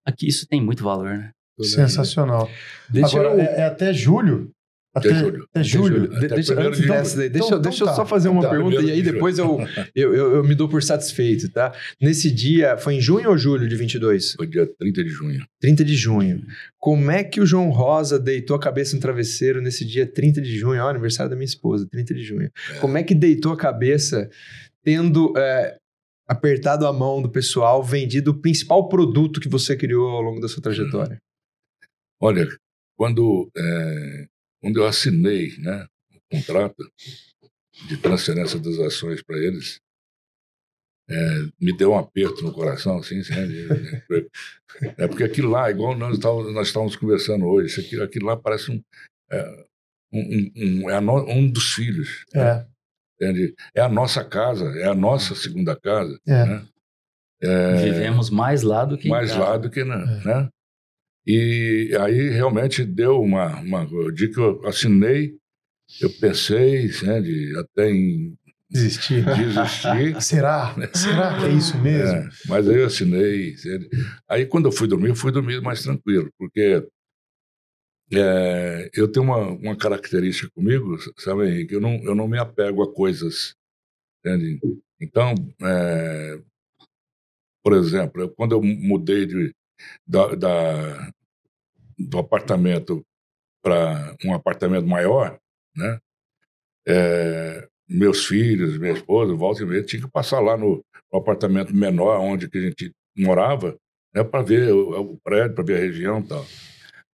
[0.06, 1.32] aqui isso tem muito valor, né?
[1.62, 2.49] Sensacional.
[2.89, 3.39] Deixa Agora, eu...
[3.41, 4.49] é, é até julho
[4.95, 5.45] Até, julho.
[5.54, 6.10] até julho.
[6.10, 6.93] De- Até deixa, antes de julho.
[6.99, 8.10] dessa daí, deixa, Então- deixa então eu só tá.
[8.10, 9.60] fazer uma Tá, pergunta e aí de depois eu,
[9.95, 11.72] eu, eu, eu me dou por satisfeito, tá?
[12.02, 14.34] Nesse dia, foi em junho ou julho de 22?
[14.34, 15.45] Foi dia 30 de junho.
[15.62, 16.41] 30 de junho.
[16.80, 20.58] Como é que o João Rosa deitou a cabeça no travesseiro nesse dia 30 de
[20.58, 20.82] junho?
[20.84, 22.49] Ó, aniversário da minha esposa, 30 de junho.
[22.82, 24.30] Como é que deitou a cabeça
[24.84, 25.78] tendo é,
[26.32, 30.47] apertado a mão do pessoal, vendido o principal produto que você criou ao longo da
[30.47, 31.17] sua trajetória?
[32.21, 32.47] Olha,
[32.97, 34.27] quando, é,
[34.61, 36.89] quando eu assinei né, o contrato
[37.88, 39.79] de transferência das ações para eles,
[41.09, 41.15] é,
[41.59, 43.67] me deu um aperto no coração, assim, sabe?
[44.97, 48.38] É porque aquilo lá, igual nós estávamos, nós estávamos conversando hoje, isso aqui, aquilo lá
[48.38, 48.82] parece um,
[49.29, 49.65] é,
[50.13, 50.51] um, um,
[50.86, 52.23] um- é um dos filhos.
[52.34, 52.65] É,
[53.22, 53.53] Entende?
[53.76, 56.17] É a nossa casa, é a nossa segunda casa.
[56.28, 56.45] é.
[56.45, 56.65] Né?
[57.43, 59.43] É, Vivemos mais lá do que em mais casa.
[59.43, 60.24] lá do que na, É.
[60.26, 60.49] né?
[61.26, 65.34] E aí realmente deu uma, uma o dia que eu assinei,
[66.01, 68.36] eu pensei né, de, até em
[68.69, 69.26] Desistir.
[69.26, 70.15] desistir.
[70.22, 70.76] Será?
[70.93, 72.15] Será que é isso mesmo?
[72.15, 73.49] É, mas aí eu assinei.
[73.53, 73.89] entende?
[74.30, 76.88] Aí quando eu fui dormir, eu fui dormir mais tranquilo, porque
[78.14, 81.74] é, eu tenho uma, uma característica comigo, sabe, Henrique?
[81.76, 83.55] Eu não, eu não me apego a coisas.
[84.26, 84.59] Entende?
[85.01, 86.39] Então, é,
[87.64, 89.53] por exemplo, eu- quando eu mudei de,
[90.07, 91.12] da, da-
[91.99, 93.03] do apartamento
[93.64, 95.39] para um apartamento maior,
[95.76, 95.99] né?
[96.88, 101.76] É, meus filhos, minha esposa, volta e meia, tinha que passar lá no, no apartamento
[101.76, 103.78] menor onde que a gente morava,
[104.16, 106.45] né, para ver o, o prédio, para ver a região e tal.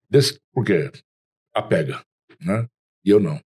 [0.09, 0.91] Desse, por quê?
[1.53, 2.01] Apega,
[2.41, 2.65] né?
[3.05, 3.39] E eu não.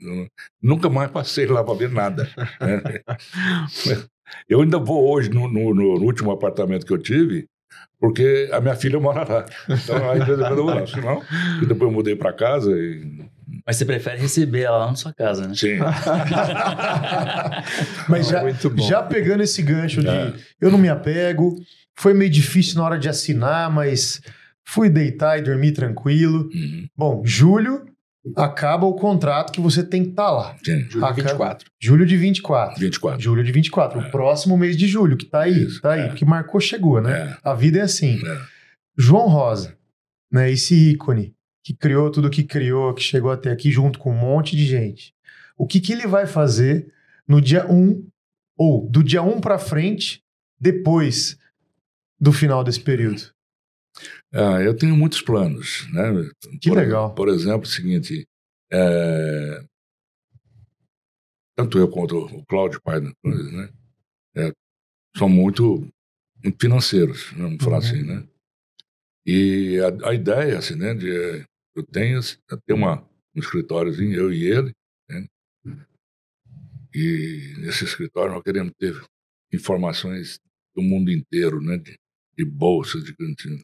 [0.00, 0.28] Eu
[0.62, 2.28] nunca mais passei lá para ver nada.
[2.60, 3.00] né?
[4.48, 7.46] Eu ainda vou hoje no, no- no último apartamento que eu tive,
[7.98, 9.46] porque a minha filha mora lá.
[9.70, 10.86] Então, aí, de vez em quando eu vou lá.
[10.86, 11.22] Senão,
[11.62, 13.26] e depois eu mudei para casa e...
[13.66, 15.54] Mas você prefere receber ela lá na sua casa, né?
[15.54, 15.78] Sim.
[18.08, 18.82] Mas já, Muito bom.
[18.86, 20.34] já pegando esse gancho de É.
[20.60, 21.56] eu não me apego,
[21.98, 24.20] foi meio difícil na hora de assinar, mas
[24.68, 26.48] fui deitar e dormir tranquilo.
[26.54, 26.88] Uhum.
[26.96, 27.86] Bom, julho
[28.36, 30.54] acaba o contrato que você tem que estar lá.
[30.62, 30.80] Sim.
[30.90, 31.70] Julho Ah, 24.
[31.80, 32.78] Julho de 24.
[32.78, 33.20] 24.
[33.22, 34.10] Julho de 24, o É.
[34.10, 36.08] próximo mês de julho, que tá aí, Isso, tá aí, é.
[36.08, 37.12] porque marcou, chegou, né?
[37.18, 38.20] É, A vida é assim.
[38.24, 38.40] é.
[38.98, 39.76] João Rosa,
[40.30, 41.32] né, esse ícone
[41.64, 45.14] que criou tudo que criou, que chegou até aqui junto com um monte de gente.
[45.56, 46.92] O que, que ele vai fazer
[47.26, 48.04] no dia 1
[48.58, 50.20] ou do dia 1 para frente,
[50.60, 51.38] depois
[52.20, 53.22] do final desse período?
[54.32, 56.02] Ah, eu tenho muitos planos, né?
[56.60, 57.14] Que por, legal.
[57.14, 58.26] Por exemplo, o seguinte,
[58.70, 59.64] é,
[61.56, 63.70] tanto eu quanto o Cláudio, pai da coisa, né?
[64.36, 64.52] É,
[65.16, 65.88] são muito,
[66.60, 67.82] financeiros, né, vamos falar Uhum.
[67.84, 68.28] assim, né?
[69.26, 70.94] E a, a ideia, assim, né?
[70.94, 73.02] De, eu tenho é ter uma,
[73.34, 74.72] um escritóriozinho, eu e ele,
[75.08, 75.26] né?
[76.94, 78.94] E nesse escritório nós queremos ter
[79.52, 80.38] informações
[80.74, 81.76] do mundo inteiro, né?
[81.78, 81.98] De,
[82.36, 83.60] de bolsas, de cantina.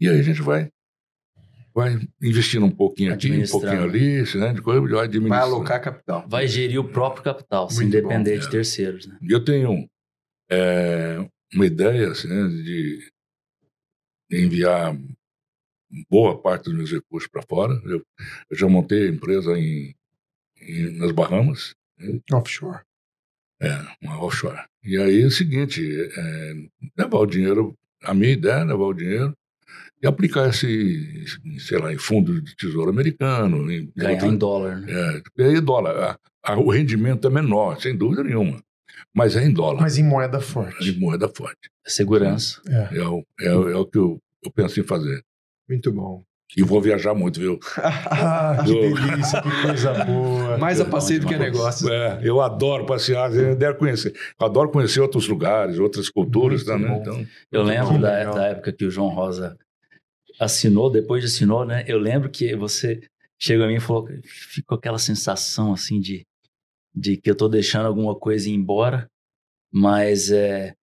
[0.00, 0.70] E aí a gente vai
[1.74, 4.54] vai investindo um pouquinho aqui, um pouquinho ali, né?
[4.54, 5.42] De coisa, vai Vai administrando.
[5.44, 6.26] alocar capital.
[6.26, 8.40] Vai gerir o próprio capital, sem Muito depender bom.
[8.44, 9.18] de terceiros, né?
[9.22, 9.86] Eu tenho
[10.50, 11.18] é,
[11.52, 13.12] uma ideia assim, né, de
[14.30, 14.96] enviar
[16.10, 17.74] boa parte dos meus recursos para fora.
[17.84, 18.02] Eu,
[18.50, 19.94] eu já montei a empresa em,
[20.60, 21.74] em- nas Bahamas,
[22.32, 22.80] Offshore.
[24.02, 24.62] uma offshore.
[24.82, 25.82] E aí é o seguinte,
[26.16, 26.54] é,
[26.96, 29.36] levar o dinheiro, a minha ideia é levar o dinheiro
[30.02, 31.24] e aplicar esse,
[31.58, 35.22] sei lá, em fundo de tesouro americano, em, Ganhar outro- em dólar, né?
[35.38, 35.96] É, aí dólar,
[36.44, 38.62] a- a- o rendimento é menor, sem dúvida nenhuma,
[39.14, 40.90] mas é em dólar, Mas em moeda é forte.
[40.90, 41.70] em moeda forte.
[41.86, 42.60] Segurança.
[42.68, 42.98] É.
[42.98, 45.22] É o, é, o- é o que eu, eu penso em fazer.
[45.68, 46.22] Muito bom.
[46.56, 47.58] E vou viajar muito, viu?
[47.76, 50.56] Ah, que Eu- delícia, que coisa boa.
[50.58, 51.88] Mais a passeio do que a negócio.
[51.92, 54.14] É, eu adoro passear, eu adoro conhecer.
[54.38, 56.94] Eu adoro conhecer outros lugares, outras culturas Muito também.
[56.94, 57.00] bom.
[57.00, 59.56] Então, Eu lembro da, da época que o João Rosa
[60.38, 61.84] assinou, depois de assinou, né?
[61.86, 63.00] Eu lembro que você
[63.38, 66.24] chegou a mim e falou, ficou aquela sensação assim de,
[66.94, 69.08] de que eu tô deixando alguma coisa ir embora,
[69.72, 70.74] mas é,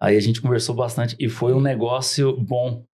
[0.00, 2.84] aí a gente conversou bastante e foi um negócio bom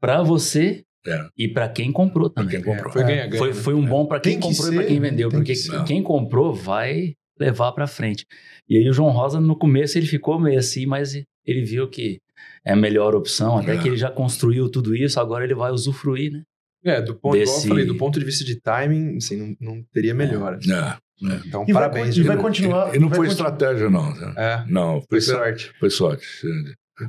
[0.00, 1.28] para você É.
[1.36, 2.50] e para quem comprou também.
[2.62, 2.92] quem comprou.
[2.92, 3.06] Foi É.
[3.06, 3.38] ganha-ganha.
[3.38, 3.54] Foi, né?
[3.54, 5.84] foi um bom para quem comprou e para ser, quem vendeu, porque que ser.
[5.84, 8.24] quem comprou vai levar para frente.
[8.68, 11.14] E aí o João Rosa no começo ele ficou meio assim, mas
[11.44, 12.20] ele viu que
[12.64, 13.78] é a melhor opção, até É.
[13.78, 16.42] que ele já construiu tudo isso, agora ele vai usufruir, né?
[16.84, 19.74] É, do ponto, igual desse- eu falei, do ponto de vista de timing, assim, não,
[19.74, 20.54] não teria melhor.
[20.68, 21.02] É.
[21.46, 22.16] Então, E vai, parabéns.
[22.16, 22.94] e vai continuar.
[22.94, 24.12] E não vai foi continuar- estratégia, não.
[24.12, 24.34] tá?
[24.36, 25.72] É, Não, foi foi, sorte.
[25.78, 26.26] foi sorte.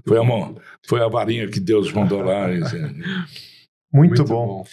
[0.07, 0.55] Foi a mão,
[0.87, 2.45] foi a varinha que Deus mandou lá.
[2.77, 3.01] assim,
[3.91, 4.63] Muito, bom.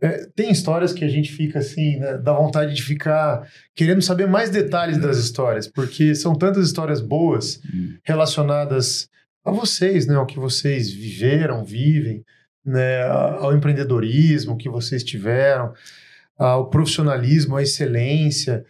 [0.00, 4.28] É, tem histórias que a gente fica assim, né, dá vontade de ficar querendo saber
[4.28, 7.94] mais detalhes das histórias, porque são tantas histórias boas Hum.
[8.04, 9.08] relacionadas
[9.44, 12.24] a vocês, né, ao que vocês viveram, vivem,
[12.64, 15.72] né, ao empreendedorismo que vocês tiveram,
[16.36, 18.64] ao profissionalismo, à excelência,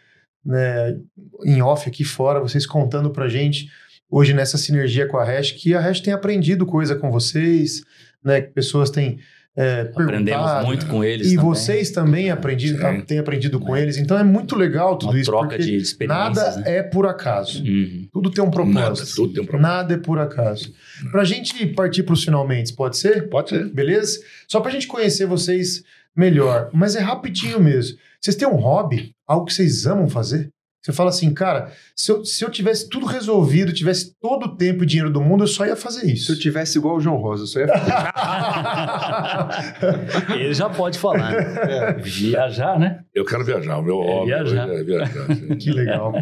[0.45, 0.97] né,
[1.45, 3.69] em off aqui fora, vocês contando pra gente
[4.11, 7.83] hoje nessa sinergia com a Hash, que a Hash tem aprendido coisa com vocês,
[8.25, 9.19] né, que pessoas têm
[9.61, 11.45] é, Aprendemos muito com eles e também.
[11.51, 13.01] vocês também aprendi, Sim.
[13.07, 16.57] têm aprendido com eles, então é muito legal tudo Uma isso, troca de experiências, nada
[16.61, 16.77] né?
[16.79, 17.63] é por acaso.
[17.65, 18.07] Uhum.
[18.13, 19.17] Tudo tem um Nada, propósito.
[19.17, 19.69] tudo tem um propósito.
[19.77, 20.73] Nada é por acaso.
[21.11, 23.29] Pra gente partir pros finalmente, pode ser?
[23.29, 23.69] Pode ser.
[23.73, 24.21] Beleza?
[24.47, 25.83] Só pra gente conhecer vocês
[26.17, 26.71] melhor.
[26.73, 27.99] Mas é rapidinho mesmo.
[28.21, 29.13] Vocês têm um hobby?
[29.27, 30.51] Algo que vocês amam fazer?
[30.81, 34.85] Você fala assim, cara, se eu, se eu tivesse tudo resolvido, tivesse todo o tempo
[34.85, 36.33] e dinheiro do mundo, eu só ia fazer Se isso.
[36.33, 37.67] eu tivesse igual o João Rosa, eu só ia
[40.35, 41.31] Ele já pode falar.
[41.33, 41.95] né?
[42.03, 43.01] Viajar, né?
[43.15, 43.79] Eu quero viajar.
[43.79, 44.69] O meu É hobby viajar.
[44.71, 45.27] é viajar.
[45.59, 46.13] que legal.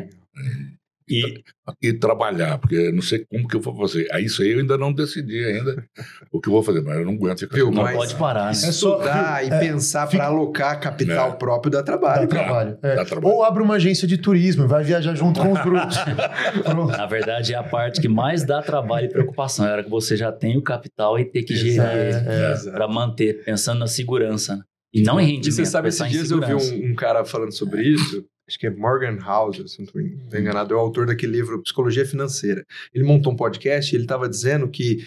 [1.08, 1.42] E
[1.82, 4.06] e trabalhar, porque não sei como que eu vou fazer.
[4.20, 5.84] Isso aí eu ainda não decidi ainda
[6.32, 8.50] o que eu vou fazer, mas eu não aguento ficar Viu, não pode parar, né?
[8.50, 11.32] É só- estudar e é, pensar para alocar capital É.
[11.36, 12.28] próprio dá Dá trabalho.
[12.28, 12.78] trabalho.
[12.82, 12.96] é.
[12.96, 13.34] Dá trabalho.
[13.34, 15.96] Ou abre uma agência de turismo e vai viajar junto com os grupos.
[16.96, 19.66] Na verdade, é a parte que mais dá trabalho e preocupação.
[19.66, 22.52] Era que você já tem o capital e ter que gerir ele é.
[22.52, 22.76] Exato.
[22.76, 24.56] para manter, pensando na segurança.
[24.56, 24.62] né?
[24.94, 25.52] E não em E rendimento.
[25.54, 28.70] você sabe, esses dias eu vi um, um cara falando sobre isso, acho que é
[28.70, 32.64] Morgan Housel, se não estou enganado, é o autor daquele livro Psicologia Financeira.
[32.94, 35.04] Ele montou um podcast e ele estava dizendo que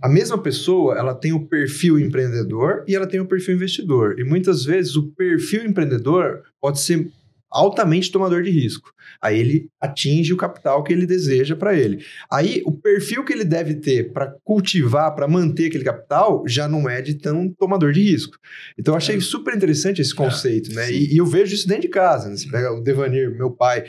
[0.00, 4.18] a mesma pessoa, ela tem o perfil empreendedor e ela tem o perfil investidor.
[4.18, 7.10] E muitas vezes o perfil empreendedor pode ser
[7.50, 8.92] altamente tomador de risco.
[9.20, 12.04] Aí ele atinge o capital que ele deseja para ele.
[12.30, 16.88] Aí o perfil que ele deve ter para cultivar, para manter aquele capital, já não
[16.88, 18.36] é de tão tomador de risco.
[18.78, 20.90] Então eu achei super interessante esse conceito, né?
[20.92, 22.28] E, e eu vejo isso dentro de casa.
[22.28, 22.36] Né?
[22.36, 23.84] Você pega o Devanir, meu pai,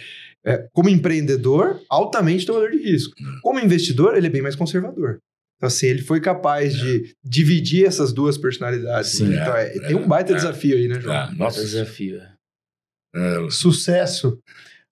[0.45, 3.13] é, como empreendedor, altamente tomador de risco.
[3.41, 5.19] Como investidor, ele é bem mais conservador.
[5.57, 9.11] Então, assim, ele foi capaz de dividir essas duas personalidades.
[9.11, 9.27] Sim.
[9.27, 9.41] né?
[9.41, 10.35] Então, é, É, tem um baita é.
[10.35, 11.15] desafio aí, né, João?
[11.15, 12.21] Ah, nossa, Desafio.
[13.15, 13.45] É.
[13.45, 14.39] é, Sucesso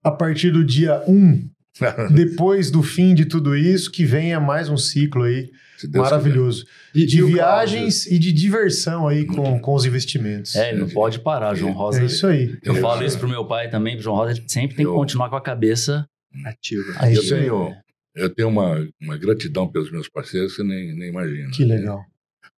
[0.03, 1.49] a partir do dia 1,
[2.13, 5.51] depois do fim de tudo isso, que venha mais um ciclo aí
[5.93, 6.65] maravilhoso.
[6.95, 10.55] E- De e viagens e de diversão aí com, com os investimentos.
[10.55, 12.01] É, ele não pode parar, João Rosa.
[12.01, 12.57] É isso aí.
[12.63, 14.89] Eu Eu- falo isso pro meu pai também, pro João Rosa, ele sempre tem que
[14.91, 16.91] Eu- continuar com a cabeça Cláudio, ativo.
[17.01, 17.41] É Eu isso aí.
[17.41, 17.75] tenho,
[18.15, 21.51] eu tenho uma, uma gratidão pelos meus parceiros, você nem, nem imagina.
[21.51, 22.01] Que legal.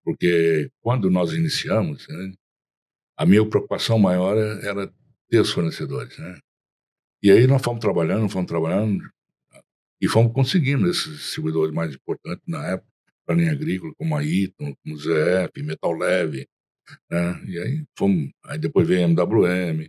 [0.05, 2.31] Porque quando nós iniciamos, né,
[3.17, 4.89] a minha preocupação maior era
[5.29, 6.17] ter fornecedores.
[6.17, 6.39] Né?
[7.23, 9.09] E aí nós fomos trabalhando, fomos trabalhando
[10.01, 12.89] e fomos conseguindo esses distribuidores mais importantes na época,
[13.25, 16.47] para a linha agrícola, como a Eaton, como o ZF, Metal Leve.
[17.11, 17.43] Né?
[17.47, 19.87] E aí fomos, aí depois veio a MWM,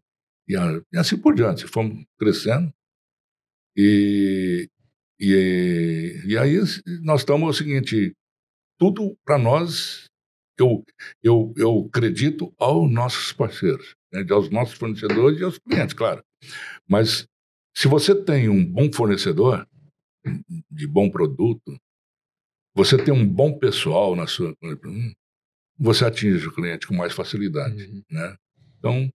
[0.48, 1.66] e, a- e assim por diante.
[1.66, 2.72] Fomos crescendo.
[3.76, 4.68] E,
[5.18, 6.56] e, e aí
[7.02, 8.12] nós estamos o seguinte,
[8.78, 10.06] tudo para nós,
[10.58, 10.84] eu,
[11.22, 16.22] eu, eu acredito aos nossos parceiros, né, aos nossos fornecedores e aos clientes, claro.
[16.88, 17.26] Mas
[17.76, 19.66] se você tem um bom fornecedor,
[20.70, 21.76] de bom produto,
[22.74, 24.54] você tem um bom pessoal na sua.
[24.84, 25.12] hum,
[25.78, 27.84] Você atinge o cliente com mais facilidade.
[27.84, 28.02] Uhum.
[28.10, 28.36] Né?
[28.78, 29.10] Então,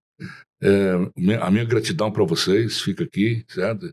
[0.61, 3.89] é, a minha gratidão para vocês fica aqui, certo?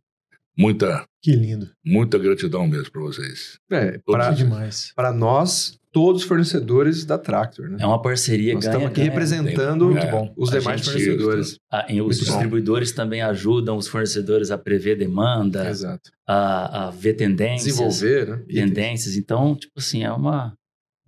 [0.56, 1.70] Muita, Que lindo.
[1.84, 3.58] muita gratidão mesmo para vocês.
[3.70, 4.92] É, para demais.
[5.14, 7.76] nós, todos os fornecedores da Tractor, né?
[7.80, 9.10] É uma parceria Nós ganha, estamos aqui ganha.
[9.10, 10.32] representando Muito bom.
[10.36, 11.58] os A demais gente- fornecedores.
[11.88, 12.24] E os bom.
[12.24, 16.10] distribuidores também ajudam os fornecedores a prever demanda, Exato.
[16.26, 17.76] a, a ver tendências.
[17.76, 18.44] Desenvolver, né?
[18.48, 19.16] Tendências.
[19.16, 20.54] Então, tipo assim, é uma.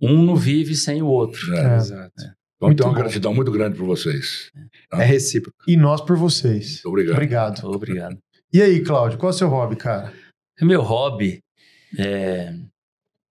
[0.01, 1.49] Um não vive sem o outro.
[1.49, 1.73] né?
[1.73, 1.77] É.
[1.77, 2.11] Exato.
[2.57, 2.95] Então, Muito uma bom.
[2.95, 4.51] gratidão muito grande por vocês.
[4.93, 5.57] É recíproco.
[5.67, 6.81] E nós por vocês.
[6.85, 7.13] Muito obrigado.
[7.15, 7.65] Obrigado.
[7.67, 8.17] Obrigado.
[8.53, 10.13] E aí, Cláudio, qual é o seu hobby, cara?
[10.61, 11.39] Meu hobby
[11.97, 12.53] é,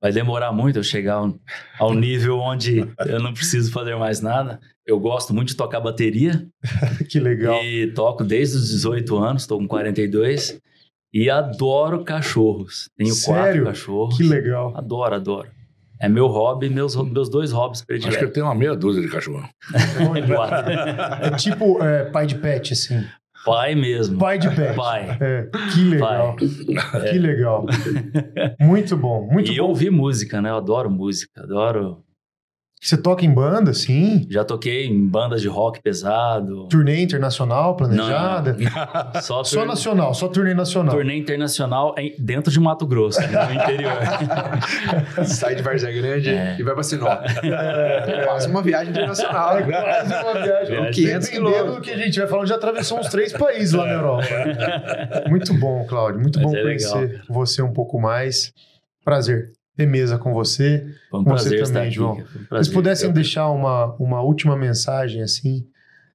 [0.05, 1.35] vai demorar muito eu chegar ao,
[1.79, 4.61] ao nível onde eu não preciso fazer mais nada.
[4.87, 6.47] Eu gosto muito de tocar bateria
[7.09, 7.65] que legal.
[7.65, 10.61] e toco desde os 18 anos, estou com 42
[11.11, 12.91] e adoro cachorros.
[12.99, 13.43] Tenho Sério?
[13.43, 14.17] quatro cachorros.
[14.19, 14.77] Que legal.
[14.77, 15.49] Adoro, adoro.
[15.99, 18.35] É meu hobby, meus, meus dois hobbies Acho que eu prediletos.
[18.35, 19.49] tenho uma meia dúzia de cachorro.
[21.23, 23.03] É tipo é, pai de pet, assim.
[23.45, 24.19] Pai mesmo.
[24.19, 24.75] Pai de pet.
[24.75, 25.19] Pai.
[25.21, 26.37] É, que legal.
[26.37, 27.67] Que legal.
[28.61, 29.69] Muito bom, muito e bom.
[29.69, 30.51] ouvir música, né?
[30.51, 32.04] Eu adoro música, adoro
[32.85, 34.27] Você toca em banda, sim?
[34.29, 36.69] Já toquei em bandas de rock pesado.
[36.69, 38.55] Turnê internacional planejada?
[38.59, 40.95] Não, só, só nacional, só turnê nacional.
[40.95, 43.95] Turnê internacional dentro de Mato Grosso, no interior.
[45.25, 46.57] Sai de Várzea Grande é.
[46.59, 47.21] e vai pra Sinop.
[47.55, 48.25] É.
[48.27, 49.57] Quase uma viagem internacional.
[49.57, 50.91] É quase uma viagem.
[50.91, 53.93] 500 Dependendo do que a gente vai falando, já atravessou uns três países lá na
[53.93, 54.27] Europa.
[55.29, 56.21] Muito bom, Cláudio.
[56.21, 58.53] Muito Mas bom é conhecer legal, você um pouco mais.
[59.03, 60.87] Prazer ter mesa com você.
[61.11, 62.25] Foi um com prazer você também, João.
[62.53, 65.67] Um Se pudessem deixar uma, uma última mensagem assim,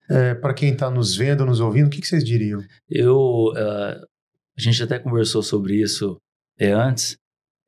[0.10, 2.62] é, para quem está nos vendo, nos ouvindo, o que, que vocês diriam?
[2.90, 4.06] Eu, uh,
[4.58, 6.18] a gente até conversou sobre isso
[6.60, 7.18] é, antes.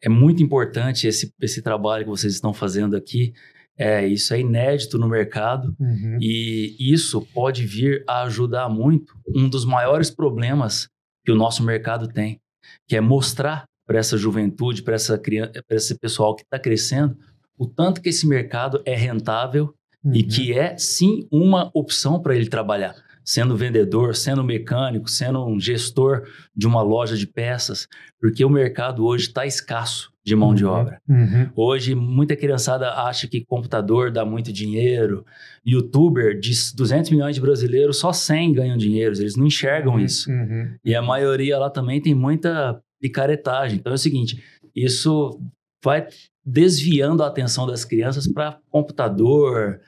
[0.03, 3.33] É muito importante esse, esse trabalho que vocês estão fazendo aqui.
[3.77, 6.17] É, isso é inédito no mercado uhum.
[6.19, 10.87] e isso pode vir a ajudar muito um dos maiores problemas
[11.25, 12.39] que o nosso mercado tem,
[12.87, 17.17] que é mostrar para essa juventude, para essa criança, para esse pessoal que está crescendo,
[17.57, 20.15] o tanto que esse mercado é rentável uhum.
[20.15, 25.59] e que é sim uma opção para ele trabalhar, sendo vendedor, sendo mecânico, sendo um
[25.59, 26.23] gestor
[26.55, 27.85] de uma loja de peças,
[28.17, 30.55] porque o mercado hoje está escasso de mão uhum.
[30.55, 31.01] de obra.
[31.09, 31.49] Uhum.
[31.53, 35.25] Hoje, muita criançada acha que computador dá muito dinheiro.
[35.67, 39.13] Youtuber, de 200 milhões de brasileiros, só 100 ganham dinheiro.
[39.17, 39.99] Eles não enxergam uhum.
[39.99, 40.31] isso.
[40.31, 40.75] Uhum.
[40.85, 43.77] E a maioria lá também tem muita picaretagem.
[43.79, 44.41] Então é o seguinte,
[44.75, 45.39] isso
[45.83, 46.07] vai
[46.45, 49.81] desviando a atenção das crianças para computador.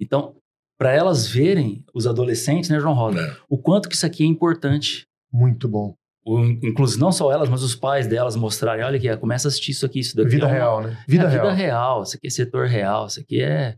[0.00, 0.34] Então,
[0.78, 3.36] para elas verem, os adolescentes, né, João Rosa, É.
[3.48, 5.04] o quanto que isso aqui é importante.
[5.32, 5.94] Muito bom.
[6.24, 9.72] O, inclusive, não só elas, mas os pais delas mostrarem, olha aqui, começa a assistir
[9.72, 10.30] isso aqui, isso daqui.
[10.30, 10.98] Vida é uma- real, né?
[11.06, 11.44] é Vida a real.
[11.46, 13.76] vida real, isso aqui é setor real, isso aqui é...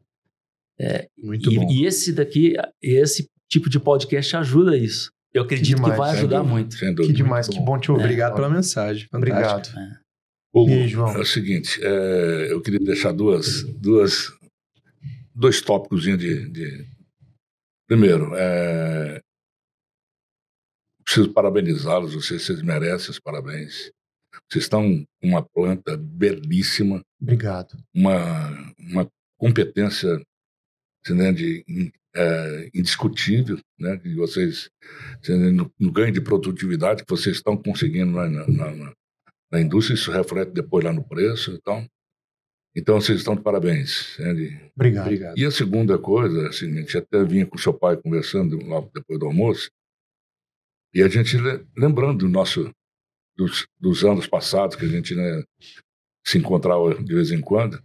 [1.16, 1.70] Muito e, bom.
[1.70, 5.10] e esse daqui, esse tipo de podcast ajuda isso.
[5.34, 6.74] Eu acredito que, demais, vai Sem ajudar dúvida, muito.
[6.74, 7.72] Sem Que demais, muito que bom.
[7.72, 8.02] bom te ouvir.
[8.04, 8.56] Obrigado pela Cláudio.
[8.56, 9.08] mensagem.
[9.12, 9.66] Obrigado.
[9.66, 10.02] Fantástico.
[10.54, 11.16] Hugo, E aí, João?
[11.16, 14.30] é o seguinte, é, eu queria deixar duas, duas,
[15.34, 16.16] dois tópicos de,
[16.50, 16.86] de...
[17.88, 19.20] Primeiro, é,
[21.04, 23.90] preciso parabenizá-los, vocês, vocês merecem os parabéns.
[24.50, 24.82] Vocês estão
[25.20, 27.76] com uma planta belíssima, Obrigado.
[27.94, 30.20] uma, uma competência
[31.08, 31.64] né, de,
[32.14, 34.70] é, indiscutível, né, que vocês,
[35.28, 38.92] né, no, no ganho de produtividade que vocês estão conseguindo na, na, na,
[39.50, 41.86] na indústria, isso reflete depois lá no preço, então,
[42.76, 44.16] então vocês estão de parabéns.
[44.18, 45.06] né, de- Obrigado.
[45.06, 45.38] Obrigado.
[45.38, 49.18] e a segunda coisa, é a seguinte, até vinha com seu pai conversando logo depois
[49.18, 49.70] do almoço,
[50.94, 52.70] e a gente le- lembrando do nosso,
[53.36, 55.42] dos, dos anos passados, que a gente né,
[56.26, 57.82] se encontrava de vez em quando,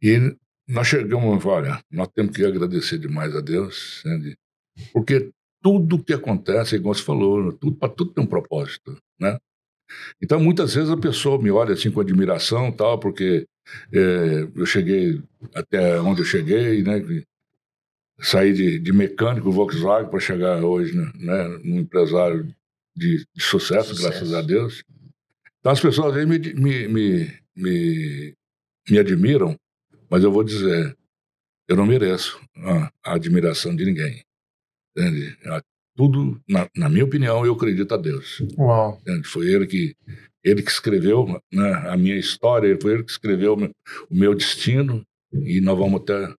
[0.00, 0.36] e
[0.68, 4.36] nós chegamos olha, nós temos que agradecer demais a Deus, de-
[4.92, 5.30] porque
[5.62, 9.38] tudo que acontece, igual você falou, tudo, para tudo tem um propósito, né?
[10.22, 13.46] Então, muitas vezes a pessoa me olha assim com admiração tal, porque
[13.92, 15.22] é, eu cheguei
[15.54, 17.00] até onde eu cheguei, né?
[18.20, 22.46] Saí de, de mecânico Volkswagen para chegar hoje né, né, num empresário
[22.94, 24.02] de, de sucesso, Sucesso.
[24.10, 24.84] graças a Deus.
[25.60, 28.34] Então as pessoas vezes me, me, me, me,
[28.88, 29.56] me admiram,
[30.12, 30.94] mas eu vou dizer,
[31.66, 32.38] eu não mereço
[33.02, 34.22] a, admiração de ninguém.
[34.94, 35.38] Entende?
[35.96, 38.42] Tudo, na, na minha opinião, eu acredito a Deus.
[38.58, 38.98] Uau.
[39.00, 39.26] Entende?
[39.26, 39.96] Foi ele que
[40.44, 43.70] ele que escreveu né, a minha história, foi ele que escreveu o meu,
[44.10, 45.02] o meu destino
[45.32, 46.34] e nós vamos até,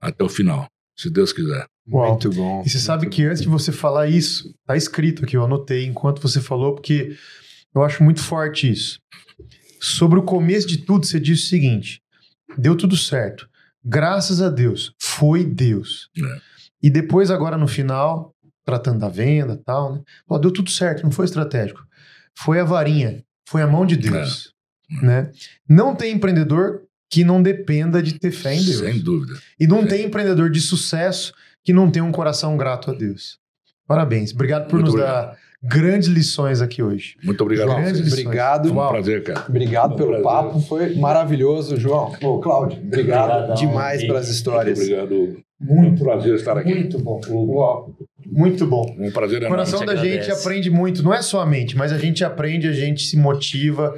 [0.00, 1.66] até o final, se Deus quiser.
[1.90, 2.10] Uau.
[2.10, 2.62] Muito bom.
[2.64, 6.22] E você sabe que antes de você falar isso, tá escrito aqui, eu anotei enquanto
[6.22, 7.16] você falou, porque
[7.74, 9.00] eu acho muito forte isso.
[9.80, 12.00] Sobre o começo de tudo, você disse o seguinte:
[12.56, 13.48] deu tudo certo.
[13.84, 16.10] Graças a Deus, foi Deus.
[16.16, 16.40] É.
[16.82, 18.34] E depois, agora no final,
[18.64, 20.02] tratando da venda e tal, né?
[20.28, 21.80] Ó, deu tudo certo, não foi estratégico.
[22.36, 24.52] Foi a varinha, foi a mão de Deus.
[25.00, 25.04] É.
[25.04, 25.32] Né?
[25.68, 28.78] Não tem empreendedor que não dependa de ter fé em Deus.
[28.78, 29.38] Sem dúvida.
[29.58, 29.88] E não Sim.
[29.88, 31.32] tem empreendedor de sucesso
[31.64, 33.38] que não tenha um coração grato a Deus.
[33.86, 34.32] Parabéns.
[34.32, 35.26] Obrigado por Muito nos obrigado.
[35.28, 37.14] dar grandes lições aqui hoje.
[37.22, 37.68] Muito obrigado.
[37.68, 38.12] Grandes.
[38.12, 38.68] Obrigado.
[38.72, 39.44] Foi um prazer, cara.
[39.48, 40.24] Obrigado Um pelo prazer.
[40.24, 42.12] papo, foi maravilhoso, João.
[42.22, 43.54] Ô, Cláudio, obrigado Obrigadão.
[43.54, 44.78] demais pelas Muito histórias.
[44.78, 45.14] obrigado.
[45.14, 45.42] Hugo.
[45.66, 46.72] Foi um prazer estar aqui.
[46.74, 47.20] Muito bom.
[47.28, 47.92] Uau.
[48.24, 48.94] Muito bom.
[48.98, 49.56] Um prazer O enorme.
[49.56, 52.68] coração gente da gente aprende muito, não é só a mente, mas a gente aprende,
[52.68, 53.94] a gente se motiva,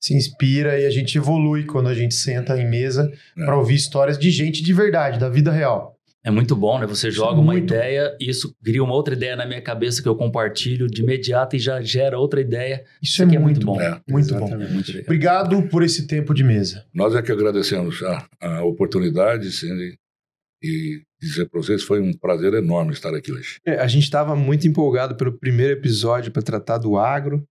[0.00, 3.44] se inspira e a gente evolui quando a gente senta em mesa É.
[3.44, 5.93] para ouvir histórias de gente de verdade, da vida real.
[6.24, 6.86] É muito bom, né?
[6.86, 10.02] Você Isso joga é uma muito ideia, isso cria uma outra ideia na minha cabeça
[10.02, 12.82] que eu compartilho de imediato e já gera outra ideia.
[13.02, 13.78] Isso, é, aqui muito bom.
[13.78, 14.00] É.
[14.08, 14.48] Muito bom.
[14.56, 14.98] Muito.
[15.00, 16.86] Obrigado por esse tempo de mesa.
[16.94, 19.98] Nós é que agradecemos a, a oportunidade e,
[20.62, 23.58] e dizer para vocês foi um prazer enorme estar aqui hoje.
[23.66, 27.46] É, A gente estava muito empolgado pelo primeiro episódio para tratar do agro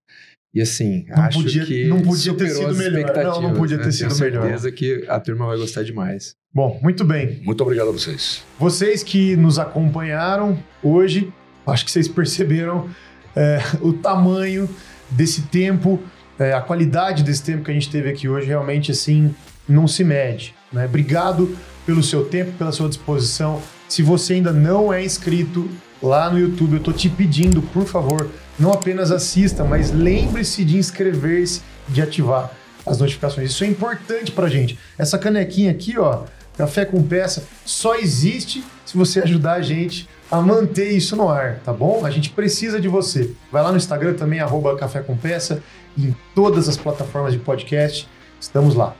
[0.54, 3.12] E assim, Não acho podia- que não podia ter sido melhor.
[3.24, 3.82] Não, não podia né?
[3.82, 4.42] ter sido Tenho melhor.
[4.42, 6.36] certeza que a turma vai gostar demais.
[6.54, 7.40] Bom, muito bem.
[7.42, 8.42] Muito obrigado a vocês.
[8.58, 11.32] Vocês que nos acompanharam hoje,
[11.66, 12.88] acho que vocês perceberam
[13.34, 14.68] é, o tamanho
[15.10, 16.00] desse tempo,
[16.38, 19.34] é, a qualidade desse tempo que a gente teve aqui hoje, realmente assim,
[19.68, 20.54] não se mede.
[20.72, 20.84] Né?
[20.84, 23.60] Obrigado pelo seu tempo, pela sua disposição.
[23.88, 25.68] Se você ainda não é inscrito
[26.02, 30.76] lá no YouTube, eu tô te pedindo, por favor, não apenas assista, mas lembre-se de
[30.76, 32.50] inscrever-se, de ativar
[32.86, 33.50] as notificações.
[33.50, 34.78] Isso é importante pra gente.
[34.98, 36.24] Essa canequinha aqui, ó,
[36.56, 41.60] Café com Peça, só existe se você ajudar a gente a manter isso no ar,
[41.64, 42.04] tá bom?
[42.04, 43.32] A gente precisa de você.
[43.50, 45.62] Vai lá no Instagram também, arroba Café com Peça,
[45.96, 48.08] e em todas as plataformas de podcast,
[48.40, 48.94] estamos lá.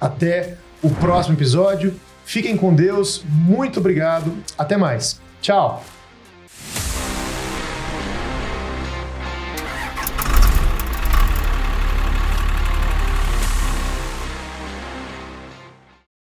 [0.00, 1.94] Até o próximo episódio.
[2.24, 5.20] Fiquem com Deus, muito obrigado, até mais.
[5.40, 5.97] Tchau!